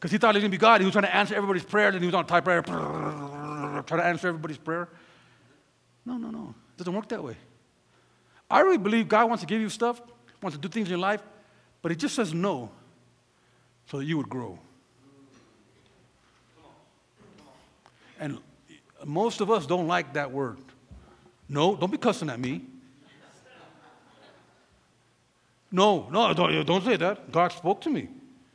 Because 0.00 0.10
he 0.10 0.18
thought 0.18 0.34
he 0.34 0.38
was 0.38 0.42
going 0.42 0.50
to 0.50 0.58
be 0.58 0.60
God. 0.60 0.80
He 0.80 0.86
was 0.86 0.92
trying 0.92 1.04
to 1.04 1.14
answer 1.14 1.36
everybody's 1.36 1.62
prayer, 1.62 1.90
and 1.90 2.00
he 2.00 2.06
was 2.06 2.16
on 2.16 2.24
a 2.24 2.26
typewriter, 2.26 2.62
trying 2.62 3.84
to 3.84 4.04
answer 4.04 4.26
everybody's 4.26 4.58
prayer. 4.58 4.88
No, 6.04 6.16
no, 6.16 6.30
no. 6.30 6.52
It 6.74 6.78
doesn't 6.78 6.92
work 6.92 7.08
that 7.10 7.22
way. 7.22 7.36
I 8.50 8.62
really 8.62 8.78
believe 8.78 9.06
God 9.06 9.28
wants 9.28 9.42
to 9.42 9.46
give 9.46 9.60
you 9.60 9.68
stuff, 9.68 10.02
wants 10.42 10.56
to 10.56 10.60
do 10.60 10.68
things 10.68 10.86
in 10.86 10.90
your 10.90 10.98
life, 10.98 11.22
but 11.82 11.90
He 11.90 11.96
just 11.96 12.14
says 12.14 12.32
no 12.34 12.70
so 13.86 13.98
that 13.98 14.04
you 14.04 14.16
would 14.16 14.28
grow. 14.28 14.58
And 18.18 18.38
most 19.04 19.40
of 19.40 19.50
us 19.50 19.66
don't 19.66 19.86
like 19.86 20.14
that 20.14 20.30
word. 20.30 20.58
No, 21.48 21.76
don't 21.76 21.90
be 21.90 21.98
cussing 21.98 22.30
at 22.30 22.40
me. 22.40 22.62
No, 25.70 26.08
no, 26.10 26.32
don't, 26.32 26.66
don't 26.66 26.84
say 26.84 26.96
that. 26.96 27.30
God 27.30 27.52
spoke 27.52 27.80
to 27.82 27.90
me. 27.90 28.08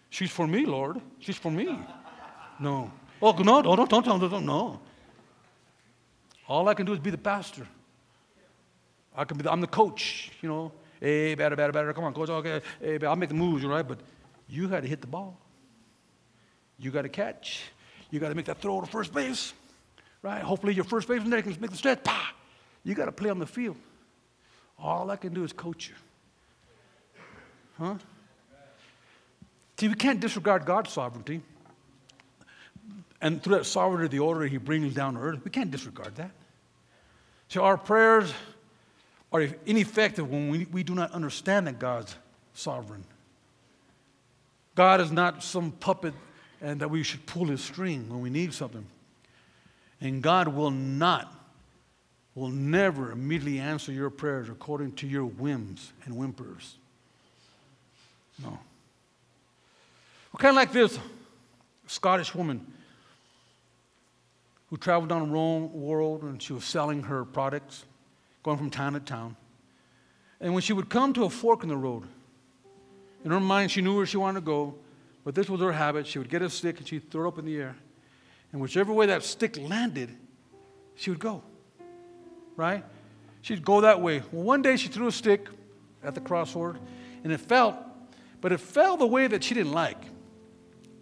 She's 0.09 0.31
for 0.31 0.47
me, 0.47 0.65
Lord. 0.65 0.99
She's 1.19 1.37
for 1.37 1.51
me. 1.51 1.77
No. 2.59 2.91
Oh, 3.21 3.31
no, 3.31 3.61
don't, 3.61 3.89
don't, 3.89 4.05
don't, 4.05 4.19
don't, 4.19 4.45
no. 4.45 4.79
All 6.47 6.67
I 6.67 6.73
can 6.73 6.85
do 6.85 6.93
is 6.93 6.99
be 6.99 7.11
the 7.11 7.17
pastor. 7.17 7.67
I 9.15 9.23
can 9.25 9.37
be 9.37 9.43
the, 9.43 9.51
I'm 9.51 9.61
the 9.61 9.67
coach, 9.67 10.31
you 10.41 10.49
know. 10.49 10.71
Hey, 11.01 11.33
better, 11.33 11.55
better, 11.55 11.73
better. 11.73 11.93
Come 11.93 12.03
on, 12.03 12.13
coach. 12.13 12.29
Okay, 12.29 12.61
hey, 12.79 12.99
I'll 13.03 13.15
make 13.15 13.29
the 13.29 13.35
moves, 13.35 13.65
right? 13.65 13.85
But 13.85 13.99
you 14.47 14.67
got 14.67 14.81
to 14.81 14.87
hit 14.87 15.01
the 15.01 15.07
ball. 15.07 15.35
You 16.77 16.91
got 16.91 17.01
to 17.01 17.09
catch. 17.09 17.63
You 18.11 18.19
got 18.19 18.29
to 18.29 18.35
make 18.35 18.45
that 18.45 18.59
throw 18.59 18.79
to 18.79 18.87
first 18.87 19.11
base, 19.11 19.53
right? 20.21 20.41
Hopefully, 20.41 20.75
your 20.75 20.83
first 20.83 21.07
baseman 21.07 21.31
there 21.31 21.41
can 21.41 21.57
make 21.59 21.71
the 21.71 21.77
stretch. 21.77 22.03
Pa! 22.03 22.33
You 22.83 22.93
got 22.93 23.05
to 23.05 23.11
play 23.11 23.31
on 23.31 23.39
the 23.39 23.47
field. 23.47 23.77
All 24.77 25.09
I 25.09 25.15
can 25.15 25.33
do 25.33 25.43
is 25.43 25.53
coach 25.53 25.89
you. 25.89 25.95
Huh? 27.79 27.95
See, 29.77 29.87
we 29.87 29.95
can't 29.95 30.19
disregard 30.19 30.65
God's 30.65 30.91
sovereignty. 30.91 31.41
And 33.21 33.41
through 33.41 33.57
that 33.57 33.65
sovereignty, 33.65 34.07
the 34.07 34.19
order 34.23 34.45
He 34.45 34.57
brings 34.57 34.93
down 34.93 35.15
to 35.15 35.19
earth, 35.19 35.39
we 35.43 35.49
can't 35.49 35.71
disregard 35.71 36.15
that. 36.17 36.31
So 37.47 37.63
our 37.63 37.77
prayers 37.77 38.31
are 39.31 39.47
ineffective 39.65 40.29
when 40.29 40.49
we, 40.49 40.65
we 40.65 40.83
do 40.83 40.93
not 40.93 41.11
understand 41.11 41.67
that 41.67 41.79
God's 41.79 42.15
sovereign. 42.53 43.03
God 44.75 45.01
is 45.01 45.11
not 45.11 45.43
some 45.43 45.71
puppet 45.71 46.13
and 46.61 46.81
that 46.81 46.89
we 46.89 47.03
should 47.03 47.25
pull 47.25 47.45
his 47.45 47.61
string 47.61 48.09
when 48.09 48.21
we 48.21 48.29
need 48.29 48.53
something. 48.53 48.85
And 49.99 50.21
God 50.21 50.47
will 50.47 50.71
not, 50.71 51.33
will 52.35 52.49
never 52.49 53.11
immediately 53.11 53.59
answer 53.59 53.91
your 53.91 54.09
prayers 54.09 54.49
according 54.49 54.93
to 54.93 55.07
your 55.07 55.25
whims 55.25 55.91
and 56.05 56.15
whimpers. 56.15 56.75
No. 58.41 58.49
Well, 58.49 58.59
kind 60.37 60.51
of 60.51 60.55
like 60.55 60.71
this 60.71 60.97
Scottish 61.87 62.33
woman 62.33 62.65
who 64.69 64.77
traveled 64.77 65.09
down 65.09 65.27
the 65.27 65.33
world 65.33 66.23
and 66.23 66.41
she 66.41 66.53
was 66.53 66.63
selling 66.63 67.03
her 67.03 67.25
products 67.25 67.85
going 68.43 68.57
from 68.57 68.69
town 68.69 68.93
to 68.93 68.99
town. 68.99 69.35
And 70.39 70.53
when 70.53 70.61
she 70.61 70.73
would 70.73 70.89
come 70.89 71.13
to 71.13 71.25
a 71.25 71.29
fork 71.29 71.63
in 71.63 71.69
the 71.69 71.77
road, 71.77 72.03
in 73.23 73.31
her 73.31 73.39
mind, 73.39 73.71
she 73.71 73.81
knew 73.81 73.95
where 73.95 74.05
she 74.05 74.17
wanted 74.17 74.39
to 74.39 74.45
go, 74.45 74.75
but 75.23 75.35
this 75.35 75.47
was 75.47 75.61
her 75.61 75.71
habit. 75.71 76.07
She 76.07 76.17
would 76.17 76.29
get 76.29 76.41
a 76.41 76.49
stick 76.49 76.79
and 76.79 76.87
she'd 76.87 77.11
throw 77.11 77.25
it 77.25 77.27
up 77.27 77.39
in 77.39 77.45
the 77.45 77.57
air. 77.57 77.75
And 78.51 78.59
whichever 78.59 78.91
way 78.91 79.05
that 79.05 79.23
stick 79.23 79.57
landed, 79.57 80.09
she 80.95 81.11
would 81.11 81.19
go. 81.19 81.43
Right? 82.55 82.83
She'd 83.41 83.63
go 83.63 83.81
that 83.81 84.01
way. 84.01 84.23
Well, 84.31 84.43
one 84.43 84.61
day 84.61 84.75
she 84.77 84.87
threw 84.87 85.07
a 85.07 85.11
stick 85.11 85.47
at 86.03 86.15
the 86.15 86.21
crossroad 86.21 86.79
and 87.23 87.31
it 87.31 87.39
fell, 87.39 87.85
but 88.41 88.51
it 88.51 88.59
fell 88.59 88.97
the 88.97 89.05
way 89.05 89.27
that 89.27 89.43
she 89.43 89.53
didn't 89.53 89.73
like. 89.73 90.03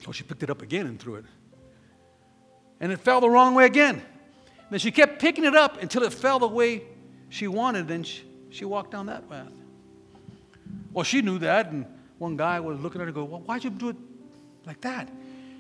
So 0.04 0.12
she 0.12 0.24
picked 0.24 0.44
it 0.44 0.50
up 0.50 0.62
again 0.62 0.86
and 0.86 1.00
threw 1.00 1.16
it. 1.16 1.26
And 2.82 2.92
it 2.92 3.00
fell 3.00 3.22
the 3.22 3.30
wrong 3.30 3.56
way 3.56 3.66
again. 3.66 4.02
Then 4.70 4.80
she 4.80 4.92
kept 4.92 5.20
picking 5.20 5.46
it 5.46 5.56
up 5.56 5.82
until 5.82 6.04
it 6.04 6.14
fell 6.14 6.40
the 6.40 6.48
way 6.48 6.84
she 7.30 7.48
wanted, 7.48 7.88
then 7.88 8.04
she, 8.04 8.24
she 8.50 8.66
walked 8.66 8.92
down 8.92 9.06
that 9.06 9.30
path. 9.30 9.52
Well, 10.92 11.04
she 11.04 11.22
knew 11.22 11.38
that, 11.40 11.72
and 11.72 11.86
one 12.18 12.36
guy 12.36 12.60
was 12.60 12.80
looking 12.80 13.00
at 13.02 13.04
her 13.04 13.08
and 13.08 13.16
go, 13.16 13.24
Well, 13.24 13.42
why'd 13.42 13.64
you 13.64 13.70
do 13.70 13.90
it 13.90 13.96
like 14.66 14.82
that? 14.82 15.10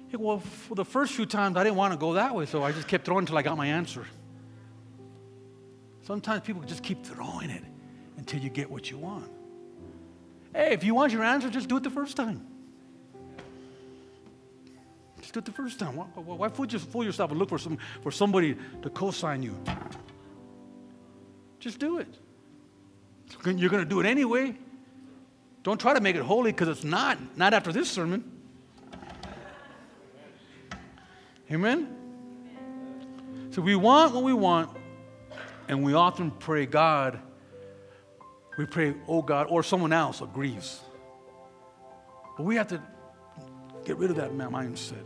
He 0.07 0.17
go, 0.17 0.23
Well, 0.23 0.39
for 0.39 0.75
the 0.75 0.85
first 0.85 1.13
few 1.13 1.25
times, 1.25 1.55
I 1.55 1.63
didn't 1.63 1.77
want 1.77 1.93
to 1.93 1.99
go 1.99 2.13
that 2.13 2.35
way, 2.35 2.45
so 2.45 2.63
I 2.63 2.71
just 2.71 2.87
kept 2.87 3.05
throwing 3.05 3.23
until 3.23 3.37
I 3.37 3.41
got 3.41 3.57
my 3.57 3.67
answer. 3.67 4.05
Sometimes 6.01 6.41
people 6.41 6.63
just 6.63 6.81
keep 6.81 7.05
throwing 7.05 7.51
it 7.51 7.63
until 8.17 8.39
you 8.39 8.49
get 8.49 8.69
what 8.69 8.89
you 8.89 8.97
want. 8.97 9.31
Hey, 10.53 10.73
if 10.73 10.83
you 10.83 10.95
want 10.95 11.13
your 11.13 11.23
answer, 11.23 11.49
just 11.49 11.69
do 11.69 11.77
it 11.77 11.83
the 11.83 11.91
first 11.91 12.17
time. 12.17 12.45
Just 15.21 15.33
do 15.33 15.39
it 15.39 15.45
the 15.45 15.51
first 15.51 15.77
time. 15.77 15.95
Why, 15.95 16.05
why, 16.15 16.35
why 16.35 16.49
fool 16.49 17.03
yourself 17.03 17.29
and 17.29 17.39
look 17.39 17.49
for, 17.49 17.59
some, 17.59 17.77
for 18.01 18.11
somebody 18.11 18.57
to 18.81 18.89
co 18.89 19.11
sign 19.11 19.43
you? 19.43 19.55
Just 21.59 21.79
do 21.79 21.99
it. 21.99 22.07
You're 23.45 23.69
going 23.69 23.83
to 23.83 23.89
do 23.89 23.99
it 23.99 24.05
anyway. 24.05 24.55
Don't 25.63 25.79
try 25.79 25.93
to 25.93 26.01
make 26.01 26.15
it 26.15 26.21
holy 26.21 26.51
because 26.51 26.67
it's 26.67 26.83
not. 26.83 27.17
Not 27.37 27.53
after 27.53 27.71
this 27.71 27.89
sermon. 27.89 28.23
Amen? 31.51 31.95
So 33.51 33.61
we 33.61 33.75
want 33.75 34.13
what 34.13 34.23
we 34.23 34.33
want, 34.33 34.69
and 35.67 35.83
we 35.83 35.93
often 35.93 36.31
pray, 36.31 36.65
God, 36.65 37.19
we 38.57 38.65
pray, 38.65 38.93
oh 39.07 39.21
God, 39.21 39.47
or 39.49 39.63
someone 39.63 39.91
else 39.91 40.21
agrees. 40.21 40.79
But 42.37 42.43
we 42.43 42.55
have 42.55 42.67
to 42.67 42.81
get 43.85 43.97
rid 43.97 44.11
of 44.11 44.17
that 44.17 44.31
mindset. 44.31 45.05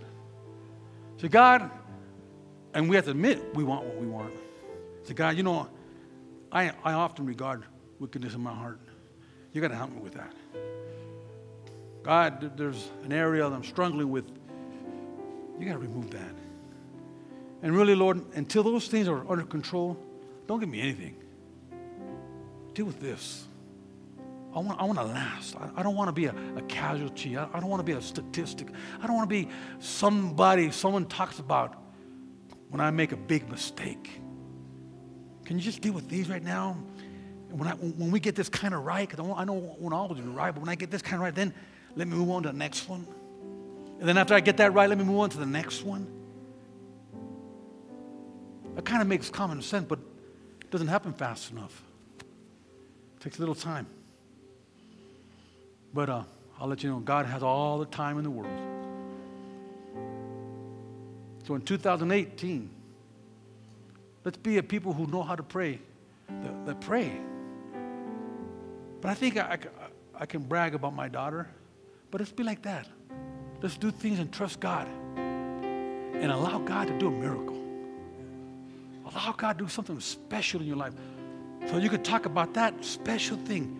Say, 1.17 1.29
God, 1.29 1.71
and 2.73 2.89
we 2.89 2.95
have 2.95 3.05
to 3.05 3.11
admit 3.11 3.55
we 3.55 3.63
want 3.63 3.85
what 3.85 3.97
we 3.97 4.07
want. 4.07 4.33
Say, 5.03 5.13
God, 5.13 5.37
you 5.37 5.43
know, 5.43 5.69
I, 6.53 6.71
I 6.83 6.93
often 6.93 7.25
regard 7.25 7.65
wickedness 7.99 8.35
in 8.35 8.41
my 8.41 8.53
heart. 8.53 8.79
You 9.51 9.61
got 9.61 9.69
to 9.69 9.75
help 9.75 9.91
me 9.91 9.99
with 9.99 10.13
that. 10.13 10.33
God, 12.03 12.55
there's 12.57 12.89
an 13.03 13.11
area 13.11 13.49
that 13.49 13.55
I'm 13.55 13.63
struggling 13.63 14.11
with. 14.11 14.25
You 15.59 15.65
got 15.65 15.73
to 15.73 15.79
remove 15.79 16.11
that. 16.11 16.35
And 17.63 17.75
really, 17.75 17.95
Lord, 17.95 18.21
until 18.35 18.61
those 18.61 18.87
things 18.87 19.07
are 19.07 19.29
under 19.29 19.45
control, 19.45 19.97
don't 20.47 20.59
give 20.59 20.69
me 20.69 20.79
anything. 20.79 21.15
Deal 22.73 22.85
with 22.85 22.99
this. 22.99 23.47
I 24.55 24.59
want, 24.59 24.79
I 24.79 24.83
want 24.83 24.99
to 24.99 25.05
last. 25.05 25.55
I, 25.55 25.69
I 25.77 25.83
don't 25.83 25.95
want 25.95 26.09
to 26.09 26.13
be 26.13 26.25
a, 26.25 26.35
a 26.55 26.61
casualty. 26.63 27.37
I, 27.37 27.47
I 27.51 27.59
don't 27.59 27.69
want 27.69 27.79
to 27.79 27.85
be 27.85 27.93
a 27.93 28.01
statistic. 28.01 28.67
I 29.01 29.07
don't 29.07 29.15
want 29.15 29.27
to 29.27 29.33
be 29.33 29.49
somebody 29.79 30.69
someone 30.69 31.05
talks 31.05 31.39
about 31.39 31.81
when 32.69 32.79
I 32.79 32.91
make 32.91 33.11
a 33.11 33.17
big 33.17 33.49
mistake. 33.49 34.19
Can 35.45 35.57
you 35.57 35.63
just 35.63 35.81
deal 35.81 35.93
with 35.93 36.09
these 36.09 36.29
right 36.29 36.43
now? 36.43 36.77
when, 37.53 37.67
I, 37.67 37.73
when 37.73 38.09
we 38.09 38.19
get 38.19 38.35
this 38.35 38.49
kind 38.49 38.73
of 38.73 38.83
right, 38.83 39.07
because 39.07 39.23
I, 39.23 39.31
I 39.31 39.45
don't 39.45 39.79
want 39.79 39.93
all 39.93 40.09
to 40.09 40.15
be 40.15 40.21
right, 40.21 40.51
but 40.51 40.59
when 40.59 40.69
I 40.69 40.75
get 40.75 40.89
this 40.89 41.01
kind 41.01 41.15
of 41.15 41.21
right, 41.21 41.35
then 41.35 41.53
let 41.95 42.07
me 42.07 42.15
move 42.15 42.31
on 42.31 42.43
to 42.43 42.49
the 42.49 42.57
next 42.57 42.89
one. 42.89 43.05
And 43.99 44.09
then 44.09 44.17
after 44.17 44.33
I 44.33 44.39
get 44.39 44.57
that 44.57 44.73
right, 44.73 44.89
let 44.89 44.97
me 44.97 45.03
move 45.03 45.19
on 45.19 45.29
to 45.29 45.37
the 45.37 45.45
next 45.45 45.83
one. 45.83 46.07
That 48.75 48.85
kind 48.85 49.01
of 49.01 49.07
makes 49.07 49.29
common 49.29 49.61
sense, 49.61 49.85
but 49.87 49.99
it 50.61 50.71
doesn't 50.71 50.87
happen 50.87 51.13
fast 51.13 51.51
enough. 51.51 51.83
It 52.19 53.23
takes 53.23 53.37
a 53.37 53.39
little 53.39 53.55
time. 53.55 53.85
But 55.93 56.09
uh, 56.09 56.23
I'll 56.59 56.67
let 56.67 56.81
you 56.81 56.89
know, 56.89 56.99
God 56.99 57.27
has 57.27 57.43
all 57.43 57.77
the 57.77 57.85
time 57.85 58.17
in 58.17 58.23
the 58.23 58.31
world. 58.31 58.59
So 61.45 61.53
in 61.53 61.61
2018, 61.61 62.69
let's 64.23 64.37
be 64.37 64.57
a 64.57 64.63
people 64.63 64.93
who 64.93 65.07
know 65.07 65.23
how 65.23 65.35
to 65.35 65.43
pray, 65.43 65.79
that, 66.27 66.65
that 66.65 66.81
pray. 66.81 67.11
But 69.01 69.11
I 69.11 69.13
think 69.13 69.37
I, 69.37 69.41
I, 69.41 70.21
I, 70.21 70.25
can 70.25 70.43
brag 70.43 70.75
about 70.75 70.95
my 70.95 71.09
daughter, 71.09 71.49
but 72.09 72.21
let's 72.21 72.31
be 72.31 72.43
like 72.43 72.61
that. 72.63 72.87
Let's 73.61 73.77
do 73.77 73.91
things 73.91 74.19
and 74.19 74.31
trust 74.31 74.59
God 74.59 74.87
and 75.17 76.31
allow 76.31 76.59
God 76.59 76.87
to 76.87 76.97
do 76.97 77.07
a 77.07 77.11
miracle. 77.11 77.61
Allow 79.11 79.33
God 79.33 79.57
to 79.57 79.65
do 79.65 79.69
something 79.69 79.99
special 79.99 80.61
in 80.61 80.67
your 80.67 80.77
life 80.77 80.93
so 81.67 81.77
you 81.77 81.89
could 81.89 82.03
talk 82.03 82.25
about 82.25 82.53
that 82.53 82.83
special 82.83 83.37
thing 83.37 83.79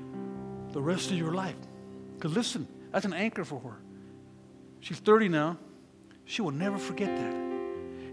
the 0.72 0.82
rest 0.82 1.12
of 1.12 1.18
your 1.18 1.34
life. 1.34 1.56
Because 2.16 2.36
listen, 2.36 2.68
that's 2.92 3.06
an 3.06 3.14
anchor 3.14 3.46
for 3.46 3.60
her. 3.60 3.78
She's 4.80 5.00
30 5.00 5.30
now. 5.30 5.58
She 6.26 6.42
will 6.42 6.52
never 6.52 6.78
forget 6.78 7.08
that. 7.08 7.43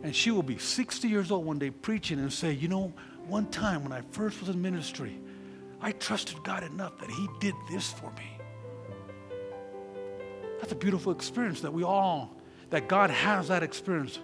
And 0.02 0.16
she 0.16 0.30
will 0.30 0.42
be 0.42 0.58
60 0.58 1.08
years 1.08 1.30
old 1.30 1.44
one 1.44 1.58
day 1.58 1.70
preaching 1.70 2.18
and 2.18 2.32
say, 2.32 2.52
You 2.52 2.68
know, 2.68 2.92
one 3.26 3.46
time 3.46 3.82
when 3.82 3.92
I 3.92 4.00
first 4.12 4.40
was 4.40 4.48
in 4.48 4.60
ministry, 4.60 5.18
I 5.80 5.92
trusted 5.92 6.42
God 6.42 6.62
enough 6.62 6.98
that 6.98 7.10
He 7.10 7.28
did 7.38 7.54
this 7.70 7.92
for 7.92 8.10
me. 8.12 8.38
That's 10.60 10.72
a 10.72 10.76
beautiful 10.76 11.12
experience 11.12 11.60
that 11.62 11.72
we 11.72 11.84
all, 11.84 12.36
that 12.70 12.88
God 12.88 13.10
has 13.10 13.48
that 13.48 13.62
experience 13.62 14.18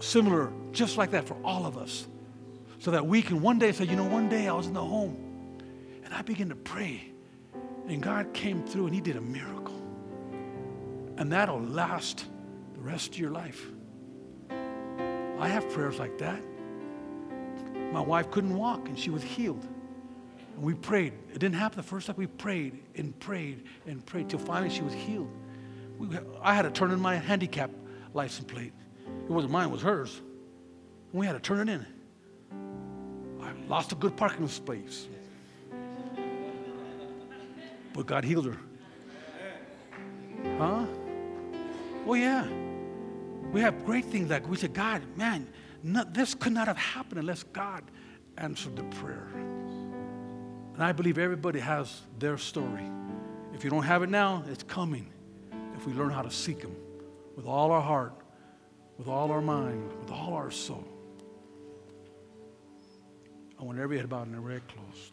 similar, 0.00 0.52
just 0.72 0.98
like 0.98 1.12
that 1.12 1.26
for 1.26 1.36
all 1.44 1.66
of 1.66 1.76
us. 1.76 2.06
So 2.80 2.90
that 2.90 3.06
we 3.06 3.22
can 3.22 3.40
one 3.40 3.58
day 3.58 3.72
say, 3.72 3.84
you 3.84 3.96
know, 3.96 4.04
one 4.04 4.28
day 4.28 4.48
I 4.48 4.52
was 4.52 4.66
in 4.66 4.74
the 4.74 4.84
home 4.84 5.16
and 6.04 6.12
I 6.12 6.22
began 6.22 6.48
to 6.48 6.56
pray 6.56 7.12
and 7.88 8.02
God 8.02 8.32
came 8.32 8.64
through 8.64 8.86
and 8.86 8.94
He 8.94 9.00
did 9.00 9.16
a 9.16 9.20
miracle. 9.20 9.80
And 11.16 11.32
that'll 11.32 11.60
last 11.60 12.24
the 12.74 12.80
rest 12.80 13.14
of 13.14 13.18
your 13.18 13.30
life. 13.30 13.66
I 15.42 15.48
have 15.48 15.68
prayers 15.70 15.98
like 15.98 16.18
that. 16.18 16.40
My 17.92 18.00
wife 18.00 18.30
couldn't 18.30 18.56
walk 18.56 18.88
and 18.88 18.96
she 18.96 19.10
was 19.10 19.24
healed. 19.24 19.66
And 20.54 20.62
we 20.62 20.72
prayed. 20.72 21.14
It 21.30 21.40
didn't 21.40 21.56
happen 21.56 21.78
the 21.78 21.82
first 21.82 22.06
time. 22.06 22.14
We 22.16 22.28
prayed 22.28 22.80
and 22.94 23.18
prayed 23.18 23.64
and 23.84 24.06
prayed 24.06 24.28
till 24.30 24.38
finally 24.38 24.70
she 24.70 24.82
was 24.82 24.94
healed. 24.94 25.28
We, 25.98 26.16
I 26.40 26.54
had 26.54 26.62
to 26.62 26.70
turn 26.70 26.92
in 26.92 27.00
my 27.00 27.16
handicap 27.16 27.72
license 28.14 28.46
plate. 28.52 28.72
It 29.04 29.30
wasn't 29.30 29.52
mine, 29.52 29.66
it 29.66 29.72
was 29.72 29.82
hers. 29.82 30.22
We 31.12 31.26
had 31.26 31.32
to 31.32 31.40
turn 31.40 31.68
it 31.68 31.72
in. 31.72 31.86
I 33.42 33.52
lost 33.66 33.90
a 33.90 33.96
good 33.96 34.16
parking 34.16 34.46
space. 34.46 35.08
But 37.94 38.06
God 38.06 38.22
healed 38.22 38.46
her. 38.46 38.58
Huh? 40.56 40.86
Oh, 42.06 42.14
yeah. 42.14 42.46
We 43.50 43.60
have 43.60 43.84
great 43.84 44.04
things 44.06 44.30
like 44.30 44.48
we 44.48 44.56
said, 44.56 44.72
God, 44.72 45.02
man, 45.16 45.48
not, 45.82 46.14
this 46.14 46.34
could 46.34 46.52
not 46.52 46.68
have 46.68 46.78
happened 46.78 47.18
unless 47.18 47.42
God 47.42 47.82
answered 48.38 48.76
the 48.76 48.84
prayer. 48.84 49.28
And 50.74 50.82
I 50.82 50.92
believe 50.92 51.18
everybody 51.18 51.60
has 51.60 52.02
their 52.18 52.38
story. 52.38 52.84
If 53.52 53.64
you 53.64 53.70
don't 53.70 53.82
have 53.82 54.02
it 54.02 54.08
now, 54.08 54.44
it's 54.48 54.62
coming 54.62 55.12
if 55.76 55.86
we 55.86 55.92
learn 55.92 56.10
how 56.10 56.22
to 56.22 56.30
seek 56.30 56.62
Him 56.62 56.74
with 57.36 57.46
all 57.46 57.72
our 57.72 57.80
heart, 57.80 58.14
with 58.96 59.08
all 59.08 59.30
our 59.32 59.42
mind, 59.42 59.92
with 60.00 60.10
all 60.10 60.34
our 60.34 60.50
soul. 60.50 60.84
I 63.58 63.64
want 63.64 63.78
every 63.78 63.98
head 63.98 64.08
bowed 64.08 64.28
and 64.28 64.36
every 64.36 64.54
head 64.54 64.62
closed. 64.68 65.10